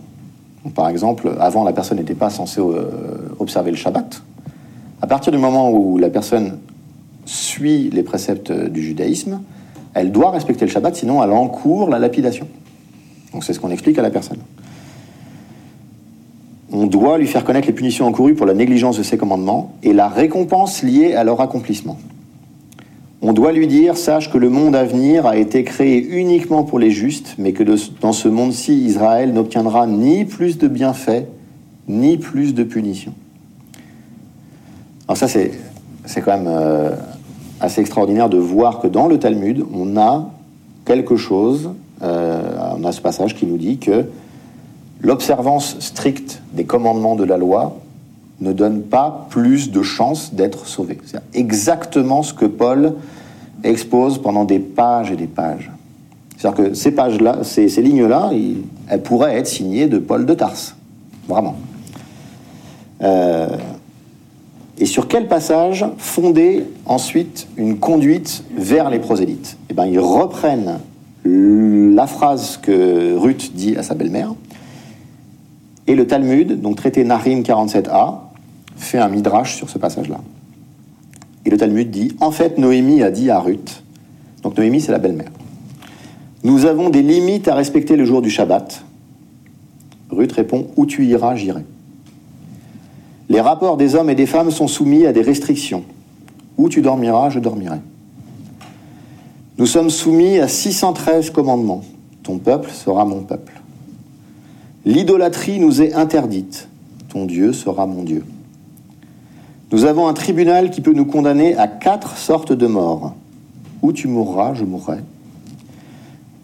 par 0.71 0.89
exemple, 0.89 1.35
avant, 1.41 1.65
la 1.65 1.73
personne 1.73 1.99
n'était 1.99 2.15
pas 2.15 2.31
censée 2.31 2.61
euh, 2.61 3.35
observer 3.39 3.71
le 3.71 3.77
Shabbat. 3.77 4.23
À 5.01 5.07
partir 5.07 5.33
du 5.33 5.39
moment 5.39 5.71
où 5.71 5.99
la 5.99 6.09
personne 6.09 6.59
suit 7.25 7.91
les 7.91 8.03
préceptes 8.03 8.53
du 8.53 8.83
judaïsme, 8.83 9.41
elle 9.95 10.13
doit 10.13 10.31
respecter 10.31 10.65
le 10.65 10.71
Shabbat, 10.71 10.95
sinon 10.95 11.23
elle 11.23 11.33
encourt 11.33 11.91
la 11.91 11.99
lapidation. 11.99 12.47
Donc 13.33 13.45
c'est 13.45 13.53
ce 13.53 13.61
qu'on 13.61 13.71
explique 13.71 13.99
à 13.99 14.03
la 14.03 14.11
personne. 14.11 14.39
On 16.71 16.87
doit 16.87 17.19
lui 17.19 17.27
faire 17.27 17.45
connaître 17.45 17.67
les 17.67 17.73
punitions 17.73 18.07
encourues 18.07 18.35
pour 18.35 18.47
la 18.47 18.55
négligence 18.55 18.97
de 18.97 19.03
ses 19.03 19.19
commandements 19.19 19.75
et 19.83 19.93
la 19.93 20.09
récompense 20.09 20.83
liée 20.83 21.15
à 21.15 21.25
leur 21.25 21.41
accomplissement. 21.41 21.99
On 23.25 23.33
doit 23.33 23.53
lui 23.53 23.69
dire, 23.69 23.97
sache 23.97 24.33
que 24.33 24.37
le 24.37 24.51
monde 24.51 24.75
à 24.75 24.83
venir 24.83 25.27
a 25.27 25.37
été 25.37 25.63
créé 25.63 26.05
uniquement 26.05 26.65
pour 26.65 26.81
les 26.81 26.91
justes, 26.91 27.37
mais 27.39 27.53
que 27.53 27.63
dans 28.01 28.13
ce 28.13 28.27
monde-ci, 28.27 28.77
Israël 28.85 29.33
n'obtiendra 29.33 29.87
ni 29.87 30.25
plus 30.25 30.59
de 30.59 30.67
bienfaits, 30.67 31.29
ni 31.87 32.17
plus 32.19 32.53
de 32.53 32.65
punitions. 32.65 33.15
Alors 35.07 35.17
ça, 35.17 35.29
c'est, 35.29 35.53
quand 36.21 36.37
même 36.37 36.49
euh, 36.49 36.97
assez 37.61 37.81
extraordinaire 37.81 38.29
de 38.29 38.39
voir 38.39 38.81
que 38.81 38.89
dans 38.89 39.07
le 39.07 39.21
Talmud, 39.21 39.65
on 39.73 39.97
a 39.97 40.29
quelque 40.85 41.15
chose, 41.15 41.71
euh, 42.03 42.43
on 42.77 42.83
a 42.83 42.91
ce 42.91 43.01
passage 43.01 43.37
qui 43.37 43.47
nous 43.47 43.57
dit 43.57 43.79
que 43.79 44.07
l'observance 45.01 45.77
stricte 45.79 46.43
des 46.55 46.65
commandements 46.65 47.15
de 47.15 47.25
la 47.25 47.37
loi 47.37 47.82
ne 48.41 48.53
donne 48.53 48.83
pas 48.83 49.27
plus 49.31 49.71
de 49.71 49.83
chances 49.83 50.35
d'être 50.35 50.67
sauvé. 50.67 50.99
C'est 51.05 51.21
exactement 51.35 52.23
ce 52.23 52.35
que 52.35 52.47
Paul 52.47 52.95
expose 53.63 54.21
pendant 54.21 54.45
des 54.45 54.59
pages 54.59 55.11
et 55.11 55.17
des 55.17 55.27
pages. 55.27 55.71
C'est-à-dire 56.37 56.65
que 56.65 56.75
ces 56.75 56.91
pages-là, 56.91 57.39
ces, 57.45 57.69
lignes-là, 57.69 58.31
elles 58.89 59.03
pourraient 59.03 59.37
être 59.37 59.47
signées 59.47 59.87
de 59.87 59.99
Paul 59.99 60.27
de 60.27 60.35
Tarse. 60.35 60.75
Vraiment. 61.29 61.57
Euh, 63.03 63.57
et 64.79 64.87
sur 64.87 65.07
quel 65.07 65.29
passage 65.29 65.85
fonder 65.99 66.65
ensuite 66.87 67.47
une 67.57 67.79
conduite 67.79 68.43
vers 68.57 68.91
les 68.91 68.99
prosélytes? 68.99 69.57
Eh 69.71 69.75
bien, 69.75 69.87
ils 69.87 70.01
reprennent 70.01 70.81
la 71.25 72.07
phrase 72.07 72.57
que 72.57 73.17
Ruth 73.17 73.53
dit 73.55 73.77
à 73.77 73.85
sa 73.85 73.95
belle-mère, 73.95 74.35
et 75.87 75.95
le 75.95 76.07
Talmud, 76.07 76.61
donc 76.61 76.77
traité 76.77 77.05
Narim 77.05 77.43
47a, 77.43 78.21
fait 78.77 78.99
un 78.99 79.09
midrash 79.09 79.57
sur 79.57 79.69
ce 79.69 79.79
passage-là. 79.79 80.21
Et 81.45 81.51
le 81.51 81.57
Talmud 81.57 81.91
dit, 81.91 82.17
en 82.21 82.31
fait, 82.31 82.59
Noémie 82.59 83.03
a 83.03 83.11
dit 83.11 83.31
à 83.31 83.41
Ruth, 83.41 83.83
donc 84.43 84.57
Noémie 84.57 84.81
c'est 84.81 84.93
la 84.93 84.99
belle-mère, 84.99 85.31
nous 86.45 86.67
avons 86.67 86.91
des 86.91 87.03
limites 87.03 87.49
à 87.49 87.55
respecter 87.55 87.97
le 87.97 88.05
jour 88.05 88.21
du 88.21 88.31
Shabbat. 88.31 88.85
Ruth 90.11 90.33
répond, 90.33 90.67
où 90.77 90.87
tu 90.87 91.07
iras, 91.07 91.37
j'irai. 91.37 91.65
Les 93.29 93.41
rapports 93.41 93.77
des 93.77 93.95
hommes 93.95 94.11
et 94.11 94.15
des 94.15 94.27
femmes 94.27 94.51
sont 94.51 94.69
soumis 94.69 95.07
à 95.07 95.13
des 95.13 95.23
restrictions. 95.23 95.85
Où 96.59 96.69
tu 96.69 96.83
dormiras, 96.83 97.31
je 97.31 97.39
dormirai. 97.39 97.79
Nous 99.57 99.67
sommes 99.67 99.89
soumis 99.89 100.39
à 100.39 100.49
613 100.49 101.31
commandements. 101.31 101.83
Ton 102.23 102.39
peuple 102.39 102.71
sera 102.71 103.05
mon 103.05 103.23
peuple. 103.23 103.62
L'idolâtrie 104.85 105.61
nous 105.61 105.81
est 105.81 105.95
interdite. 105.95 106.69
Ton 107.09 107.27
Dieu 107.27 107.53
sera 107.53 107.87
mon 107.87 108.03
Dieu. 108.03 108.25
Nous 109.71 109.85
avons 109.85 110.09
un 110.09 110.13
tribunal 110.13 110.71
qui 110.71 110.81
peut 110.81 110.93
nous 110.93 111.05
condamner 111.05 111.57
à 111.57 111.69
quatre 111.69 112.17
sortes 112.17 112.53
de 112.53 112.67
morts. 112.67 113.15
Où 113.83 113.93
tu 113.93 114.09
mourras, 114.09 114.55
je 114.55 114.65
mourrai. 114.65 114.99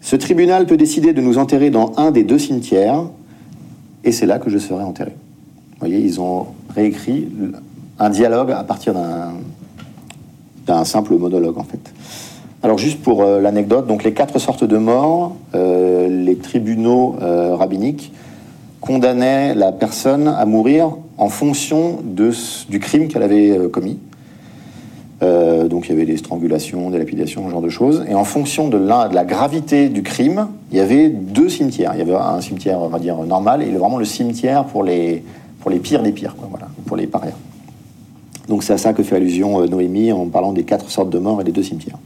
Ce 0.01 0.15
tribunal 0.15 0.65
peut 0.65 0.77
décider 0.77 1.13
de 1.13 1.21
nous 1.21 1.37
enterrer 1.37 1.69
dans 1.69 1.91
un 1.97 2.11
des 2.11 2.23
deux 2.23 2.39
cimetières, 2.39 3.03
et 4.03 4.11
c'est 4.11 4.25
là 4.25 4.39
que 4.39 4.49
je 4.49 4.57
serai 4.57 4.83
enterré. 4.83 5.11
Vous 5.11 5.79
voyez, 5.79 5.99
ils 5.99 6.19
ont 6.19 6.47
réécrit 6.73 7.27
un 7.99 8.09
dialogue 8.09 8.51
à 8.51 8.63
partir 8.63 8.93
d'un 10.65 10.85
simple 10.85 11.15
monologue, 11.15 11.57
en 11.57 11.63
fait. 11.63 11.93
Alors 12.63 12.77
juste 12.77 13.01
pour 13.01 13.21
euh, 13.21 13.39
l'anecdote, 13.39 13.87
donc 13.87 14.03
les 14.03 14.13
quatre 14.13 14.37
sortes 14.37 14.65
de 14.65 14.77
morts, 14.77 15.35
euh, 15.55 16.09
les 16.09 16.35
tribunaux 16.35 17.15
euh, 17.21 17.55
rabbiniques 17.55 18.11
condamnaient 18.81 19.55
la 19.55 19.71
personne 19.71 20.27
à 20.27 20.45
mourir 20.45 20.91
en 21.17 21.29
fonction 21.29 21.99
du 22.03 22.79
crime 22.79 23.07
qu'elle 23.07 23.23
avait 23.23 23.57
commis. 23.71 23.97
donc 25.21 25.87
il 25.87 25.89
y 25.89 25.91
avait 25.91 26.05
des 26.05 26.17
strangulations, 26.17 26.89
des 26.89 26.97
lapidations, 26.97 27.45
ce 27.45 27.51
genre 27.51 27.61
de 27.61 27.69
choses. 27.69 28.05
Et 28.09 28.13
en 28.13 28.23
fonction 28.23 28.69
de 28.69 28.77
la, 28.77 29.25
gravité 29.25 29.89
du 29.89 30.01
crime, 30.01 30.47
il 30.71 30.77
y 30.77 30.81
avait 30.81 31.09
deux 31.09 31.49
cimetières. 31.49 31.91
Il 31.95 31.99
y 31.99 32.01
avait 32.01 32.15
un 32.15 32.39
cimetière, 32.39 32.79
on 32.79 32.87
va 32.87 32.99
dire, 32.99 33.17
normal, 33.17 33.61
et 33.61 33.71
vraiment 33.71 33.97
le 33.97 34.05
cimetière 34.05 34.65
pour 34.65 34.83
les, 34.83 35.23
pour 35.59 35.71
les 35.71 35.79
pires 35.79 36.03
des 36.03 36.13
pires, 36.13 36.35
voilà, 36.49 36.67
pour 36.85 36.95
les 36.95 37.07
parias. 37.07 37.35
Donc 38.49 38.63
c'est 38.63 38.73
à 38.73 38.77
ça 38.77 38.93
que 38.93 39.03
fait 39.03 39.15
allusion 39.15 39.65
Noémie 39.67 40.11
en 40.11 40.25
parlant 40.27 40.53
des 40.53 40.63
quatre 40.63 40.89
sortes 40.89 41.11
de 41.11 41.19
morts 41.19 41.39
et 41.39 41.43
des 41.43 41.51
deux 41.51 41.63
cimetières. 41.63 41.99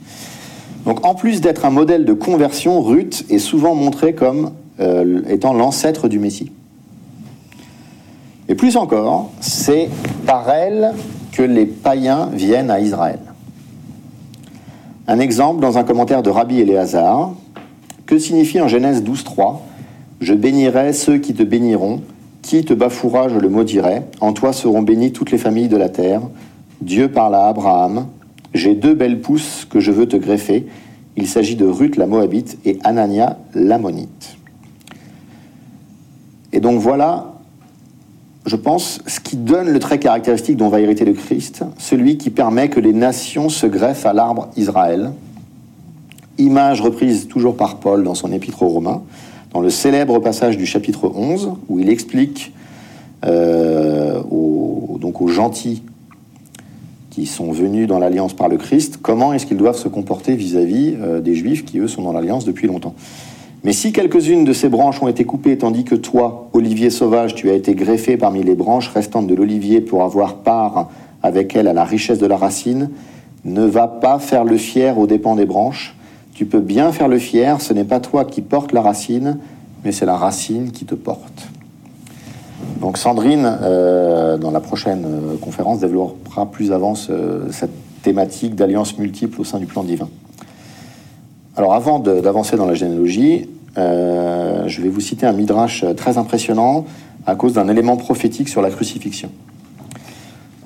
Donc 0.86 1.06
en 1.06 1.16
plus 1.16 1.40
d'être 1.40 1.66
un 1.66 1.70
modèle 1.70 2.04
de 2.04 2.14
conversion, 2.14 2.82
Ruth 2.82 3.26
est 3.30 3.40
souvent 3.40 3.74
montrée 3.74 4.14
comme 4.14 4.52
euh, 4.80 5.22
étant 5.30 5.54
l'ancêtre 5.54 6.10
du 6.10 6.20
Messie. 6.20 6.52
Et 8.50 8.56
plus 8.56 8.76
encore, 8.76 9.32
c'est 9.40 9.90
par 10.26 10.50
elle 10.50 10.94
que 11.32 11.44
les 11.44 11.66
païens 11.66 12.30
viennent 12.34 12.70
à 12.70 12.80
Israël. 12.80 13.20
Un 15.08 15.20
exemple 15.20 15.62
dans 15.62 15.78
un 15.78 15.84
commentaire 15.84 16.24
de 16.24 16.30
Rabbi 16.30 16.60
Éléazar. 16.60 17.34
Que 18.06 18.20
signifie 18.20 18.60
en 18.62 18.68
Genèse 18.68 19.04
12.3 19.04 19.60
Je 20.20 20.34
bénirai 20.34 20.94
ceux 20.94 21.18
qui 21.18 21.34
te 21.34 21.44
béniront, 21.44 22.02
qui 22.42 22.64
te 22.64 22.74
bafouera, 22.74 23.30
je 23.30 23.40
le 23.40 23.50
maudirai. 23.50 24.04
En 24.20 24.34
toi 24.34 24.54
seront 24.54 24.82
bénies 24.82 25.12
toutes 25.12 25.32
les 25.32 25.38
familles 25.38 25.70
de 25.70 25.78
la 25.78 25.90
terre. 25.90 26.22
Dieu 26.82 27.10
parla 27.10 27.46
à 27.46 27.50
Abraham, 27.50 28.08
j'ai 28.54 28.76
deux 28.76 28.94
belles 28.94 29.22
pousses 29.22 29.66
que 29.70 29.80
je 29.80 29.92
veux 29.92 30.08
te 30.08 30.18
greffer. 30.18 30.68
Il 31.16 31.28
s'agit 31.28 31.56
de 31.56 31.66
Ruth 31.66 31.96
la 31.96 32.08
Moabite 32.08 32.58
et 32.66 32.78
Anania 32.84 33.38
l'Ammonite. 33.54 34.38
Et 36.52 36.60
donc 36.60 36.80
voilà, 36.80 37.33
je 38.46 38.56
pense, 38.56 39.00
ce 39.08 39.20
qui 39.20 39.38
donne 39.38 39.70
le 39.70 39.80
trait 39.80 40.00
caractéristique 40.00 40.58
dont 40.58 40.70
va 40.70 40.82
hériter 40.82 41.06
le 41.06 41.14
Christ, 41.14 41.64
celui 41.78 42.18
qui 42.18 42.30
permet 42.30 42.70
que 42.70 42.80
les 42.80 42.94
nations 42.94 43.50
se 43.50 43.66
greffent 43.66 44.06
à 44.06 44.14
l'arbre 44.14 44.50
Israël. 44.58 45.12
Image 46.38 46.82
reprise 46.82 47.28
toujours 47.28 47.56
par 47.56 47.78
Paul 47.78 48.04
dans 48.04 48.16
son 48.16 48.32
épître 48.32 48.64
aux 48.64 48.70
Romains, 48.70 49.04
dans 49.54 49.62
le 49.62 49.70
célèbre 49.70 50.20
passage 50.20 50.58
du 50.58 50.66
chapitre 50.66 51.12
11, 51.14 51.54
où 51.70 51.80
il 51.80 51.90
explique 51.90 52.54
euh, 53.26 54.22
aux 54.24 55.28
gentils 55.28 55.84
qui 57.14 57.28
sont 57.28 57.52
venus 57.52 57.88
dans 57.88 58.00
l'alliance 58.00 58.34
par 58.34 58.50
le 58.50 58.58
Christ, 58.58 58.98
comment 59.02 59.34
est-ce 59.34 59.46
qu'ils 59.46 59.58
doivent 59.58 59.78
se 59.78 59.88
comporter 59.88 60.36
vis-à-vis 60.36 60.96
euh, 61.00 61.22
des 61.22 61.36
Juifs 61.36 61.64
qui, 61.64 61.78
eux, 61.78 61.88
sont 61.88 62.02
dans 62.02 62.12
l'alliance 62.12 62.44
depuis 62.44 62.68
longtemps. 62.68 62.96
Mais 63.64 63.72
si 63.72 63.94
quelques-unes 63.94 64.44
de 64.44 64.52
ces 64.52 64.68
branches 64.68 65.02
ont 65.02 65.08
été 65.08 65.24
coupées, 65.24 65.58
tandis 65.58 65.86
que 65.86 65.96
toi, 65.96 66.50
olivier 66.52 66.90
sauvage, 66.90 67.34
tu 67.34 67.50
as 67.50 67.54
été 67.54 67.76
greffé 67.76 68.18
parmi 68.18 68.44
les 68.44 68.56
branches 68.56 68.90
restantes 68.90 69.28
de 69.28 69.36
l'olivier 69.36 69.80
pour 69.80 70.04
avoir 70.04 70.36
part 70.36 70.90
avec 71.22 71.56
elle 71.56 71.70
à 71.70 71.74
la 71.74 71.86
richesse 71.86 72.20
de 72.20 72.26
la 72.26 72.36
racine, 72.36 72.90
ne 73.46 73.64
va 73.64 73.88
pas 73.88 74.20
faire 74.20 74.44
le 74.44 74.58
fier 74.58 74.98
aux 75.00 75.08
dépens 75.08 75.36
des 75.36 75.46
branches. 75.46 75.96
Tu 76.34 76.46
peux 76.46 76.60
bien 76.60 76.92
faire 76.92 77.08
le 77.08 77.20
fier, 77.20 77.62
ce 77.62 77.74
n'est 77.74 77.86
pas 77.86 78.02
toi 78.02 78.26
qui 78.26 78.42
portes 78.42 78.74
la 78.74 78.82
racine, 78.82 79.38
mais 79.86 79.94
c'est 79.94 80.06
la 80.06 80.18
racine 80.18 80.72
qui 80.72 80.84
te 80.84 80.96
porte. 80.96 81.48
Donc 82.82 82.98
Sandrine, 82.98 83.50
euh, 83.62 84.38
dans 84.38 84.52
la 84.52 84.60
prochaine 84.60 85.06
euh, 85.06 85.38
conférence, 85.38 85.80
développera 85.80 86.52
plus 86.52 86.74
avant 86.74 86.96
cette 86.96 87.72
thématique 88.02 88.56
d'alliance 88.56 88.98
multiple 88.98 89.40
au 89.40 89.46
sein 89.46 89.60
du 89.60 89.66
plan 89.68 89.84
divin. 89.84 90.10
Alors 91.56 91.76
avant 91.76 92.00
d'avancer 92.00 92.58
dans 92.58 92.66
la 92.66 92.74
généalogie, 92.74 93.48
euh, 93.78 94.68
je 94.68 94.82
vais 94.82 94.90
vous 94.90 95.02
citer 95.02 95.28
un 95.28 95.34
midrash 95.34 95.86
très 95.96 96.18
impressionnant 96.18 96.86
à 97.28 97.36
cause 97.36 97.54
d'un 97.54 97.68
élément 97.68 97.96
prophétique 97.96 98.50
sur 98.50 98.64
la 98.64 98.72
crucifixion. 98.72 99.30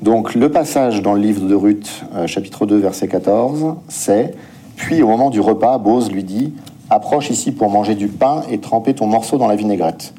Donc 0.02 0.34
le 0.34 0.50
passage 0.50 1.02
dans 1.02 1.14
le 1.14 1.20
livre 1.20 1.46
de 1.46 1.56
Ruth, 1.56 2.06
chapitre 2.28 2.66
2, 2.66 2.78
verset 2.78 3.10
14, 3.10 3.76
c'est 3.90 4.34
Puis 4.78 5.02
au 5.02 5.08
moment 5.10 5.30
du 5.30 5.42
repas, 5.42 5.78
Bose 5.78 6.10
lui 6.10 6.24
dit 6.24 6.54
Approche 6.90 7.32
ici 7.32 7.52
pour 7.52 7.70
manger 7.70 7.96
du 7.96 8.08
pain 8.08 8.44
et 8.50 8.60
tremper 8.60 8.94
ton 8.94 9.08
morceau 9.08 9.38
dans 9.38 9.48
la 9.48 9.58
vinaigrette. 9.58 10.14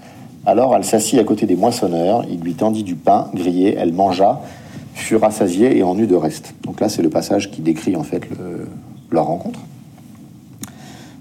Alors 0.44 0.76
elle 0.76 0.84
s'assit 0.84 1.18
à 1.18 1.24
côté 1.24 1.46
des 1.46 1.56
moissonneurs, 1.56 2.26
il 2.30 2.40
lui 2.40 2.52
tendit 2.52 2.82
du 2.82 2.94
pain 2.94 3.30
grillé, 3.34 3.74
elle 3.78 3.94
mangea, 3.94 4.42
fut 4.92 5.16
rassasiée 5.16 5.78
et 5.78 5.82
en 5.82 5.96
eut 5.98 6.06
de 6.06 6.14
reste. 6.14 6.52
Donc 6.64 6.80
là, 6.80 6.90
c'est 6.90 7.02
le 7.02 7.08
passage 7.08 7.50
qui 7.50 7.62
décrit 7.62 7.96
en 7.96 8.02
fait 8.02 8.28
leur 9.10 9.24
rencontre. 9.24 9.60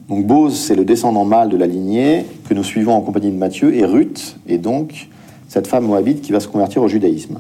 Donc 0.10 0.26
Bose, 0.26 0.56
c'est 0.56 0.76
le 0.76 0.86
descendant 0.86 1.26
mâle 1.26 1.50
de 1.50 1.58
la 1.58 1.68
lignée 1.68 2.26
que 2.48 2.54
nous 2.54 2.64
suivons 2.64 2.94
en 2.94 3.02
compagnie 3.02 3.32
de 3.32 3.36
Matthieu, 3.36 3.76
et 3.76 3.86
Ruth 3.86 4.38
est 4.48 4.58
donc 4.58 5.10
cette 5.48 5.68
femme 5.68 5.86
moabite 5.86 6.22
qui 6.22 6.32
va 6.32 6.40
se 6.40 6.48
convertir 6.48 6.82
au 6.82 6.88
judaïsme. 6.88 7.40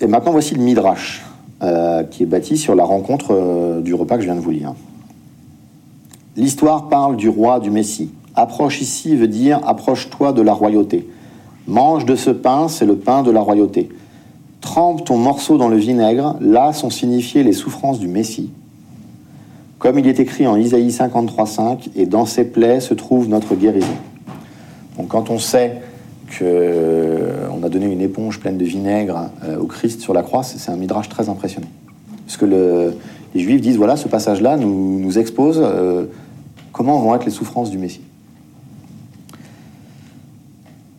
Et 0.00 0.06
maintenant, 0.06 0.32
voici 0.32 0.54
le 0.54 0.62
Midrash, 0.62 1.24
euh, 1.62 2.02
qui 2.04 2.22
est 2.22 2.26
bâti 2.26 2.56
sur 2.56 2.74
la 2.74 2.84
rencontre 2.84 3.28
euh, 3.32 3.80
du 3.80 3.94
repas 3.94 4.16
que 4.16 4.20
je 4.22 4.26
viens 4.26 4.36
de 4.36 4.40
vous 4.40 4.50
lire. 4.50 4.74
L'histoire 6.36 6.88
parle 6.88 7.16
du 7.16 7.28
roi 7.28 7.60
du 7.60 7.70
Messie, 7.70 8.10
Approche 8.38 8.80
ici 8.80 9.16
veut 9.16 9.26
dire 9.26 9.58
approche-toi 9.66 10.32
de 10.32 10.42
la 10.42 10.52
royauté. 10.52 11.08
Mange 11.66 12.04
de 12.04 12.14
ce 12.14 12.30
pain, 12.30 12.68
c'est 12.68 12.86
le 12.86 12.94
pain 12.94 13.24
de 13.24 13.32
la 13.32 13.40
royauté. 13.40 13.88
Trempe 14.60 15.04
ton 15.04 15.16
morceau 15.16 15.58
dans 15.58 15.66
le 15.66 15.76
vinaigre, 15.76 16.36
là 16.40 16.72
sont 16.72 16.88
signifiées 16.88 17.42
les 17.42 17.52
souffrances 17.52 17.98
du 17.98 18.06
Messie. 18.06 18.50
Comme 19.78 19.98
il 19.98 20.08
est 20.08 20.18
écrit 20.18 20.46
en 20.46 20.56
Isaïe 20.56 20.88
53.5, 20.88 21.90
et 21.94 22.06
dans 22.06 22.26
ses 22.26 22.44
plaies 22.44 22.80
se 22.80 22.94
trouve 22.94 23.28
notre 23.28 23.54
guérison. 23.54 23.86
Donc 24.96 25.08
quand 25.08 25.30
on 25.30 25.38
sait 25.38 25.80
qu'on 26.36 26.44
euh, 26.44 27.62
a 27.62 27.68
donné 27.68 27.86
une 27.86 28.00
éponge 28.00 28.40
pleine 28.40 28.58
de 28.58 28.64
vinaigre 28.64 29.30
euh, 29.44 29.56
au 29.58 29.66
Christ 29.66 30.00
sur 30.00 30.12
la 30.12 30.22
croix, 30.22 30.42
c'est 30.42 30.70
un 30.70 30.76
midrash 30.76 31.08
très 31.08 31.28
impressionnant. 31.28 31.68
Parce 32.26 32.36
que 32.36 32.44
les 33.34 33.40
Juifs 33.40 33.60
disent, 33.60 33.76
voilà, 33.76 33.96
ce 33.96 34.08
passage-là 34.08 34.56
nous, 34.56 34.98
nous 34.98 35.18
expose 35.18 35.60
euh, 35.62 36.06
comment 36.72 36.98
vont 36.98 37.14
être 37.14 37.24
les 37.24 37.30
souffrances 37.30 37.70
du 37.70 37.78
Messie. 37.78 38.02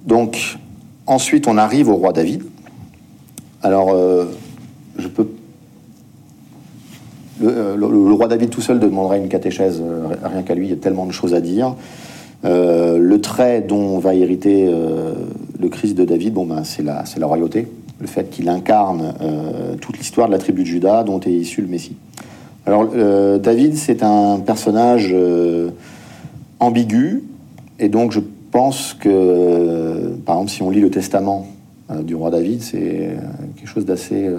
Donc, 0.05 0.57
ensuite, 1.05 1.47
on 1.47 1.57
arrive 1.57 1.89
au 1.89 1.95
roi 1.95 2.13
David. 2.13 2.43
Alors. 3.61 3.93
Euh, 7.44 7.76
le, 7.76 8.14
roi 8.14 8.28
David 8.28 8.50
tout 8.50 8.62
seul 8.62 8.80
demanderait 8.80 9.20
une 9.20 9.30
catéchèse, 9.30 9.82
euh, 9.82 10.08
rien 10.24 10.44
qu'à 10.44 10.56
lui, 10.56 10.68
il 10.68 10.70
y 10.70 10.74
a 10.74 10.78
tellement 10.78 11.06
de 11.06 11.12
choses 11.12 11.34
à 11.34 11.42
dire. 11.42 11.76
le 12.44 13.18
trait 13.18 13.62
dont 13.62 14.00
va 14.00 14.14
hériter 14.14 14.72
le 15.60 15.70
Christ 15.70 15.96
de 15.98 16.06
David, 16.06 16.34
bon, 16.34 16.46
ben, 16.46 16.64
c'est 16.64 16.84
la, 16.84 17.26
royauté, 17.26 17.68
le 18.00 18.08
fait 18.08 18.30
qu'il 18.30 18.48
incarne 18.50 19.14
toute 19.82 19.98
l'histoire 19.98 20.28
de 20.28 20.34
la 20.34 20.40
tribu 20.40 20.64
de 20.64 20.68
Juda 20.68 21.04
dont 21.04 21.20
est 21.20 21.32
issu 21.32 21.62
le 21.62 21.68
Messie. 21.68 21.96
Alors, 22.66 22.88
David, 23.40 23.76
c'est 23.76 24.04
un 24.04 24.40
personnage 24.40 25.14
ambigu, 26.60 27.24
et 27.80 27.90
donc 27.90 28.12
je 28.12 28.22
pense 28.52 28.94
que, 28.94 30.16
par 30.26 30.36
exemple, 30.36 30.52
si 30.52 30.62
on 30.62 30.70
lit 30.70 30.82
le 30.82 30.90
testament 30.90 31.48
euh, 31.92 32.04
du 32.04 32.16
roi 32.16 32.30
David, 32.30 32.62
c'est 32.62 32.78
euh, 32.78 33.16
quelque 33.58 33.70
chose 33.70 33.86
d'assez. 33.86 34.30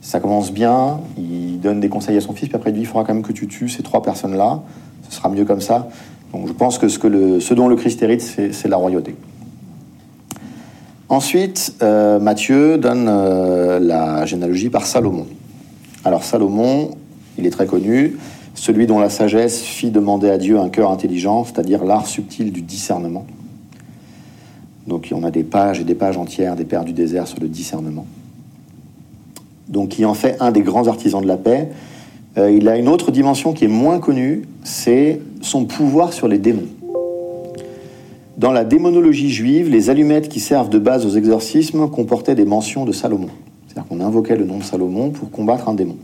Euh, 0.00 0.06
ça 0.10 0.20
commence 0.20 0.52
bien, 0.52 1.00
il 1.18 1.60
donne 1.60 1.80
des 1.80 1.88
conseils 1.88 2.16
à 2.16 2.20
son 2.20 2.32
fils, 2.32 2.48
puis 2.48 2.56
après 2.56 2.70
il 2.70 2.74
dit 2.74 2.80
il 2.80 2.86
faudra 2.86 3.04
quand 3.04 3.14
même 3.14 3.22
que 3.22 3.32
tu 3.32 3.46
tues 3.46 3.68
ces 3.68 3.82
trois 3.82 4.02
personnes-là, 4.02 4.62
ce 5.08 5.16
sera 5.16 5.28
mieux 5.28 5.44
comme 5.44 5.60
ça. 5.60 5.88
Donc 6.32 6.48
je 6.48 6.52
pense 6.52 6.78
que 6.78 6.88
ce, 6.88 7.54
dont 7.54 7.68
le 7.68 7.76
Christ 7.76 8.02
hérite, 8.02 8.22
c'est 8.22 8.68
la 8.68 8.76
royauté. 8.76 9.16
Ensuite, 11.08 11.74
Matthieu 11.82 12.78
donne 12.78 13.06
la 13.06 14.24
généalogie 14.26 14.70
par 14.70 14.86
Salomon. 14.86 15.26
Alors 16.04 16.22
Salomon, 16.22 16.92
il 17.36 17.46
est 17.46 17.50
très 17.50 17.66
connu, 17.66 18.16
celui 18.54 18.86
dont 18.86 19.00
la 19.00 19.10
sagesse 19.10 19.60
fit 19.60 19.90
demander 19.90 20.30
à 20.30 20.38
Dieu 20.38 20.58
un 20.58 20.68
cœur 20.68 20.92
intelligent, 20.92 21.44
c'est-à-dire 21.44 21.84
l'art 21.84 22.06
subtil 22.06 22.52
du 22.52 22.62
discernement. 22.62 23.26
Donc 24.86 25.08
on 25.12 25.24
a 25.24 25.30
des 25.30 25.42
pages 25.42 25.80
et 25.80 25.84
des 25.84 25.94
pages 25.94 26.16
entières 26.16 26.56
des 26.56 26.64
Pères 26.64 26.84
du 26.84 26.92
désert 26.92 27.26
sur 27.26 27.40
le 27.40 27.48
discernement. 27.48 28.06
Donc 29.70 29.90
qui 29.90 30.04
en 30.04 30.14
fait 30.14 30.36
un 30.40 30.50
des 30.50 30.62
grands 30.62 30.88
artisans 30.88 31.22
de 31.22 31.26
la 31.26 31.36
paix. 31.36 31.68
Euh, 32.36 32.50
il 32.50 32.68
a 32.68 32.76
une 32.76 32.88
autre 32.88 33.10
dimension 33.10 33.52
qui 33.52 33.64
est 33.64 33.68
moins 33.68 33.98
connue, 33.98 34.42
c'est 34.62 35.20
son 35.40 35.64
pouvoir 35.64 36.12
sur 36.12 36.28
les 36.28 36.38
démons. 36.38 36.68
Dans 38.36 38.52
la 38.52 38.64
démonologie 38.64 39.30
juive, 39.30 39.68
les 39.68 39.90
allumettes 39.90 40.28
qui 40.28 40.40
servent 40.40 40.70
de 40.70 40.78
base 40.78 41.04
aux 41.04 41.10
exorcismes 41.10 41.88
comportaient 41.88 42.34
des 42.34 42.44
mentions 42.44 42.84
de 42.84 42.92
Salomon. 42.92 43.28
C'est-à-dire 43.66 43.88
qu'on 43.88 44.00
invoquait 44.00 44.36
le 44.36 44.44
nom 44.44 44.58
de 44.58 44.62
Salomon 44.62 45.10
pour 45.10 45.30
combattre 45.30 45.68
un 45.68 45.74
démon. 45.74 45.96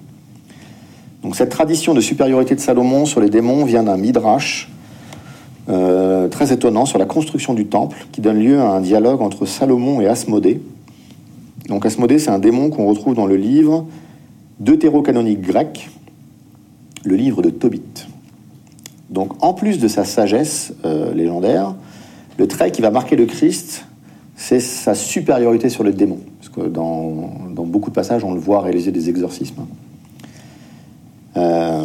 Donc 1.23 1.35
cette 1.35 1.51
tradition 1.51 1.95
de 1.95 2.01
supériorité 2.01 2.55
de 2.55 2.61
Salomon 2.61 3.07
sur 3.07 3.21
les 3.21 3.31
démons 3.31 3.65
vient 3.65 3.83
d'un 3.83 3.97
midrash 3.97 4.71
euh, 5.69 6.29
très 6.29 6.53
étonnant 6.53 6.87
sur 6.87 6.99
la 6.99 7.07
construction 7.07 7.55
du 7.55 7.67
temple 7.67 8.07
qui 8.13 8.21
donne 8.21 8.39
lieu 8.39 8.61
à 8.61 8.69
un 8.69 8.81
dialogue 8.81 9.21
entre 9.23 9.47
Salomon 9.47 10.01
et 10.01 10.07
Asmodée. 10.07 10.61
Donc 11.69 11.85
Asmodée, 11.85 12.19
c'est 12.19 12.31
un 12.31 12.39
démon 12.39 12.71
qu'on 12.71 12.87
retrouve 12.87 13.15
dans 13.15 13.27
le 13.27 13.37
livre 13.37 13.87
deutérocanonique 14.61 15.41
grec, 15.41 15.91
le 17.05 17.17
livre 17.17 17.43
de 17.43 17.51
Tobit. 17.51 18.07
Donc 19.11 19.43
en 19.45 19.55
plus 19.55 19.79
de 19.79 19.89
sa 19.89 20.05
sagesse 20.05 20.73
euh, 20.85 21.13
légendaire, 21.15 21.75
le 22.39 22.49
trait 22.49 22.71
qui 22.71 22.83
va 22.83 22.91
marquer 22.91 23.17
le 23.17 23.27
Christ, 23.27 23.87
c'est 24.37 24.61
sa 24.61 24.95
supériorité 24.95 25.69
sur 25.69 25.85
le 25.85 25.93
démon. 25.93 26.19
Parce 26.39 26.49
que 26.51 26.69
dans, 26.69 27.31
beaucoup 27.51 27.91
de 27.91 27.95
passages, 27.95 28.25
on 28.25 28.35
le 28.35 28.41
voit 28.41 28.61
réaliser 28.61 28.93
des 28.93 29.09
exorcismes. 29.09 29.67
Euh, 31.37 31.85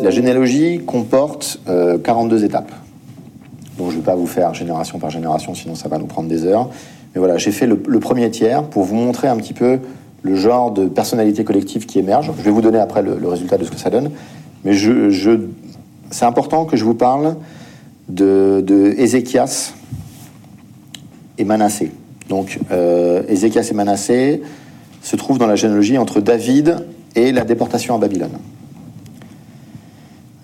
la 0.00 0.10
généalogie 0.10 0.80
comporte 0.86 1.60
42 1.66 2.42
euh, 2.42 2.46
étapes. 2.46 2.72
Donc 3.78 3.90
je 3.90 3.96
ne 3.96 4.00
vais 4.00 4.04
pas 4.04 4.16
vous 4.16 4.26
faire 4.26 4.52
génération 4.54 4.98
par 4.98 5.10
génération, 5.10 5.54
sinon 5.54 5.74
ça 5.74 5.88
va 5.88 5.98
nous 5.98 6.06
prendre 6.06 6.28
des 6.28 6.44
heures. 6.44 6.68
Mais 7.14 7.20
voilà, 7.20 7.38
j'ai 7.38 7.52
fait 7.52 7.66
le, 7.66 7.78
premier 8.00 8.30
tiers 8.30 8.64
pour 8.64 8.82
vous 8.82 8.96
montrer 8.96 9.28
un 9.28 9.36
petit 9.36 9.54
peu 9.54 9.78
le 10.22 10.34
genre 10.34 10.72
de 10.72 10.86
personnalité 10.86 11.44
collective 11.44 11.86
qui 11.86 11.98
émerge. 11.98 12.32
Je 12.36 12.42
vais 12.42 12.50
vous 12.50 12.60
donner 12.60 12.78
après 12.78 13.02
le, 13.02 13.28
résultat 13.28 13.56
de 13.56 13.64
ce 13.64 13.70
que 13.70 13.78
ça 13.78 13.88
donne. 13.88 14.10
Mais 14.64 14.72
c'est 16.10 16.24
important 16.24 16.64
que 16.64 16.76
je 16.76 16.84
vous 16.84 16.94
parle 16.94 17.36
de, 18.08 18.62
de 18.66 18.94
et 21.38 21.44
Manassé. 21.44 21.92
Donc 22.28 22.58
euh, 22.72 23.22
Ézéchias 23.28 23.68
et 23.70 23.74
Manassé, 23.74 24.42
se 25.02 25.16
trouve 25.16 25.38
dans 25.38 25.46
la 25.46 25.54
généalogie 25.56 25.96
entre 25.96 26.20
David 26.20 26.84
et 27.14 27.32
la 27.32 27.44
déportation 27.44 27.94
à 27.94 27.98
Babylone. 27.98 28.38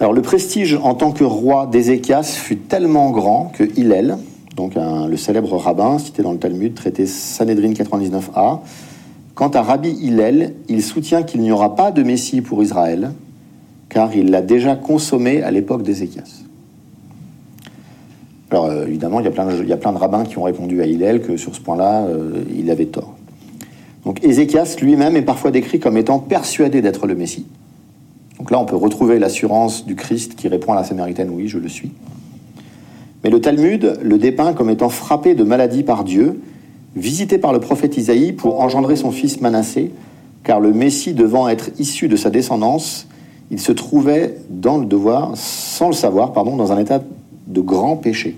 Alors 0.00 0.12
le 0.12 0.22
prestige 0.22 0.78
en 0.82 0.94
tant 0.94 1.12
que 1.12 1.22
roi 1.22 1.66
d'Ézéchias 1.66 2.24
fut 2.24 2.56
tellement 2.56 3.10
grand 3.10 3.52
que 3.54 3.62
Hillel, 3.78 4.18
le 4.58 5.16
célèbre 5.16 5.56
rabbin 5.56 5.98
cité 5.98 6.22
dans 6.22 6.32
le 6.32 6.38
Talmud, 6.38 6.74
traité 6.74 7.06
Sanhedrin 7.06 7.72
99a, 7.72 8.58
quant 9.34 9.48
à 9.48 9.62
Rabbi 9.62 9.90
Hillel, 9.90 10.54
il 10.68 10.82
soutient 10.82 11.22
qu'il 11.22 11.42
n'y 11.42 11.52
aura 11.52 11.76
pas 11.76 11.92
de 11.92 12.02
Messie 12.02 12.40
pour 12.40 12.62
Israël, 12.62 13.12
car 13.88 14.14
il 14.16 14.30
l'a 14.30 14.42
déjà 14.42 14.74
consommé 14.74 15.42
à 15.42 15.50
l'époque 15.52 15.82
d'Ézéchias. 15.82 16.42
Alors 18.50 18.66
euh, 18.66 18.86
évidemment, 18.86 19.20
il 19.20 19.24
y, 19.24 19.28
a 19.28 19.32
plein 19.32 19.46
de, 19.46 19.62
il 19.62 19.68
y, 19.68 19.72
a 19.72 19.76
plein 19.76 19.92
de, 19.92 19.98
rabbins 19.98 20.24
qui 20.24 20.38
ont 20.38 20.42
répondu 20.42 20.82
à 20.82 20.86
Hillel 20.86 21.22
que 21.22 21.36
sur 21.36 21.54
ce 21.54 21.60
point-là, 21.60 22.04
euh, 22.04 22.44
il 22.56 22.70
avait 22.70 22.86
tort. 22.86 23.14
Donc 24.04 24.24
Ézéchias 24.24 24.76
lui-même 24.80 25.16
est 25.16 25.22
parfois 25.22 25.52
décrit 25.52 25.78
comme 25.78 25.96
étant 25.96 26.18
persuadé 26.18 26.82
d'être 26.82 27.06
le 27.06 27.14
Messie. 27.14 27.46
Donc 28.44 28.50
là, 28.50 28.60
on 28.60 28.66
peut 28.66 28.76
retrouver 28.76 29.18
l'assurance 29.18 29.86
du 29.86 29.96
Christ 29.96 30.34
qui 30.34 30.48
répond 30.48 30.74
à 30.74 30.76
la 30.76 30.84
Samaritaine, 30.84 31.30
oui, 31.30 31.48
je 31.48 31.56
le 31.56 31.66
suis. 31.70 31.92
Mais 33.22 33.30
le 33.30 33.40
Talmud 33.40 33.98
le 34.02 34.18
dépeint 34.18 34.52
comme 34.52 34.68
étant 34.68 34.90
frappé 34.90 35.34
de 35.34 35.44
maladie 35.44 35.82
par 35.82 36.04
Dieu, 36.04 36.42
visité 36.94 37.38
par 37.38 37.54
le 37.54 37.60
prophète 37.60 37.96
Isaïe 37.96 38.34
pour 38.34 38.60
engendrer 38.60 38.96
son 38.96 39.12
fils 39.12 39.40
Manassé, 39.40 39.92
car 40.42 40.60
le 40.60 40.74
Messie 40.74 41.14
devant 41.14 41.48
être 41.48 41.70
issu 41.78 42.06
de 42.08 42.16
sa 42.16 42.28
descendance, 42.28 43.06
il 43.50 43.60
se 43.60 43.72
trouvait 43.72 44.36
dans 44.50 44.76
le 44.76 44.84
devoir, 44.84 45.30
sans 45.36 45.86
le 45.86 45.94
savoir, 45.94 46.34
pardon, 46.34 46.54
dans 46.56 46.70
un 46.70 46.78
état 46.78 47.02
de 47.46 47.60
grand 47.62 47.96
péché, 47.96 48.36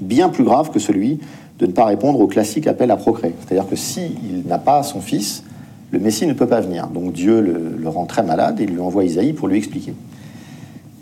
bien 0.00 0.30
plus 0.30 0.42
grave 0.42 0.72
que 0.72 0.80
celui 0.80 1.20
de 1.60 1.66
ne 1.66 1.70
pas 1.70 1.84
répondre 1.84 2.18
au 2.18 2.26
classique 2.26 2.66
appel 2.66 2.90
à 2.90 2.96
procréer. 2.96 3.36
C'est-à-dire 3.38 3.70
que 3.70 3.76
s'il 3.76 4.42
n'a 4.48 4.58
pas 4.58 4.82
son 4.82 5.00
fils, 5.00 5.44
le 5.92 5.98
Messie 5.98 6.26
ne 6.26 6.32
peut 6.32 6.46
pas 6.46 6.60
venir. 6.60 6.88
Donc 6.88 7.12
Dieu 7.12 7.40
le, 7.40 7.88
rend 7.88 8.06
très 8.06 8.22
malade 8.22 8.60
et 8.60 8.66
lui 8.66 8.80
envoie 8.80 9.04
Isaïe 9.04 9.32
pour 9.32 9.48
lui 9.48 9.58
expliquer. 9.58 9.94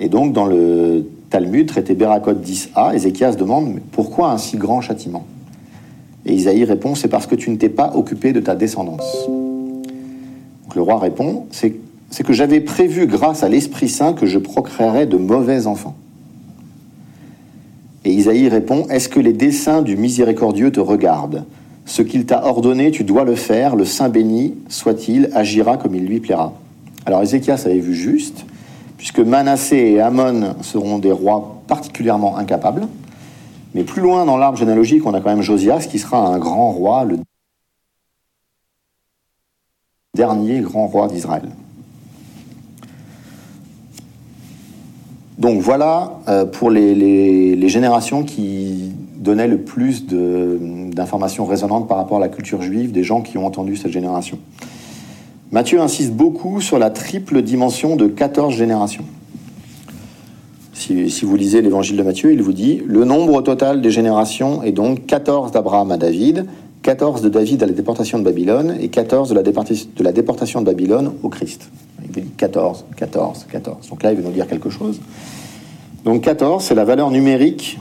Et 0.01 0.09
donc 0.09 0.32
dans 0.32 0.47
le 0.47 1.07
Talmud, 1.30 1.66
traité 1.66 1.95
Berakot 1.95 2.32
10a, 2.32 2.95
Ézéchias 2.95 3.32
demande 3.32 3.80
pourquoi 3.93 4.30
un 4.30 4.39
si 4.39 4.57
grand 4.57 4.80
châtiment? 4.80 5.26
Et 6.24 6.34
Isaïe 6.34 6.64
répond 6.64 6.95
c'est 6.95 7.09
parce 7.09 7.26
que 7.26 7.34
tu 7.34 7.51
ne 7.51 7.57
t'es 7.57 7.68
pas 7.68 7.93
occupé 7.95 8.32
de 8.32 8.41
ta 8.41 8.55
descendance. 8.55 9.26
Donc 9.26 10.74
le 10.74 10.82
roi 10.82 10.99
répond 10.99 11.47
c'est 11.51 12.24
que 12.24 12.32
j'avais 12.32 12.61
prévu 12.61 13.07
grâce 13.07 13.43
à 13.43 13.49
l'Esprit 13.49 13.89
Saint 13.89 14.14
que 14.14 14.26
je 14.26 14.39
procréerais 14.39 15.07
de 15.07 15.16
mauvais 15.16 15.66
enfants. 15.66 15.97
Et 18.05 18.12
Isaïe 18.12 18.49
répond 18.49 18.86
Est-ce 18.89 19.11
que 19.11 19.20
les 19.20 19.34
desseins 19.34 19.82
du 19.82 19.97
miséricordieux 19.97 20.72
te 20.72 20.80
regardent? 20.80 21.45
Ce 21.89 22.03
qu'il 22.03 22.26
t'a 22.26 22.45
ordonné, 22.45 22.91
tu 22.91 23.03
dois 23.03 23.24
le 23.24 23.34
faire. 23.34 23.74
Le 23.74 23.86
Saint 23.86 24.11
béni 24.11 24.55
soit-il, 24.68 25.30
agira 25.34 25.78
comme 25.78 25.95
il 25.95 26.05
lui 26.05 26.20
plaira. 26.20 26.53
Alors 27.07 27.22
Ézéchias 27.22 27.62
avait 27.64 27.78
vu 27.78 27.95
juste, 27.95 28.45
puisque 28.99 29.20
Manassé 29.20 29.76
et 29.76 30.01
Amon 30.01 30.55
seront 30.61 30.99
des 30.99 31.11
rois 31.11 31.62
particulièrement 31.66 32.36
incapables. 32.36 32.86
Mais 33.74 33.84
plus 33.84 34.03
loin 34.03 34.26
dans 34.26 34.36
l'arbre 34.36 34.59
généalogique, 34.59 35.07
on 35.07 35.14
a 35.14 35.20
quand 35.22 35.30
même 35.30 35.41
Josias 35.41 35.86
qui 35.91 35.99
sera 35.99 36.26
un 36.26 36.39
grand 36.39 36.72
roi, 36.72 37.07
le 37.07 37.20
dernier 40.14 40.61
grand 40.61 40.89
roi 40.89 41.09
d'Israël. 41.09 41.49
Donc 45.39 45.62
voilà 45.62 46.18
euh, 46.28 46.45
pour 46.45 46.70
les, 46.70 47.66
générations 47.70 48.24
qui 48.24 48.93
donnaient 49.18 49.48
le 49.48 49.58
plus 49.58 50.06
d'informations 50.06 51.44
résonantes 51.44 51.88
par 51.88 51.96
rapport 51.96 52.18
à 52.18 52.20
la 52.20 52.28
culture 52.28 52.62
juive 52.62 52.92
des 52.92 53.02
gens 53.02 53.20
qui 53.20 53.36
ont 53.36 53.46
entendu 53.46 53.76
cette 53.76 53.92
génération. 53.92 54.38
Matthieu 55.50 55.80
insiste 55.80 56.12
beaucoup 56.12 56.60
sur 56.60 56.78
la 56.78 56.90
triple 56.90 57.42
dimension 57.42 57.96
de 57.96 58.06
14 58.06 58.54
générations. 58.54 59.04
Si, 60.72 61.10
si 61.10 61.24
vous 61.24 61.36
lisez 61.36 61.62
l'évangile 61.62 61.96
de 61.96 62.02
Matthieu, 62.02 62.32
il 62.32 62.42
vous 62.42 62.52
dit 62.52 62.82
le 62.86 63.04
nombre 63.04 63.42
total 63.42 63.80
des 63.80 63.90
générations 63.90 64.62
est 64.62 64.72
donc 64.72 65.06
14 65.06 65.50
d'Abraham 65.50 65.90
à 65.90 65.96
David, 65.96 66.46
14 66.82 67.22
de 67.22 67.28
David 67.28 67.62
à 67.62 67.66
la 67.66 67.72
déportation 67.72 68.18
de 68.18 68.24
Babylone 68.24 68.76
et 68.80 68.88
14 68.88 69.30
de 69.30 69.34
la, 69.34 69.42
de 69.42 70.04
la 70.04 70.12
déportation 70.12 70.60
de 70.60 70.66
Babylone 70.66 71.12
au 71.22 71.28
Christ. 71.28 71.70
Il 72.04 72.10
dit 72.10 72.28
14, 72.36 72.84
14, 72.96 73.46
14. 73.50 73.88
Donc 73.88 74.02
là, 74.02 74.12
il 74.12 74.18
veut 74.18 74.22
nous 74.22 74.32
dire 74.32 74.46
quelque 74.46 74.70
chose. 74.70 75.00
Donc 76.04 76.22
14, 76.22 76.62
c'est 76.62 76.74
la 76.74 76.84
valeur 76.84 77.10
numérique 77.10 77.78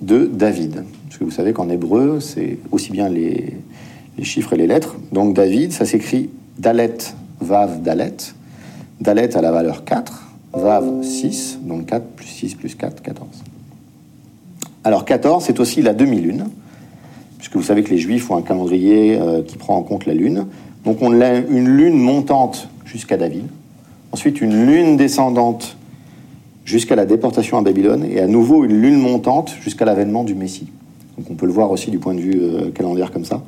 de 0.00 0.26
David. 0.26 0.84
Parce 1.06 1.18
que 1.18 1.24
vous 1.24 1.30
savez 1.30 1.52
qu'en 1.52 1.68
hébreu, 1.68 2.20
c'est 2.20 2.58
aussi 2.70 2.92
bien 2.92 3.08
les, 3.08 3.54
chiffres 4.22 4.52
et 4.52 4.56
les 4.56 4.66
lettres. 4.66 4.96
Donc 5.12 5.34
David, 5.34 5.72
ça 5.72 5.84
s'écrit 5.84 6.30
Dalet, 6.58 6.96
Vav, 7.40 7.82
Dalet. 7.82 8.16
Dalet 9.00 9.36
a 9.36 9.40
la 9.40 9.52
valeur 9.52 9.84
4, 9.84 10.32
Vav 10.52 11.02
6, 11.02 11.60
donc 11.62 11.86
4 11.86 12.04
plus 12.04 12.26
6 12.26 12.54
plus 12.56 12.74
4, 12.74 13.00
14. 13.02 13.28
Alors 14.84 15.04
14, 15.04 15.44
c'est 15.44 15.60
aussi 15.60 15.82
la 15.82 15.94
demi-lune, 15.94 16.46
puisque 17.38 17.56
vous 17.56 17.62
savez 17.62 17.82
que 17.84 17.90
les 17.90 17.98
Juifs 17.98 18.30
ont 18.30 18.36
un 18.36 18.42
calendrier 18.42 19.18
euh, 19.20 19.42
qui 19.42 19.56
prend 19.56 19.76
en 19.76 19.82
compte 19.82 20.06
la 20.06 20.14
lune. 20.14 20.46
Donc 20.84 20.98
on 21.00 21.20
a 21.20 21.34
une 21.34 21.68
lune 21.68 21.98
montante 21.98 22.68
jusqu'à 22.84 23.16
David, 23.16 23.44
ensuite 24.12 24.40
une 24.40 24.66
lune 24.66 24.96
descendante 24.96 25.77
jusqu'à 26.68 26.96
la 26.96 27.06
déportation 27.06 27.56
à 27.56 27.62
Babylone, 27.62 28.04
et 28.04 28.20
à 28.20 28.26
nouveau 28.26 28.62
une 28.62 28.78
lune 28.82 28.98
montante 28.98 29.56
jusqu'à 29.62 29.86
l'avènement 29.86 30.22
du 30.22 30.34
Messie. 30.34 30.68
Donc 31.16 31.30
on 31.30 31.34
peut 31.34 31.46
le 31.46 31.52
voir 31.52 31.70
aussi 31.70 31.90
du 31.90 31.98
point 31.98 32.12
de 32.12 32.20
vue 32.20 32.38
euh, 32.42 32.70
calendaire 32.70 33.10
comme 33.10 33.24
ça. 33.24 33.40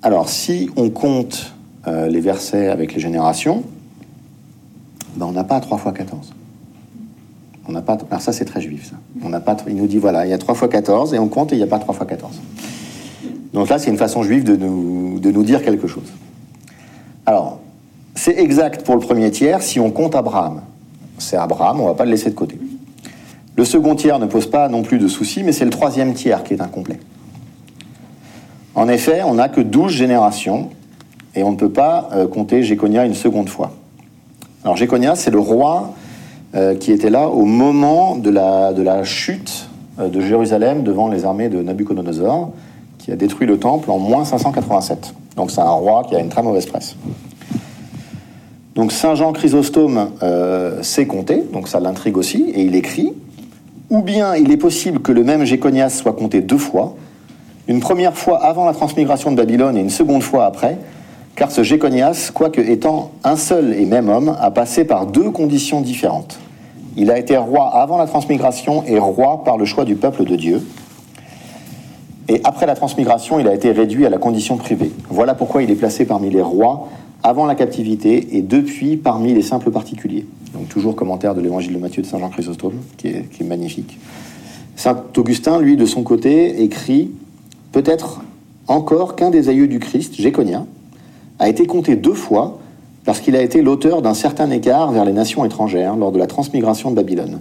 Alors 0.00 0.28
si 0.28 0.70
on 0.76 0.90
compte 0.90 1.54
euh, 1.88 2.06
les 2.06 2.20
versets 2.20 2.68
avec 2.68 2.94
les 2.94 3.00
générations, 3.00 3.64
ben, 5.16 5.26
on 5.26 5.32
n'a 5.32 5.42
pas 5.42 5.58
3 5.58 5.76
fois 5.76 5.90
14. 5.90 6.32
On 7.68 7.72
n'a 7.72 7.82
pas. 7.82 7.98
Alors 8.08 8.22
ça 8.22 8.32
c'est 8.32 8.44
très 8.44 8.60
juif 8.60 8.88
ça. 8.88 8.96
On 9.24 9.28
n'a 9.28 9.40
pas. 9.40 9.56
Il 9.66 9.74
nous 9.74 9.88
dit 9.88 9.98
voilà, 9.98 10.24
il 10.24 10.30
y 10.30 10.34
a 10.34 10.38
3 10.38 10.54
fois 10.54 10.68
14 10.68 11.14
et 11.14 11.18
on 11.18 11.26
compte 11.26 11.52
et 11.52 11.56
il 11.56 11.58
n'y 11.58 11.64
a 11.64 11.66
pas 11.66 11.80
3 11.80 11.96
fois 11.96 12.06
14. 12.06 12.40
Donc 13.52 13.68
là 13.68 13.80
c'est 13.80 13.90
une 13.90 13.98
façon 13.98 14.22
juive 14.22 14.44
de 14.44 14.54
nous, 14.54 15.18
de 15.18 15.32
nous 15.32 15.42
dire 15.42 15.64
quelque 15.64 15.88
chose. 15.88 16.12
Alors, 17.26 17.58
c'est 18.14 18.38
exact 18.38 18.86
pour 18.86 18.94
le 18.94 19.00
premier 19.00 19.32
tiers 19.32 19.62
si 19.62 19.80
on 19.80 19.90
compte 19.90 20.14
Abraham. 20.14 20.60
C'est 21.18 21.36
Abraham, 21.36 21.80
on 21.80 21.84
ne 21.84 21.88
va 21.88 21.94
pas 21.94 22.04
le 22.04 22.10
laisser 22.10 22.30
de 22.30 22.34
côté. 22.34 22.58
Le 23.56 23.64
second 23.64 23.94
tiers 23.94 24.18
ne 24.18 24.26
pose 24.26 24.50
pas 24.50 24.68
non 24.68 24.82
plus 24.82 24.98
de 24.98 25.08
soucis, 25.08 25.42
mais 25.42 25.52
c'est 25.52 25.64
le 25.64 25.70
troisième 25.70 26.12
tiers 26.12 26.44
qui 26.44 26.54
est 26.54 26.60
incomplet. 26.60 26.98
En 28.74 28.88
effet, 28.88 29.22
on 29.24 29.34
n'a 29.34 29.48
que 29.48 29.62
12 29.62 29.90
générations 29.90 30.68
et 31.34 31.42
on 31.42 31.52
ne 31.52 31.56
peut 31.56 31.70
pas 31.70 32.10
euh, 32.12 32.28
compter 32.28 32.62
Jéconia 32.62 33.06
une 33.06 33.14
seconde 33.14 33.48
fois. 33.48 33.72
Alors 34.64 34.76
Jéconia, 34.76 35.14
c'est 35.14 35.30
le 35.30 35.38
roi 35.38 35.94
euh, 36.54 36.74
qui 36.74 36.92
était 36.92 37.10
là 37.10 37.28
au 37.28 37.44
moment 37.44 38.16
de 38.16 38.30
la, 38.30 38.72
de 38.72 38.82
la 38.82 39.04
chute 39.04 39.68
euh, 39.98 40.08
de 40.08 40.20
Jérusalem 40.20 40.82
devant 40.82 41.08
les 41.08 41.24
armées 41.24 41.48
de 41.48 41.62
Nabucodonosor, 41.62 42.52
qui 42.98 43.12
a 43.12 43.16
détruit 43.16 43.46
le 43.46 43.58
temple 43.58 43.90
en 43.90 43.98
moins 43.98 44.24
587. 44.24 45.14
Donc 45.36 45.50
c'est 45.50 45.60
un 45.60 45.70
roi 45.70 46.04
qui 46.08 46.14
a 46.14 46.18
une 46.18 46.28
très 46.28 46.42
mauvaise 46.42 46.66
presse. 46.66 46.96
Donc 48.76 48.92
Saint 48.92 49.14
Jean 49.14 49.32
Chrysostome 49.32 50.10
euh, 50.22 50.82
sait 50.82 51.06
compter, 51.06 51.42
donc 51.50 51.66
ça 51.66 51.80
l'intrigue 51.80 52.18
aussi, 52.18 52.44
et 52.54 52.60
il 52.60 52.76
écrit 52.76 53.14
Ou 53.88 54.02
bien 54.02 54.36
il 54.36 54.52
est 54.52 54.58
possible 54.58 55.00
que 55.00 55.12
le 55.12 55.24
même 55.24 55.46
Jéconias 55.46 55.88
soit 55.88 56.12
compté 56.12 56.42
deux 56.42 56.58
fois, 56.58 56.94
une 57.68 57.80
première 57.80 58.14
fois 58.14 58.44
avant 58.44 58.66
la 58.66 58.74
transmigration 58.74 59.30
de 59.30 59.36
Babylone 59.36 59.78
et 59.78 59.80
une 59.80 59.90
seconde 59.90 60.22
fois 60.22 60.44
après, 60.44 60.76
car 61.36 61.50
ce 61.50 61.62
Jéconias, 61.62 62.30
quoique 62.34 62.60
étant 62.60 63.12
un 63.24 63.36
seul 63.36 63.72
et 63.72 63.86
même 63.86 64.10
homme, 64.10 64.36
a 64.38 64.50
passé 64.50 64.84
par 64.84 65.06
deux 65.06 65.30
conditions 65.30 65.80
différentes. 65.80 66.38
Il 66.98 67.10
a 67.10 67.18
été 67.18 67.36
roi 67.38 67.74
avant 67.74 67.96
la 67.96 68.06
transmigration 68.06 68.84
et 68.86 68.98
roi 68.98 69.42
par 69.42 69.56
le 69.56 69.64
choix 69.64 69.86
du 69.86 69.96
peuple 69.96 70.24
de 70.24 70.36
Dieu. 70.36 70.62
Et 72.28 72.42
après 72.44 72.66
la 72.66 72.74
transmigration, 72.74 73.38
il 73.38 73.48
a 73.48 73.54
été 73.54 73.72
réduit 73.72 74.04
à 74.04 74.10
la 74.10 74.18
condition 74.18 74.56
privée. 74.58 74.92
Voilà 75.08 75.34
pourquoi 75.34 75.62
il 75.62 75.70
est 75.70 75.76
placé 75.76 76.04
parmi 76.04 76.28
les 76.28 76.42
rois 76.42 76.88
avant 77.22 77.46
la 77.46 77.54
captivité 77.54 78.36
et 78.36 78.42
depuis 78.42 78.96
parmi 78.96 79.34
les 79.34 79.42
simples 79.42 79.70
particuliers. 79.70 80.26
Donc 80.54 80.68
toujours 80.68 80.96
commentaire 80.96 81.34
de 81.34 81.40
l'évangile 81.40 81.74
de 81.74 81.78
Matthieu 81.78 82.02
de 82.02 82.06
Saint 82.06 82.18
Jean 82.18 82.30
Chrysostome, 82.30 82.80
qui 82.96 83.08
est, 83.08 83.28
qui 83.30 83.44
magnifique. 83.44 83.98
Saint 84.76 85.02
Augustin, 85.16 85.60
lui, 85.60 85.76
de 85.76 85.86
son 85.86 86.02
côté, 86.02 86.62
écrit 86.62 87.10
peut-être 87.72 88.22
encore 88.68 89.16
qu'un 89.16 89.30
des 89.30 89.48
aïeux 89.48 89.68
du 89.68 89.78
Christ, 89.78 90.14
Jéconia, 90.14 90.66
a 91.38 91.48
été 91.48 91.66
compté 91.66 91.96
deux 91.96 92.14
fois 92.14 92.58
parce 93.04 93.20
qu'il 93.20 93.36
a 93.36 93.42
été 93.42 93.62
l'auteur 93.62 94.02
d'un 94.02 94.14
certain 94.14 94.50
écart 94.50 94.90
vers 94.90 95.04
les 95.04 95.12
nations 95.12 95.44
étrangères 95.44 95.96
lors 95.96 96.12
de 96.12 96.18
la 96.18 96.26
transmigration 96.26 96.90
de 96.90 96.96
Babylone. 96.96 97.40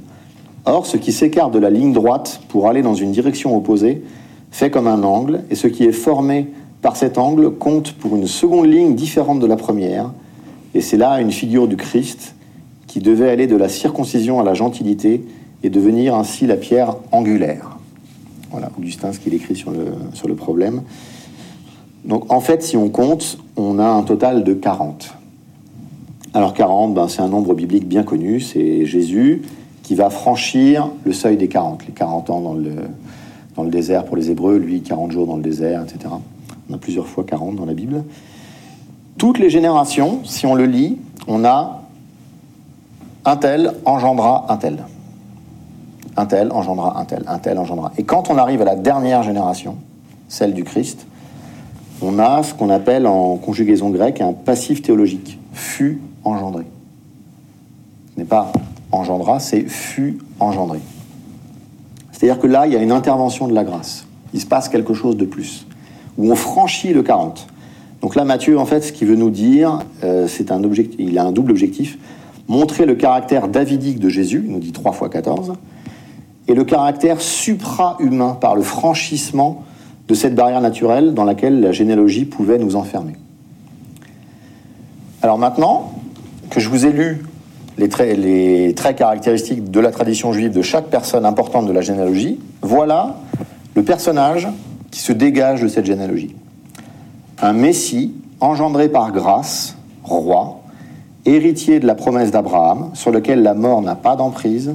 Or, 0.65 0.85
ce 0.85 0.97
qui 0.97 1.11
s'écarte 1.11 1.53
de 1.53 1.59
la 1.59 1.69
ligne 1.69 1.93
droite 1.93 2.41
pour 2.49 2.67
aller 2.67 2.81
dans 2.81 2.93
une 2.93 3.11
direction 3.11 3.55
opposée 3.55 4.01
fait 4.51 4.69
comme 4.69 4.87
un 4.87 5.03
angle, 5.03 5.43
et 5.49 5.55
ce 5.55 5.67
qui 5.67 5.83
est 5.83 5.91
formé 5.91 6.47
par 6.85 6.97
cet 6.97 7.17
angle 7.17 7.49
compte 7.49 7.93
pour 7.93 8.15
une 8.15 8.27
seconde 8.27 8.67
ligne 8.67 8.93
différente 8.93 9.39
de 9.39 9.47
la 9.47 9.55
première, 9.55 10.11
et 10.75 10.81
c'est 10.81 10.97
là 10.97 11.19
une 11.19 11.31
figure 11.31 11.67
du 11.67 11.77
Christ 11.77 12.35
qui 12.85 12.99
devait 12.99 13.31
aller 13.31 13.47
de 13.47 13.55
la 13.55 13.69
circoncision 13.69 14.39
à 14.39 14.43
la 14.43 14.53
gentilité 14.53 15.25
et 15.63 15.71
devenir 15.71 16.13
ainsi 16.13 16.45
la 16.45 16.57
pierre 16.57 16.95
angulaire. 17.11 17.79
Voilà, 18.51 18.69
Augustin, 18.77 19.11
ce 19.13 19.19
qu'il 19.19 19.33
écrit 19.33 19.55
sur 19.55 19.71
le, 19.71 19.85
sur 20.13 20.27
le 20.27 20.35
problème. 20.35 20.83
Donc 22.03 22.31
en 22.31 22.39
fait, 22.39 22.61
si 22.61 22.77
on 22.77 22.89
compte, 22.89 23.39
on 23.57 23.79
a 23.79 23.87
un 23.87 24.03
total 24.03 24.43
de 24.43 24.53
40. 24.53 25.15
Alors 26.35 26.53
40, 26.53 26.93
ben, 26.93 27.07
c'est 27.07 27.23
un 27.23 27.29
nombre 27.29 27.55
biblique 27.55 27.87
bien 27.87 28.03
connu, 28.03 28.41
c'est 28.41 28.85
Jésus 28.85 29.41
qui 29.81 29.95
va 29.95 30.11
franchir 30.11 30.91
le 31.03 31.13
seuil 31.13 31.35
des 31.35 31.47
40, 31.47 31.87
les 31.87 31.93
40 31.93 32.29
ans 32.29 32.41
dans 32.41 32.53
le, 32.53 32.73
dans 33.55 33.63
le 33.63 33.71
désert 33.71 34.05
pour 34.05 34.17
les 34.17 34.29
Hébreux, 34.29 34.57
lui 34.57 34.81
40 34.81 35.11
jours 35.11 35.25
dans 35.25 35.37
le 35.37 35.41
désert, 35.41 35.81
etc. 35.81 36.13
On 36.69 36.73
a 36.73 36.77
plusieurs 36.77 37.07
fois 37.07 37.23
40 37.23 37.55
dans 37.55 37.65
la 37.65 37.73
Bible. 37.73 38.03
Toutes 39.17 39.39
les 39.39 39.49
générations, 39.49 40.21
si 40.23 40.45
on 40.45 40.55
le 40.55 40.65
lit, 40.65 40.97
on 41.27 41.45
a 41.45 41.81
un 43.23 43.37
tel 43.37 43.73
engendra 43.85 44.45
un 44.49 44.57
tel. 44.57 44.83
Un 46.17 46.25
tel 46.25 46.51
engendra 46.51 46.99
un 46.99 47.05
tel, 47.05 47.23
un 47.27 47.39
tel 47.39 47.57
engendra. 47.57 47.91
Et 47.97 48.03
quand 48.03 48.29
on 48.29 48.37
arrive 48.37 48.61
à 48.61 48.65
la 48.65 48.75
dernière 48.75 49.23
génération, 49.23 49.77
celle 50.27 50.53
du 50.53 50.63
Christ, 50.63 51.05
on 52.01 52.19
a 52.19 52.43
ce 52.43 52.53
qu'on 52.53 52.69
appelle 52.69 53.07
en 53.07 53.37
conjugaison 53.37 53.89
grecque 53.89 54.21
un 54.21 54.33
passif 54.33 54.81
théologique. 54.81 55.39
Fut 55.53 56.01
engendré. 56.23 56.65
Ce 58.13 58.19
n'est 58.19 58.25
pas 58.25 58.51
engendra, 58.91 59.39
c'est 59.39 59.63
fut 59.67 60.19
engendré. 60.39 60.79
C'est-à-dire 62.11 62.39
que 62.39 62.47
là, 62.47 62.65
il 62.67 62.73
y 62.73 62.75
a 62.75 62.81
une 62.81 62.91
intervention 62.91 63.47
de 63.47 63.53
la 63.53 63.63
grâce. 63.63 64.05
Il 64.33 64.41
se 64.41 64.45
passe 64.45 64.69
quelque 64.69 64.93
chose 64.93 65.17
de 65.17 65.25
plus 65.25 65.65
où 66.17 66.31
on 66.31 66.35
franchit 66.35 66.93
le 66.93 67.03
40. 67.03 67.47
Donc 68.01 68.15
là, 68.15 68.23
Matthieu, 68.23 68.57
en 68.59 68.65
fait, 68.65 68.81
ce 68.81 68.91
qu'il 68.91 69.07
veut 69.07 69.15
nous 69.15 69.29
dire, 69.29 69.79
euh, 70.03 70.27
c'est 70.27 70.51
un 70.51 70.63
objectif, 70.63 70.95
il 70.99 71.17
a 71.17 71.23
un 71.23 71.31
double 71.31 71.51
objectif 71.51 71.97
montrer 72.47 72.85
le 72.85 72.95
caractère 72.95 73.47
davidique 73.47 73.99
de 73.99 74.09
Jésus, 74.09 74.43
il 74.45 74.51
nous 74.51 74.59
dit 74.59 74.71
3 74.71 74.91
fois 74.91 75.09
14, 75.09 75.53
et 76.47 76.53
le 76.53 76.63
caractère 76.63 77.21
supra-humain 77.21 78.37
par 78.39 78.55
le 78.55 78.61
franchissement 78.61 79.63
de 80.07 80.13
cette 80.13 80.35
barrière 80.35 80.61
naturelle 80.61 81.13
dans 81.13 81.23
laquelle 81.23 81.59
la 81.59 81.71
généalogie 81.71 82.25
pouvait 82.25 82.59
nous 82.59 82.75
enfermer. 82.75 83.13
Alors 85.23 85.39
maintenant 85.39 85.91
que 86.51 86.59
je 86.59 86.69
vous 86.69 86.85
ai 86.85 86.91
lu 86.91 87.25
les 87.77 87.89
traits 87.89 88.95
caractéristiques 88.95 89.71
de 89.71 89.79
la 89.79 89.89
tradition 89.89 90.31
juive 90.31 90.51
de 90.51 90.61
chaque 90.61 90.85
personne 90.85 91.25
importante 91.25 91.65
de 91.65 91.73
la 91.73 91.81
généalogie, 91.81 92.39
voilà 92.61 93.17
le 93.73 93.83
personnage 93.83 94.47
qui 94.95 95.01
se 95.01 95.11
dégage 95.11 95.61
de 95.61 95.67
cette 95.67 95.85
généalogie. 95.85 96.33
Un 97.41 97.51
Messie 97.51 98.13
engendré 98.39 98.87
par 98.87 99.11
grâce, 99.11 99.75
roi, 100.05 100.61
héritier 101.25 101.81
de 101.81 101.85
la 101.85 101.95
promesse 101.95 102.31
d'Abraham, 102.31 102.91
sur 102.93 103.11
lequel 103.11 103.43
la 103.43 103.53
mort 103.55 103.81
n'a 103.81 103.95
pas 103.95 104.15
d'emprise, 104.15 104.73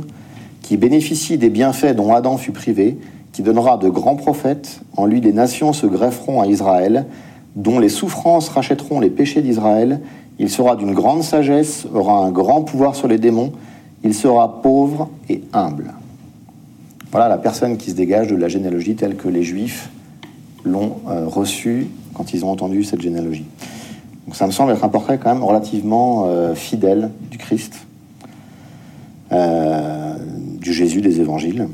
qui 0.61 0.77
bénéficie 0.77 1.39
des 1.39 1.49
bienfaits 1.49 1.97
dont 1.97 2.13
Adam 2.13 2.37
fut 2.37 2.53
privé, 2.53 2.99
qui 3.33 3.41
donnera 3.41 3.79
de 3.79 3.89
grands 3.89 4.15
prophètes, 4.15 4.83
en 4.95 5.07
lui 5.07 5.23
les 5.23 5.33
nations 5.33 5.73
se 5.73 5.87
grefferont 5.87 6.43
à 6.43 6.47
Israël, 6.47 7.07
dont 7.57 7.79
les 7.79 7.89
souffrances 7.89 8.51
rachèteront 8.51 9.01
les 9.01 9.09
péchés 9.09 9.41
d'Israël, 9.41 10.03
il 10.39 10.51
sera 10.51 10.77
d'une 10.77 10.93
grande 10.93 11.23
sagesse, 11.23 11.87
aura 11.95 12.19
un 12.19 12.31
grand 12.31 12.61
pouvoir 12.61 12.95
sur 12.95 13.09
les 13.09 13.17
démons, 13.17 13.53
il 14.05 14.13
sera 14.13 14.61
pauvre 14.61 15.09
et 15.31 15.43
humble. 15.55 15.95
Voilà 17.11 17.29
la 17.29 17.39
personne 17.39 17.79
qui 17.79 17.91
se 17.91 17.97
dégage 17.97 18.29
de 18.29 18.37
la 18.37 18.49
généalogie 18.49 18.97
telle 18.97 19.17
que 19.17 19.27
les 19.27 19.45
Juifs 19.45 19.89
l'ont 20.65 20.97
euh, 21.09 21.27
reçu 21.27 21.89
quand 22.15 22.33
ils 22.33 22.45
ont 22.45 22.51
entendu 22.51 22.85
cette 22.85 23.01
généalogie. 23.01 23.47
Donc 24.27 24.37
ça 24.37 24.47
me 24.47 24.53
semble 24.53 24.73
être 24.73 24.85
un 24.85 24.89
portrait 24.89 25.19
quand 25.19 25.35
même 25.35 25.43
relativement 25.43 26.25
euh, 26.27 26.55
fidèle 26.55 27.11
du 27.31 27.39
Christ, 27.39 27.87
euh, 29.33 30.15
du 30.59 30.73
Jésus 30.73 31.01
des 31.01 31.21
évangiles. 31.21 31.69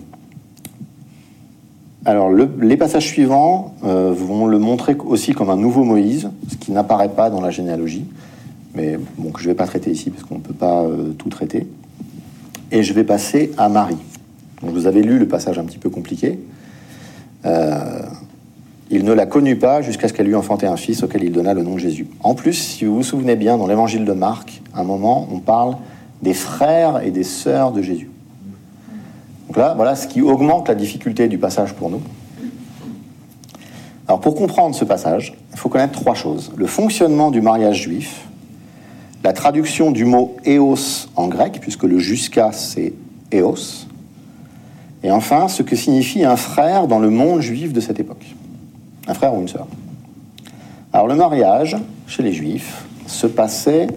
Alors 2.05 2.31
les 2.31 2.77
passages 2.77 3.07
suivants 3.07 3.75
vont 3.83 4.47
le 4.47 4.61
montrer 4.61 4.95
aussi 4.95 5.33
comme 5.33 5.51
un 5.51 5.57
nouveau 5.57 5.83
Moïse, 5.83 6.31
ce 6.49 6.55
qui 6.55 6.71
n'apparaît 6.71 7.09
pas 7.09 7.31
dans 7.31 7.41
la 7.41 7.51
généalogie, 7.51 8.05
mais 8.77 8.97
que 9.35 9.41
je 9.41 9.45
ne 9.45 9.49
vais 9.49 9.57
pas 9.57 9.67
traiter 9.67 9.91
ici 9.91 10.11
parce 10.11 10.23
qu'on 10.23 10.37
ne 10.37 10.41
peut 10.41 10.55
pas 10.55 10.87
tout 11.19 11.31
traiter. 11.31 11.67
Et 12.71 12.85
je 12.85 12.93
vais 12.93 13.03
passer 13.03 13.51
à 13.59 13.69
Marie. 13.69 13.99
Donc, 14.63 14.71
vous 14.71 14.87
avez 14.87 15.03
lu 15.03 15.19
le 15.19 15.27
passage 15.27 15.59
un 15.59 15.65
petit 15.65 15.79
peu 15.79 15.91
compliqué. 15.91 16.39
Il 18.91 19.05
ne 19.05 19.13
la 19.13 19.27
connut 19.27 19.57
pas 19.57 19.83
jusqu'à 19.83 20.07
ce 20.07 20.13
qu'elle 20.13 20.27
lui 20.27 20.37
enfantait 20.37 20.67
un 20.67 20.77
fils 20.77 21.03
auquel 21.03 21.25
il 21.25 21.33
donna 21.33 21.55
le 21.55 21.63
nom 21.63 21.75
de 21.75 21.81
Jésus. 21.81 22.07
En 22.23 22.35
plus, 22.35 22.53
si 22.53 22.85
vous 22.85 22.97
vous 22.97 23.03
souvenez 23.03 23.35
bien, 23.35 23.59
dans 23.59 23.67
l'évangile 23.67 24.05
de 24.05 24.13
Marc, 24.13 24.63
à 24.75 24.81
un 24.81 24.85
moment, 24.85 25.27
on 25.33 25.41
parle 25.41 25.77
des 26.23 26.35
frères 26.35 27.03
et 27.05 27.11
des 27.11 27.25
sœurs 27.25 27.73
de 27.73 27.83
Jésus. 27.83 28.11
Donc 29.49 29.57
là, 29.57 29.75
voilà 29.75 29.97
ce 29.97 30.07
qui 30.07 30.23
augmente 30.23 30.69
la 30.69 30.77
difficulté 30.77 31.27
du 31.27 31.39
passage 31.39 31.75
pour 31.75 31.91
nous. 31.91 32.01
Alors 34.07 34.21
pour 34.21 34.37
comprendre 34.37 34.77
ce 34.77 34.85
passage, 34.85 35.35
il 35.53 35.59
faut 35.59 35.69
connaître 35.69 35.99
trois 35.99 36.15
choses. 36.15 36.53
Le 36.57 36.67
fonctionnement 36.67 37.33
du 37.33 37.41
mariage 37.41 37.83
juif, 37.83 38.29
la 39.25 39.33
traduction 39.33 39.91
du 39.91 40.05
mot 40.05 40.37
éos 40.45 40.77
en 41.17 41.27
grec, 41.27 41.59
puisque 41.61 41.83
le 41.83 41.99
jusqu'à 41.99 42.53
c'est 42.53 42.93
éos, 43.33 43.57
et 45.03 45.11
enfin 45.11 45.49
ce 45.49 45.65
que 45.65 45.75
signifie 45.75 46.25
un 46.25 46.37
frère 46.37 46.87
dans 46.87 47.01
le 47.01 47.11
monde 47.11 47.41
juif 47.41 47.73
de 47.73 47.81
cette 47.81 47.99
époque 47.99 48.37
un 49.07 49.15
frère 49.15 49.35
ou 49.35 49.41
une 49.41 49.49
sœur. 49.49 49.67
Alors 50.93 51.07
le 51.07 51.15
mariage, 51.15 51.77
chez 52.07 52.23
les 52.23 52.33
juifs, 52.33 52.87
se 53.07 53.27
passait 53.27 53.89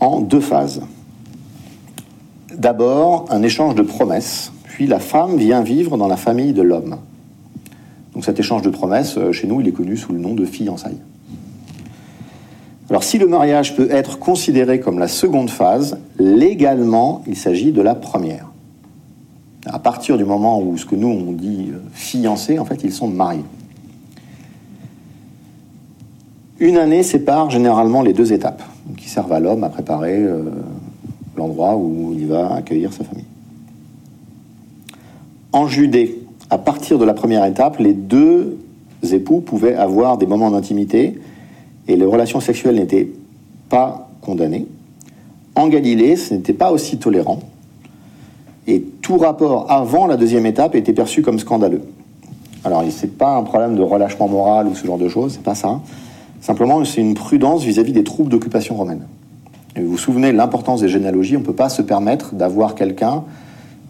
en 0.00 0.20
deux 0.20 0.40
phases. 0.40 0.82
D'abord, 2.56 3.26
un 3.30 3.42
échange 3.42 3.74
de 3.74 3.82
promesses, 3.82 4.52
puis 4.64 4.86
la 4.86 4.98
femme 4.98 5.36
vient 5.36 5.62
vivre 5.62 5.96
dans 5.96 6.08
la 6.08 6.16
famille 6.16 6.52
de 6.52 6.62
l'homme. 6.62 6.96
Donc 8.14 8.24
cet 8.24 8.38
échange 8.38 8.62
de 8.62 8.70
promesses, 8.70 9.16
euh, 9.18 9.32
chez 9.32 9.46
nous, 9.46 9.60
il 9.60 9.68
est 9.68 9.72
connu 9.72 9.96
sous 9.96 10.12
le 10.12 10.18
nom 10.18 10.34
de 10.34 10.44
fiançailles. 10.44 11.00
Alors 12.90 13.02
si 13.02 13.18
le 13.18 13.26
mariage 13.26 13.74
peut 13.76 13.88
être 13.90 14.18
considéré 14.18 14.78
comme 14.78 14.98
la 14.98 15.08
seconde 15.08 15.50
phase, 15.50 15.98
légalement, 16.18 17.22
il 17.26 17.36
s'agit 17.36 17.72
de 17.72 17.82
la 17.82 17.94
première. 17.94 18.53
À 19.66 19.78
partir 19.78 20.18
du 20.18 20.24
moment 20.24 20.60
où 20.60 20.76
ce 20.76 20.84
que 20.84 20.94
nous 20.94 21.08
on 21.08 21.32
dit 21.32 21.70
euh, 21.72 21.78
fiancé, 21.92 22.58
en 22.58 22.64
fait, 22.64 22.84
ils 22.84 22.92
sont 22.92 23.08
mariés. 23.08 23.44
Une 26.60 26.76
année 26.76 27.02
sépare 27.02 27.50
généralement 27.50 28.02
les 28.02 28.12
deux 28.12 28.32
étapes, 28.32 28.62
qui 28.96 29.08
servent 29.08 29.32
à 29.32 29.40
l'homme 29.40 29.64
à 29.64 29.70
préparer 29.70 30.18
euh, 30.18 30.42
l'endroit 31.36 31.76
où 31.76 32.14
il 32.16 32.26
va 32.26 32.54
accueillir 32.54 32.92
sa 32.92 33.04
famille. 33.04 33.24
En 35.52 35.66
Judée, 35.66 36.20
à 36.50 36.58
partir 36.58 36.98
de 36.98 37.04
la 37.04 37.14
première 37.14 37.44
étape, 37.44 37.78
les 37.78 37.94
deux 37.94 38.58
époux 39.12 39.40
pouvaient 39.40 39.74
avoir 39.74 40.18
des 40.18 40.26
moments 40.26 40.50
d'intimité 40.50 41.18
et 41.88 41.96
les 41.96 42.04
relations 42.04 42.40
sexuelles 42.40 42.76
n'étaient 42.76 43.10
pas 43.68 44.08
condamnées. 44.20 44.66
En 45.54 45.68
Galilée, 45.68 46.16
ce 46.16 46.34
n'était 46.34 46.52
pas 46.52 46.72
aussi 46.72 46.98
tolérant. 46.98 47.40
Tout 49.04 49.18
rapport 49.18 49.70
avant 49.70 50.06
la 50.06 50.16
deuxième 50.16 50.46
étape 50.46 50.74
était 50.74 50.94
perçu 50.94 51.20
comme 51.20 51.38
scandaleux. 51.38 51.82
Alors, 52.64 52.82
ce 52.88 53.02
n'est 53.02 53.12
pas 53.12 53.36
un 53.36 53.42
problème 53.42 53.76
de 53.76 53.82
relâchement 53.82 54.28
moral 54.28 54.66
ou 54.66 54.74
ce 54.74 54.86
genre 54.86 54.96
de 54.96 55.10
choses, 55.10 55.34
c'est 55.34 55.42
pas 55.42 55.54
ça. 55.54 55.82
Simplement, 56.40 56.82
c'est 56.86 57.02
une 57.02 57.12
prudence 57.12 57.64
vis-à-vis 57.64 57.92
des 57.92 58.02
troupes 58.02 58.30
d'occupation 58.30 58.76
romaine. 58.76 59.02
Et 59.76 59.82
vous 59.82 59.90
vous 59.90 59.98
souvenez 59.98 60.32
l'importance 60.32 60.80
des 60.80 60.88
généalogies, 60.88 61.36
on 61.36 61.40
ne 61.40 61.44
peut 61.44 61.52
pas 61.52 61.68
se 61.68 61.82
permettre 61.82 62.34
d'avoir 62.34 62.74
quelqu'un 62.74 63.24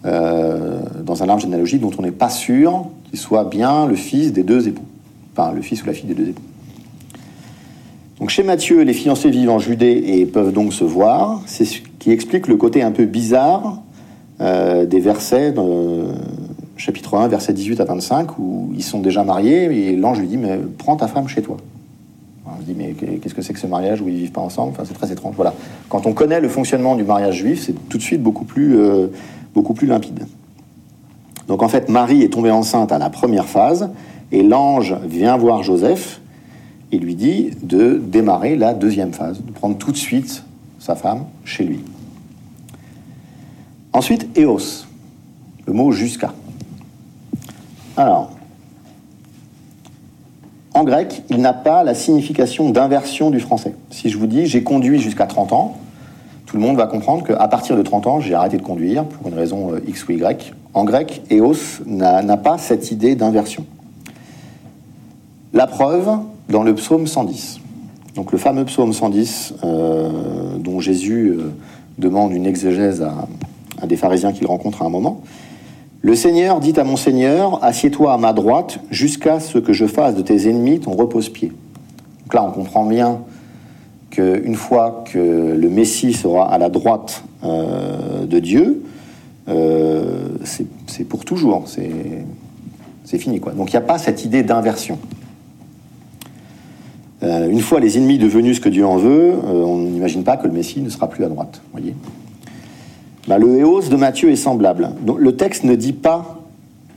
euh, 0.04 0.80
dans 1.04 1.22
un 1.22 1.28
arbre 1.28 1.42
généalogique 1.42 1.80
dont 1.80 1.92
on 1.96 2.02
n'est 2.02 2.10
pas 2.10 2.28
sûr 2.28 2.86
qu'il 3.08 3.20
soit 3.20 3.44
bien 3.44 3.86
le 3.86 3.94
fils 3.94 4.32
des 4.32 4.42
deux 4.42 4.66
époux. 4.66 4.82
Enfin, 5.36 5.52
le 5.52 5.62
fils 5.62 5.84
ou 5.84 5.86
la 5.86 5.92
fille 5.92 6.08
des 6.08 6.14
deux 6.14 6.30
époux. 6.30 6.42
Donc 8.18 8.30
chez 8.30 8.42
Matthieu, 8.42 8.82
les 8.82 8.94
fiancés 8.94 9.30
vivent 9.30 9.50
en 9.50 9.60
Judée 9.60 10.02
et 10.08 10.26
peuvent 10.26 10.52
donc 10.52 10.72
se 10.72 10.82
voir. 10.82 11.40
C'est 11.46 11.66
ce 11.66 11.78
qui 12.00 12.10
explique 12.10 12.48
le 12.48 12.56
côté 12.56 12.82
un 12.82 12.90
peu 12.90 13.04
bizarre 13.04 13.83
euh, 14.40 14.84
des 14.84 15.00
versets, 15.00 15.54
chapitre 16.76 17.16
1, 17.16 17.28
versets 17.28 17.52
18 17.52 17.80
à 17.80 17.84
25, 17.84 18.38
où 18.38 18.72
ils 18.74 18.82
sont 18.82 19.00
déjà 19.00 19.24
mariés 19.24 19.64
et 19.64 19.96
l'ange 19.96 20.20
lui 20.20 20.26
dit 20.26 20.36
Mais 20.36 20.58
prends 20.78 20.96
ta 20.96 21.06
femme 21.06 21.28
chez 21.28 21.42
toi. 21.42 21.56
on 22.46 22.60
se 22.60 22.64
dit 22.64 22.74
Mais 22.76 22.92
qu'est-ce 22.92 23.34
que 23.34 23.42
c'est 23.42 23.52
que 23.52 23.60
ce 23.60 23.66
mariage 23.66 24.00
où 24.00 24.08
ils 24.08 24.16
vivent 24.16 24.32
pas 24.32 24.40
ensemble? 24.40 24.74
C'est 24.84 24.94
très 24.94 25.12
étrange. 25.12 25.34
Voilà. 25.36 25.54
Quand 25.88 26.06
on 26.06 26.12
connaît 26.12 26.40
le 26.40 26.48
fonctionnement 26.48 26.96
du 26.96 27.04
mariage 27.04 27.36
juif, 27.36 27.62
c'est 27.64 27.74
tout 27.88 27.98
de 27.98 28.02
suite 28.02 28.22
beaucoup 28.22 28.44
plus, 28.44 28.78
euh, 28.78 29.08
beaucoup 29.54 29.74
plus 29.74 29.86
limpide. 29.86 30.26
Donc 31.46 31.62
en 31.62 31.68
fait, 31.68 31.88
Marie 31.88 32.22
est 32.22 32.32
tombée 32.32 32.50
enceinte 32.50 32.90
à 32.90 32.98
la 32.98 33.10
première 33.10 33.46
phase 33.46 33.90
et 34.32 34.42
l'ange 34.42 34.96
vient 35.06 35.36
voir 35.36 35.62
Joseph 35.62 36.20
et 36.90 36.98
lui 36.98 37.14
dit 37.14 37.50
de 37.62 38.00
démarrer 38.02 38.56
la 38.56 38.74
deuxième 38.74 39.12
phase, 39.12 39.42
de 39.42 39.52
prendre 39.52 39.76
tout 39.76 39.92
de 39.92 39.96
suite 39.96 40.44
sa 40.78 40.94
femme 40.94 41.24
chez 41.44 41.64
lui. 41.64 41.80
Ensuite, 43.94 44.36
Eos, 44.36 44.86
le 45.66 45.72
mot 45.72 45.92
jusqu'à. 45.92 46.32
Alors, 47.96 48.32
en 50.74 50.82
grec, 50.82 51.22
il 51.30 51.40
n'a 51.40 51.52
pas 51.52 51.84
la 51.84 51.94
signification 51.94 52.70
d'inversion 52.70 53.30
du 53.30 53.38
français. 53.38 53.72
Si 53.90 54.10
je 54.10 54.18
vous 54.18 54.26
dis 54.26 54.46
j'ai 54.46 54.64
conduit 54.64 54.98
jusqu'à 54.98 55.26
30 55.26 55.52
ans, 55.52 55.76
tout 56.44 56.56
le 56.56 56.62
monde 56.62 56.76
va 56.76 56.88
comprendre 56.88 57.24
qu'à 57.24 57.46
partir 57.46 57.76
de 57.76 57.82
30 57.82 58.08
ans, 58.08 58.20
j'ai 58.20 58.34
arrêté 58.34 58.56
de 58.56 58.62
conduire 58.62 59.04
pour 59.04 59.28
une 59.28 59.34
raison 59.34 59.74
euh, 59.74 59.80
X 59.86 60.08
ou 60.08 60.12
Y. 60.12 60.52
En 60.74 60.82
grec, 60.82 61.22
Eos 61.30 61.80
n'a 61.86 62.36
pas 62.36 62.58
cette 62.58 62.90
idée 62.90 63.14
d'inversion. 63.14 63.64
La 65.52 65.68
preuve 65.68 66.18
dans 66.48 66.64
le 66.64 66.74
psaume 66.74 67.06
110. 67.06 67.60
Donc 68.16 68.32
le 68.32 68.38
fameux 68.38 68.64
psaume 68.64 68.92
110 68.92 69.54
euh, 69.62 70.10
dont 70.58 70.80
Jésus 70.80 71.28
euh, 71.28 71.52
demande 71.98 72.32
une 72.32 72.46
exégèse 72.46 73.00
à, 73.00 73.28
des 73.86 73.96
pharisiens 73.96 74.32
qu'il 74.32 74.46
rencontre 74.46 74.82
à 74.82 74.86
un 74.86 74.90
moment. 74.90 75.20
Le 76.04 76.14
Seigneur 76.14 76.60
dit 76.60 76.74
à 76.76 76.84
mon 76.84 76.96
Seigneur, 76.96 77.64
assieds-toi 77.64 78.12
à 78.12 78.18
ma 78.18 78.34
droite 78.34 78.78
jusqu'à 78.90 79.40
ce 79.40 79.56
que 79.56 79.72
je 79.72 79.86
fasse 79.86 80.14
de 80.14 80.20
tes 80.20 80.50
ennemis 80.50 80.80
ton 80.80 80.92
repose-pied. 80.92 81.50
Donc 82.24 82.34
là, 82.34 82.44
on 82.44 82.50
comprend 82.50 82.84
bien 82.84 83.20
qu'une 84.10 84.54
fois 84.54 85.04
que 85.10 85.56
le 85.58 85.68
Messie 85.70 86.12
sera 86.12 86.52
à 86.52 86.58
la 86.58 86.68
droite 86.68 87.24
euh, 87.42 88.26
de 88.26 88.38
Dieu, 88.38 88.82
euh, 89.48 90.28
c'est 90.44 91.04
pour 91.04 91.24
toujours, 91.24 91.64
c'est 91.68 93.18
fini. 93.18 93.40
Quoi. 93.40 93.52
Donc 93.52 93.70
il 93.70 93.72
n'y 93.72 93.82
a 93.82 93.86
pas 93.86 93.96
cette 93.96 94.26
idée 94.26 94.42
d'inversion. 94.42 94.98
Euh, 97.22 97.48
une 97.48 97.60
fois 97.60 97.80
les 97.80 97.96
ennemis 97.96 98.18
devenus 98.18 98.56
ce 98.56 98.60
que 98.60 98.68
Dieu 98.68 98.84
en 98.84 98.96
veut, 98.96 99.32
on 99.42 99.78
n'imagine 99.78 100.22
pas 100.22 100.36
que 100.36 100.46
le 100.46 100.52
Messie 100.52 100.82
ne 100.82 100.90
sera 100.90 101.08
plus 101.08 101.24
à 101.24 101.28
droite. 101.28 101.62
Voyez 101.72 101.94
bah, 103.26 103.38
le 103.38 103.58
Éos 103.58 103.82
de 103.82 103.96
Matthieu 103.96 104.30
est 104.30 104.36
semblable. 104.36 104.90
Le 105.18 105.36
texte 105.36 105.64
ne 105.64 105.74
dit 105.74 105.92
pas 105.92 106.40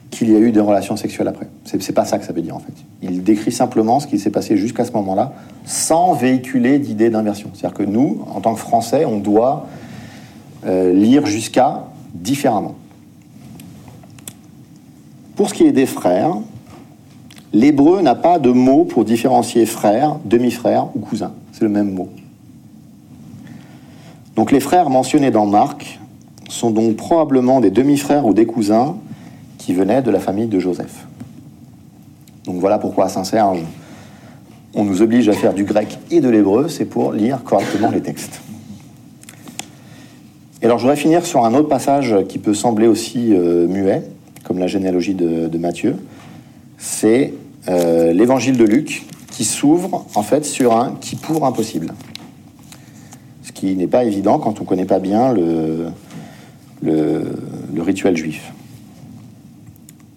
qu'il 0.10 0.32
y 0.32 0.36
a 0.36 0.40
eu 0.40 0.52
des 0.52 0.60
relations 0.60 0.96
sexuelles 0.96 1.28
après. 1.28 1.48
C'est 1.66 1.94
pas 1.94 2.06
ça 2.06 2.18
que 2.18 2.26
ça 2.26 2.34
veut 2.34 2.42
dire 2.42 2.56
en 2.56 2.60
fait. 2.60 2.74
Il 3.02 3.24
décrit 3.24 3.52
simplement 3.52 4.00
ce 4.00 4.08
qui 4.08 4.20
s'est 4.20 4.30
passé 4.30 4.58
jusqu'à 4.58 4.86
ce 4.86 4.92
moment-là, 4.94 5.34
sans 5.66 6.14
véhiculer 6.14 6.80
d'idée 6.80 7.10
d'inversion. 7.10 7.50
C'est-à-dire 7.54 7.78
que 7.78 7.84
nous, 7.84 8.26
en 8.34 8.42
tant 8.42 8.54
que 8.54 8.60
Français, 8.60 9.06
on 9.06 9.18
doit 9.18 9.68
euh, 10.66 10.94
lire 10.94 11.26
jusqu'à 11.26 11.84
différemment. 12.14 12.76
Pour 15.36 15.50
ce 15.50 15.54
qui 15.54 15.64
est 15.66 15.72
des 15.72 15.86
frères, 15.86 16.36
l'hébreu 17.54 18.02
n'a 18.02 18.16
pas 18.16 18.40
de 18.40 18.50
mot 18.50 18.86
pour 18.86 19.06
différencier 19.06 19.66
frère, 19.66 20.18
demi-frère 20.26 20.88
ou 20.96 21.00
cousin. 21.00 21.34
C'est 21.52 21.64
le 21.64 21.70
même 21.70 21.92
mot. 21.92 22.10
Donc 24.36 24.52
les 24.52 24.60
frères 24.60 24.90
mentionnés 24.90 25.32
dans 25.32 25.46
Marc 25.46 26.00
sont 26.50 26.72
donc 26.72 26.96
probablement 26.96 27.60
des 27.60 27.72
demi-frères 27.72 28.26
ou 28.26 28.34
des 28.34 28.46
cousins 28.46 28.98
qui 29.58 29.74
venaient 29.74 30.02
de 30.02 30.12
la 30.12 30.20
famille 30.20 30.48
de 30.48 30.60
Joseph. 30.60 31.06
Donc 32.46 32.60
voilà 32.60 32.80
pourquoi 32.80 33.06
à 33.06 33.10
Saint-Serge, 33.10 33.64
on 34.74 34.86
nous 34.86 35.02
oblige 35.02 35.28
à 35.28 35.34
faire 35.34 35.54
du 35.54 35.64
grec 35.64 36.00
et 36.12 36.22
de 36.22 36.30
l'hébreu, 36.30 36.70
c'est 36.70 36.86
pour 36.86 37.12
lire 37.12 37.44
correctement 37.44 37.90
les 37.92 38.02
textes. 38.02 38.42
Et 40.62 40.66
alors 40.66 40.78
je 40.78 40.84
voudrais 40.84 40.98
finir 40.98 41.26
sur 41.26 41.46
un 41.46 41.54
autre 41.54 41.68
passage 41.68 42.16
qui 42.30 42.40
peut 42.40 42.54
sembler 42.54 42.88
aussi 42.88 43.34
euh, 43.34 43.68
muet, 43.68 44.04
comme 44.44 44.60
la 44.60 44.68
généalogie 44.68 45.14
de, 45.14 45.58
Matthieu. 45.58 45.98
C'est 46.78 47.34
euh, 47.68 48.14
l'évangile 48.14 48.58
de 48.58 48.64
Luc 48.64 49.06
qui 49.32 49.44
s'ouvre 49.44 50.06
en 50.16 50.24
fait 50.24 50.46
sur 50.46 50.76
un 50.76 50.96
qui 51.02 51.16
pour 51.16 51.46
impossible. 51.46 51.94
Ce 53.44 53.52
qui 53.52 53.76
n'est 53.76 53.88
pas 53.88 54.04
évident 54.04 54.40
quand 54.40 54.60
on 54.60 54.64
ne 54.64 54.68
connaît 54.68 54.86
pas 54.86 55.00
bien 55.00 55.34
le, 55.34 55.88
le, 56.82 57.24
rituel 57.80 58.18
juif. 58.18 58.52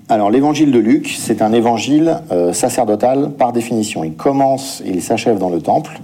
Alors 0.08 0.30
l'évangile 0.30 0.72
de 0.72 0.78
Luc, 0.78 1.14
c'est 1.18 1.40
un 1.40 1.52
évangile 1.52 2.20
euh, 2.32 2.52
sacerdotal 2.52 3.32
par 3.32 3.52
définition. 3.52 4.02
Il 4.02 4.14
commence 4.14 4.82
et 4.84 4.90
il 4.90 5.02
s'achève 5.02 5.38
dans 5.38 5.50
le 5.50 5.61
temple. 5.61 6.00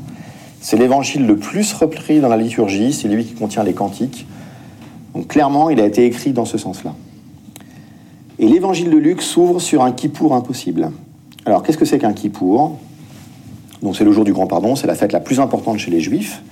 C'est 0.60 0.76
l'évangile 0.76 1.26
le 1.26 1.36
plus 1.36 1.72
repris 1.72 2.20
dans 2.20 2.28
la 2.28 2.36
liturgie, 2.36 2.92
c'est 2.92 3.08
lui 3.08 3.24
qui 3.24 3.34
contient 3.34 3.64
les 3.64 3.72
cantiques. 3.72 4.26
Donc 5.14 5.28
clairement, 5.28 5.70
il 5.70 5.80
a 5.80 5.86
été 5.86 6.04
écrit 6.04 6.32
dans 6.32 6.44
ce 6.44 6.58
sens-là. 6.58 6.94
Et 8.38 8.46
l'évangile 8.46 8.90
de 8.90 8.96
Luc 8.96 9.22
s'ouvre 9.22 9.60
sur 9.60 9.82
un 9.82 9.92
kippour 9.92 10.34
impossible. 10.34 10.90
Alors 11.46 11.62
qu'est-ce 11.62 11.78
que 11.78 11.84
c'est 11.84 11.98
qu'un 11.98 12.12
kippour? 12.12 12.78
Donc 13.82 13.96
c'est 13.96 14.04
le 14.04 14.12
jour 14.12 14.24
du 14.24 14.32
grand 14.32 14.46
pardon, 14.46 14.76
c'est 14.76 14.86
la 14.86 14.94
fête 14.94 15.12
la 15.12 15.20
plus 15.20 15.40
importante 15.40 15.78
chez 15.78 15.90
les 15.90 16.00
juifs. 16.00 16.42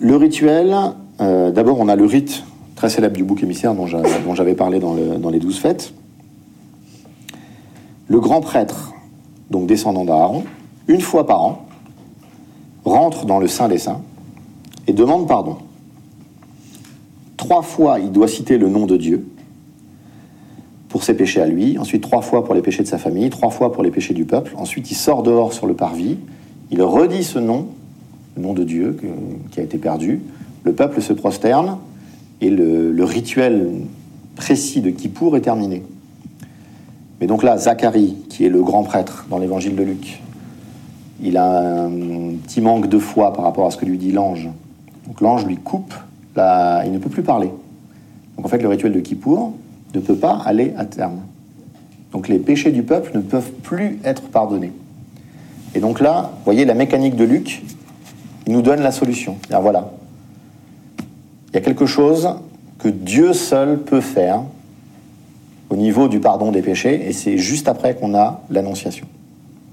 Le 0.00 0.16
rituel, 0.16 0.74
euh, 1.20 1.50
d'abord 1.50 1.78
on 1.80 1.88
a 1.88 1.96
le 1.96 2.04
rite 2.04 2.44
très 2.74 2.88
célèbre 2.88 3.16
du 3.16 3.24
bouc 3.24 3.42
émissaire 3.42 3.74
dont 3.74 3.86
j'avais 3.86 4.54
parlé 4.54 4.78
dans, 4.78 5.30
les 5.30 5.38
douze 5.38 5.58
fêtes. 5.58 5.92
Le 8.08 8.20
grand 8.20 8.40
prêtre, 8.40 8.92
donc 9.50 9.66
descendant 9.66 10.04
d'Aaron, 10.04 10.44
une 10.88 11.00
fois 11.00 11.26
par 11.26 11.42
an, 11.42 11.66
rentre 12.84 13.24
dans 13.24 13.38
le 13.38 13.48
Saint 13.48 13.68
des 13.68 13.78
Saints 13.78 14.02
et 14.86 14.92
demande 14.92 15.26
pardon. 15.26 15.56
Trois 17.36 17.62
fois, 17.62 17.98
il 17.98 18.12
doit 18.12 18.28
citer 18.28 18.58
le 18.58 18.68
nom 18.68 18.86
de 18.86 18.96
Dieu 18.96 19.26
pour 20.88 21.02
ses 21.02 21.14
péchés 21.14 21.40
à 21.40 21.46
lui, 21.46 21.76
ensuite 21.78 22.02
trois 22.02 22.22
fois 22.22 22.44
pour 22.44 22.54
les 22.54 22.62
péchés 22.62 22.82
de 22.82 22.88
sa 22.88 22.98
famille, 22.98 23.28
trois 23.30 23.50
fois 23.50 23.72
pour 23.72 23.82
les 23.82 23.90
péchés 23.90 24.14
du 24.14 24.24
peuple, 24.24 24.54
ensuite 24.56 24.90
il 24.90 24.94
sort 24.94 25.22
dehors 25.22 25.52
sur 25.52 25.66
le 25.66 25.74
parvis, 25.74 26.18
il 26.70 26.82
redit 26.82 27.24
ce 27.24 27.38
nom, 27.38 27.66
le 28.36 28.42
nom 28.42 28.52
de 28.52 28.62
Dieu 28.62 28.96
qui 29.50 29.60
a 29.60 29.62
été 29.62 29.78
perdu, 29.78 30.22
le 30.62 30.72
peuple 30.72 31.02
se 31.02 31.12
prosterne, 31.12 31.78
et 32.44 32.50
le, 32.50 33.04
rituel 33.04 33.70
précis 34.36 34.82
de 34.82 34.90
Kippour 34.90 35.36
est 35.36 35.40
terminé. 35.40 35.82
Mais 37.20 37.26
donc 37.26 37.42
là, 37.42 37.56
Zacharie, 37.56 38.16
qui 38.28 38.44
est 38.44 38.50
le 38.50 38.62
grand 38.62 38.82
prêtre 38.82 39.24
dans 39.30 39.38
l'évangile 39.38 39.74
de 39.76 39.82
Luc, 39.82 40.22
il 41.22 41.38
a 41.38 41.84
un 41.84 41.90
petit 42.44 42.60
manque 42.60 42.88
de 42.88 42.98
foi 42.98 43.32
par 43.32 43.44
rapport 43.44 43.66
à 43.66 43.70
ce 43.70 43.78
que 43.78 43.86
lui 43.86 43.96
dit 43.96 44.12
l'ange. 44.12 44.50
Donc 45.06 45.22
l'ange 45.22 45.46
lui 45.46 45.56
coupe, 45.56 45.94
il 46.36 46.92
ne 46.92 46.98
peut 46.98 47.08
plus 47.08 47.22
parler. 47.22 47.48
Donc 48.36 48.44
en 48.44 48.48
fait, 48.48 48.58
le 48.58 48.68
rituel 48.68 48.92
de 48.92 49.00
Kippour 49.00 49.54
ne 49.94 50.00
peut 50.00 50.16
pas 50.16 50.42
aller 50.44 50.74
à 50.76 50.84
terme. 50.84 51.20
Donc 52.12 52.28
les 52.28 52.38
péchés 52.38 52.72
du 52.72 52.82
peuple 52.82 53.12
ne 53.14 53.22
peuvent 53.22 53.52
plus 53.62 53.98
être 54.04 54.24
pardonnés. 54.24 54.72
Et 55.74 55.80
donc 55.80 55.98
là, 55.98 56.32
vous 56.36 56.44
voyez, 56.44 56.66
la 56.66 56.74
mécanique 56.74 57.16
de 57.16 57.24
Luc, 57.24 57.62
il 58.46 58.52
nous 58.52 58.62
donne 58.62 58.80
la 58.80 58.92
solution. 58.92 59.36
Alors 59.48 59.62
voilà, 59.62 59.92
il 61.54 61.58
y 61.58 61.60
a 61.60 61.64
quelque 61.64 61.86
chose 61.86 62.30
que 62.80 62.88
Dieu 62.88 63.32
seul 63.32 63.78
peut 63.78 64.00
faire 64.00 64.42
au 65.70 65.76
niveau 65.76 66.08
du 66.08 66.18
pardon 66.18 66.50
des 66.50 66.62
péchés, 66.62 67.08
et 67.08 67.12
c'est 67.12 67.38
juste 67.38 67.68
après 67.68 67.94
qu'on 67.94 68.12
a 68.12 68.42
l'annonciation. 68.50 69.06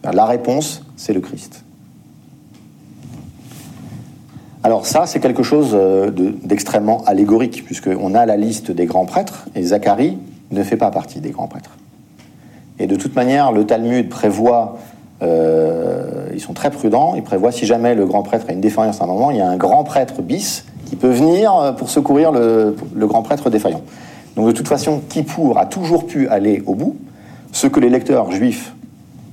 La 0.04 0.26
réponse, 0.26 0.86
c'est 0.96 1.14
le 1.14 1.22
Christ. 1.22 1.64
Alors 4.64 4.86
ça, 4.86 5.08
c'est 5.08 5.20
quelque 5.20 5.42
chose 5.42 5.72
euh, 5.74 6.12
d'extrêmement 6.44 7.04
allégorique, 7.06 7.66
puisqu'on 7.66 8.14
a 8.14 8.28
la 8.28 8.38
liste 8.38 8.70
des 8.70 8.86
grands 8.86 9.06
prêtres, 9.06 9.48
et 9.56 9.64
Zacharie 9.64 10.20
ne 10.52 10.62
fait 10.62 10.78
pas 10.78 10.92
partie 10.92 11.20
des 11.20 11.32
grands 11.32 11.48
prêtres. 11.48 11.78
Et 12.78 12.86
de 12.86 12.96
toute 12.96 13.16
manière, 13.16 13.52
le 13.52 13.66
Talmud 13.66 14.08
prévoit, 14.08 14.78
euh, 15.24 16.30
ils 16.32 16.42
sont 16.42 16.54
très 16.54 16.70
prudents, 16.70 17.16
ils 17.16 17.24
prévoient 17.24 17.52
si 17.52 17.66
jamais 17.66 17.96
le 17.96 18.06
grand 18.06 18.22
prêtre 18.22 18.46
a 18.50 18.54
une 18.54 18.62
défaillance 18.62 19.02
à 19.02 19.06
un 19.06 19.08
moment, 19.08 19.32
il 19.32 19.38
y 19.38 19.42
a 19.42 19.50
un 19.50 19.58
grand 19.58 19.84
prêtre 19.84 20.22
bis 20.22 20.66
il 20.92 20.98
peut 20.98 21.10
venir 21.10 21.76
pour 21.78 21.90
secourir 21.90 22.32
le, 22.32 22.76
grand 22.96 23.24
prêtre 23.24 23.50
défaillant. 23.50 23.82
Donc 24.36 24.48
de 24.48 24.52
toute 24.52 24.68
façon, 24.68 25.02
Kippour 25.10 25.58
a 25.58 25.66
toujours 25.66 26.06
pu 26.06 26.28
aller 26.28 26.64
au 26.66 26.76
bout, 26.76 26.98
ce 27.52 27.68
que 27.68 27.80
les 27.80 27.90
lecteurs 27.90 28.32
juifs 28.32 28.74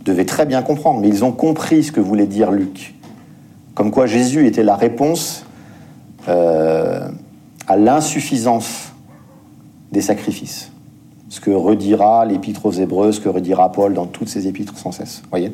devaient 0.04 0.24
très 0.24 0.46
bien 0.46 0.62
comprendre, 0.62 1.00
mais 1.00 1.08
ils 1.08 1.24
ont 1.24 1.32
compris 1.32 1.84
ce 1.84 1.92
que 1.92 2.00
voulait 2.00 2.26
dire 2.26 2.50
Luc. 2.50 2.94
Comme 3.74 3.90
quoi 3.90 4.06
Jésus 4.06 4.46
était 4.46 4.64
la 4.64 4.74
réponse 4.74 5.44
euh, 6.28 7.08
à 7.66 7.76
l'insuffisance 7.76 8.92
des 9.92 10.00
sacrifices. 10.00 10.72
Ce 11.28 11.40
que 11.40 11.50
redira 11.50 12.24
l'épître 12.24 12.66
aux 12.66 12.72
Hébreux, 12.72 13.12
ce 13.12 13.20
que 13.20 13.28
redira 13.28 13.70
Paul 13.70 13.94
dans 13.94 14.06
toutes 14.06 14.28
ses 14.28 14.46
épîtres 14.46 14.76
sans 14.78 14.92
cesse. 14.92 15.22
Voyez? 15.30 15.52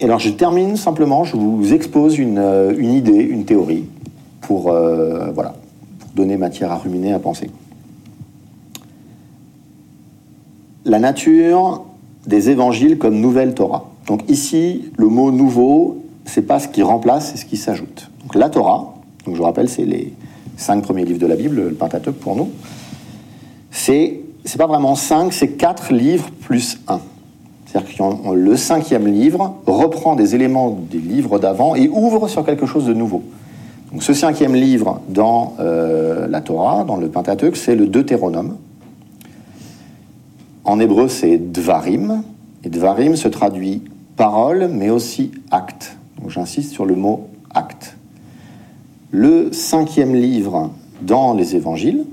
Et 0.00 0.04
alors 0.04 0.18
je 0.18 0.30
termine 0.30 0.76
simplement, 0.76 1.24
je 1.24 1.36
vous 1.36 1.74
expose 1.74 2.18
une, 2.18 2.38
euh, 2.38 2.74
idée, 2.80 3.12
une 3.22 3.44
théorie, 3.44 3.84
pour, 4.40 4.70
euh, 4.70 5.30
voilà, 5.32 5.54
donner 6.14 6.38
matière 6.38 6.72
à 6.72 6.78
ruminer, 6.78 7.12
à 7.12 7.18
penser. 7.18 7.50
La 10.86 10.98
nature 10.98 11.84
des 12.26 12.48
évangiles 12.48 12.96
comme 12.96 13.20
nouvelle 13.20 13.54
Torah. 13.54 13.90
Donc 14.06 14.28
ici, 14.28 14.90
le 14.96 15.08
mot 15.08 15.30
nouveau, 15.30 16.02
c'est 16.24 16.42
pas 16.42 16.58
ce 16.58 16.68
qui 16.68 16.82
remplace, 16.82 17.30
c'est 17.30 17.36
ce 17.36 17.44
qui 17.44 17.58
s'ajoute. 17.58 18.10
Donc 18.22 18.34
la 18.34 18.48
Torah, 18.48 18.94
donc 19.26 19.34
je 19.34 19.38
vous 19.38 19.44
rappelle, 19.44 19.68
c'est 19.68 19.84
les 19.84 20.14
cinq 20.56 20.82
premiers 20.82 21.04
livres 21.04 21.18
de 21.18 21.26
la 21.26 21.36
Bible, 21.36 21.56
le 21.56 21.74
Pentateuque 21.74 22.16
pour 22.16 22.36
nous. 22.36 22.50
C'est 23.70 24.20
c'est 24.44 24.58
pas 24.58 24.66
vraiment 24.66 24.94
cinq, 24.94 25.34
c'est 25.34 25.50
quatre 25.50 25.92
livres 25.92 26.30
plus 26.40 26.80
un. 26.88 27.00
C'est-à-dire 27.70 27.96
que 27.96 28.34
le 28.34 28.56
cinquième 28.56 29.06
livre 29.06 29.54
reprend 29.66 30.16
des 30.16 30.34
éléments 30.34 30.76
des 30.90 30.98
livres 30.98 31.38
d'avant 31.38 31.76
et 31.76 31.88
ouvre 31.88 32.26
sur 32.26 32.44
quelque 32.44 32.66
chose 32.66 32.84
de 32.86 32.94
nouveau. 32.94 33.22
Donc 33.92 34.02
ce 34.02 34.12
cinquième 34.12 34.56
livre 34.56 35.00
dans 35.08 35.54
euh, 35.60 36.26
la 36.26 36.40
Torah, 36.40 36.82
dans 36.82 36.96
le 36.96 37.08
Pentateuque, 37.08 37.56
c'est 37.56 37.76
le 37.76 37.86
Deutéronome. 37.86 38.56
En 40.64 40.80
hébreu, 40.80 41.06
c'est 41.06 41.38
Dvarim. 41.38 42.24
Et 42.64 42.70
Dvarim 42.70 43.14
se 43.14 43.28
traduit 43.28 43.82
parole, 44.16 44.68
mais 44.72 44.90
aussi 44.90 45.30
acte. 45.52 45.96
Donc 46.20 46.30
j'insiste 46.30 46.72
sur 46.72 46.86
le 46.86 46.96
mot 46.96 47.28
acte. 47.54 47.96
Le 49.12 49.52
cinquième 49.52 50.16
livre 50.16 50.72
dans 51.02 51.34
les 51.34 51.54
évangiles, 51.54 52.04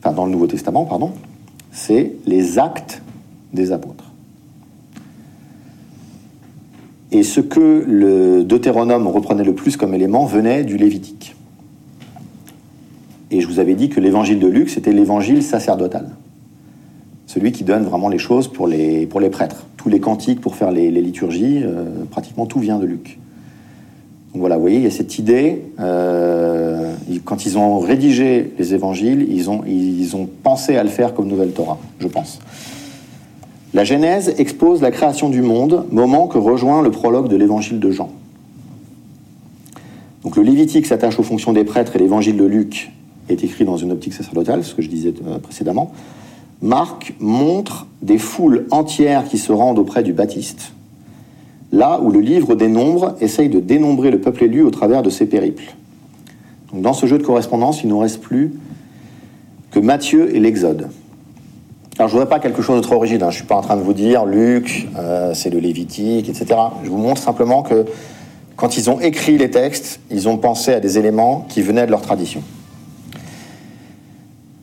enfin 0.00 0.14
dans 0.14 0.26
le 0.26 0.30
Nouveau 0.30 0.46
Testament, 0.46 0.84
pardon, 0.84 1.10
c'est 1.72 2.12
les 2.26 2.58
actes 2.60 3.02
des 3.52 3.72
apôtres. 3.72 3.93
Et 7.14 7.22
ce 7.22 7.40
que 7.40 7.84
le 7.86 8.42
Deutéronome 8.42 9.06
reprenait 9.06 9.44
le 9.44 9.54
plus 9.54 9.76
comme 9.76 9.94
élément 9.94 10.24
venait 10.24 10.64
du 10.64 10.76
Lévitique. 10.76 11.36
Et 13.30 13.40
je 13.40 13.46
vous 13.46 13.60
avais 13.60 13.76
dit 13.76 13.88
que 13.88 14.00
l'évangile 14.00 14.40
de 14.40 14.48
Luc, 14.48 14.68
c'était 14.68 14.90
l'évangile 14.90 15.44
sacerdotal. 15.44 16.08
Celui 17.28 17.52
qui 17.52 17.62
donne 17.62 17.84
vraiment 17.84 18.08
les 18.08 18.18
choses 18.18 18.48
pour 18.48 18.66
les, 18.66 19.06
pour 19.06 19.20
les 19.20 19.30
prêtres. 19.30 19.64
Tous 19.76 19.88
les 19.88 20.00
cantiques 20.00 20.40
pour 20.40 20.56
faire 20.56 20.72
les, 20.72 20.90
liturgies, 20.90 21.60
euh, 21.62 21.84
pratiquement 22.10 22.46
tout 22.46 22.58
vient 22.58 22.80
de 22.80 22.86
Luc. 22.86 23.20
Donc 24.32 24.40
voilà, 24.40 24.56
vous 24.56 24.62
voyez, 24.62 24.78
il 24.78 24.82
y 24.82 24.88
a 24.88 24.90
cette 24.90 25.16
idée, 25.16 25.62
euh, 25.78 26.94
quand 27.24 27.46
ils 27.46 27.56
ont 27.56 27.78
rédigé 27.78 28.54
les 28.58 28.74
évangiles, 28.74 29.24
ils 29.30 29.48
ont, 29.50 29.62
ils 29.68 30.16
ont 30.16 30.28
pensé 30.42 30.76
à 30.76 30.82
le 30.82 30.90
faire 30.90 31.14
comme 31.14 31.28
nouvelle 31.28 31.52
Torah, 31.52 31.78
je 32.00 32.08
pense. 32.08 32.40
La 33.74 33.82
Genèse 33.82 34.36
expose 34.38 34.80
la 34.80 34.92
création 34.92 35.28
du 35.28 35.42
monde, 35.42 35.84
moment 35.90 36.28
que 36.28 36.38
rejoint 36.38 36.80
le 36.80 36.92
prologue 36.92 37.26
de 37.26 37.34
l'évangile 37.34 37.80
de 37.80 37.90
Jean. 37.90 38.08
Donc 40.22 40.36
le 40.36 40.44
Lévitique 40.44 40.86
s'attache 40.86 41.18
aux 41.18 41.24
fonctions 41.24 41.52
des 41.52 41.64
prêtres 41.64 41.96
et 41.96 41.98
l'évangile 41.98 42.36
de 42.36 42.44
Luc 42.44 42.92
est 43.28 43.42
écrit 43.42 43.64
dans 43.64 43.76
une 43.76 43.90
optique 43.90 44.12
sacerdotale, 44.12 44.62
ce 44.62 44.76
que 44.76 44.82
je 44.82 44.88
disais 44.88 45.12
euh, 45.26 45.38
précédemment. 45.38 45.92
Marc 46.62 47.14
montre 47.18 47.88
des 48.00 48.16
foules 48.16 48.66
entières 48.70 49.24
qui 49.24 49.38
se 49.38 49.50
rendent 49.50 49.80
auprès 49.80 50.04
du 50.04 50.12
Baptiste, 50.12 50.72
là 51.72 52.00
où 52.00 52.12
le 52.12 52.20
livre 52.20 52.54
des 52.54 52.68
nombres 52.68 53.16
essaye 53.20 53.48
de 53.48 53.58
dénombrer 53.58 54.12
le 54.12 54.20
peuple 54.20 54.44
élu 54.44 54.62
au 54.62 54.70
travers 54.70 55.02
de 55.02 55.10
ses 55.10 55.26
périples. 55.26 55.74
Dans 56.72 56.92
ce 56.92 57.06
jeu 57.06 57.18
de 57.18 57.24
correspondance, 57.24 57.82
il 57.82 57.88
ne 57.88 57.94
reste 57.94 58.20
plus 58.20 58.52
que 59.72 59.80
Matthieu 59.80 60.34
et 60.34 60.38
l'Exode. 60.38 60.90
Alors 61.96 62.08
je 62.08 62.16
ne 62.16 62.20
voudrais 62.20 62.36
pas 62.36 62.40
quelque 62.40 62.60
chose 62.60 62.80
de 62.80 62.82
trop 62.82 62.98
rigide, 62.98 63.22
hein. 63.22 63.30
je 63.30 63.36
ne 63.36 63.40
suis 63.40 63.46
pas 63.46 63.54
en 63.54 63.60
train 63.60 63.76
de 63.76 63.82
vous 63.82 63.92
dire 63.92 64.24
Luc, 64.24 64.88
euh, 64.98 65.32
c'est 65.32 65.48
le 65.48 65.60
Lévitique, 65.60 66.28
etc. 66.28 66.46
Je 66.82 66.90
vous 66.90 66.98
montre 66.98 67.22
simplement 67.22 67.62
que 67.62 67.86
quand 68.56 68.76
ils 68.76 68.90
ont 68.90 68.98
écrit 68.98 69.38
les 69.38 69.48
textes, 69.48 70.00
ils 70.10 70.28
ont 70.28 70.36
pensé 70.36 70.72
à 70.72 70.80
des 70.80 70.98
éléments 70.98 71.46
qui 71.48 71.62
venaient 71.62 71.86
de 71.86 71.92
leur 71.92 72.02
tradition. 72.02 72.42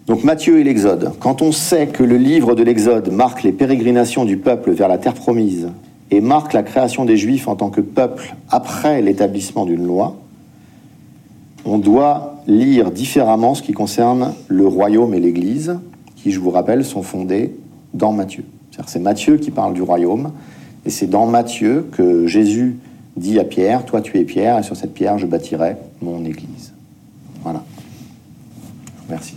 Donc 0.08 0.26
Matthieu 0.26 0.60
et 0.60 0.66
l'Exode. 0.66 1.14
Quand 1.22 1.42
on 1.42 1.54
sait 1.54 1.88
que 1.88 2.04
le 2.04 2.18
livre 2.18 2.54
de 2.54 2.64
l'Exode 2.64 3.10
marque 3.14 3.44
les 3.44 3.54
pérégrinations 3.54 4.26
du 4.26 4.36
peuple 4.36 4.72
vers 4.72 4.90
la 4.90 4.98
terre 4.98 5.14
promise 5.14 5.70
et 6.10 6.20
marque 6.20 6.52
la 6.52 6.64
création 6.64 7.06
des 7.06 7.16
Juifs 7.16 7.48
en 7.48 7.56
tant 7.56 7.70
que 7.70 7.80
peuple 7.80 8.36
après 8.50 9.02
l'établissement 9.02 9.66
d'une 9.66 9.88
loi, 9.88 10.18
on 11.64 11.78
doit 11.78 12.36
lire 12.46 12.92
différemment 12.92 13.56
ce 13.56 13.62
qui 13.62 13.72
concerne 13.72 14.34
le 14.50 14.68
royaume 14.68 15.14
et 15.14 15.20
l'Église, 15.22 15.80
qui, 16.21 16.33
je 16.33 16.41
vous 16.41 16.51
rappelle, 16.51 16.85
sont 16.85 17.03
fondés 17.03 17.55
dans 17.95 18.13
Matthieu. 18.13 18.45
C'est 18.87 19.01
Matthieu 19.01 19.39
qui 19.39 19.51
parle 19.51 19.73
du 19.75 19.83
royaume, 19.83 20.33
et 20.85 20.91
c'est 20.91 21.07
dans 21.07 21.27
Matthieu 21.27 21.87
que 21.93 22.27
Jésus 22.27 22.77
dit 23.17 23.39
à 23.39 23.45
Pierre, 23.45 23.85
toi 23.85 24.03
tu 24.03 24.19
es 24.19 24.25
Pierre, 24.25 24.59
et 24.59 24.63
sur 24.63 24.77
cette 24.77 24.93
pierre 24.93 25.19
je 25.19 25.27
bâtirai 25.27 25.77
mon 26.03 26.25
Église. 26.25 26.73
Voilà. 27.43 27.63
Merci. 29.09 29.37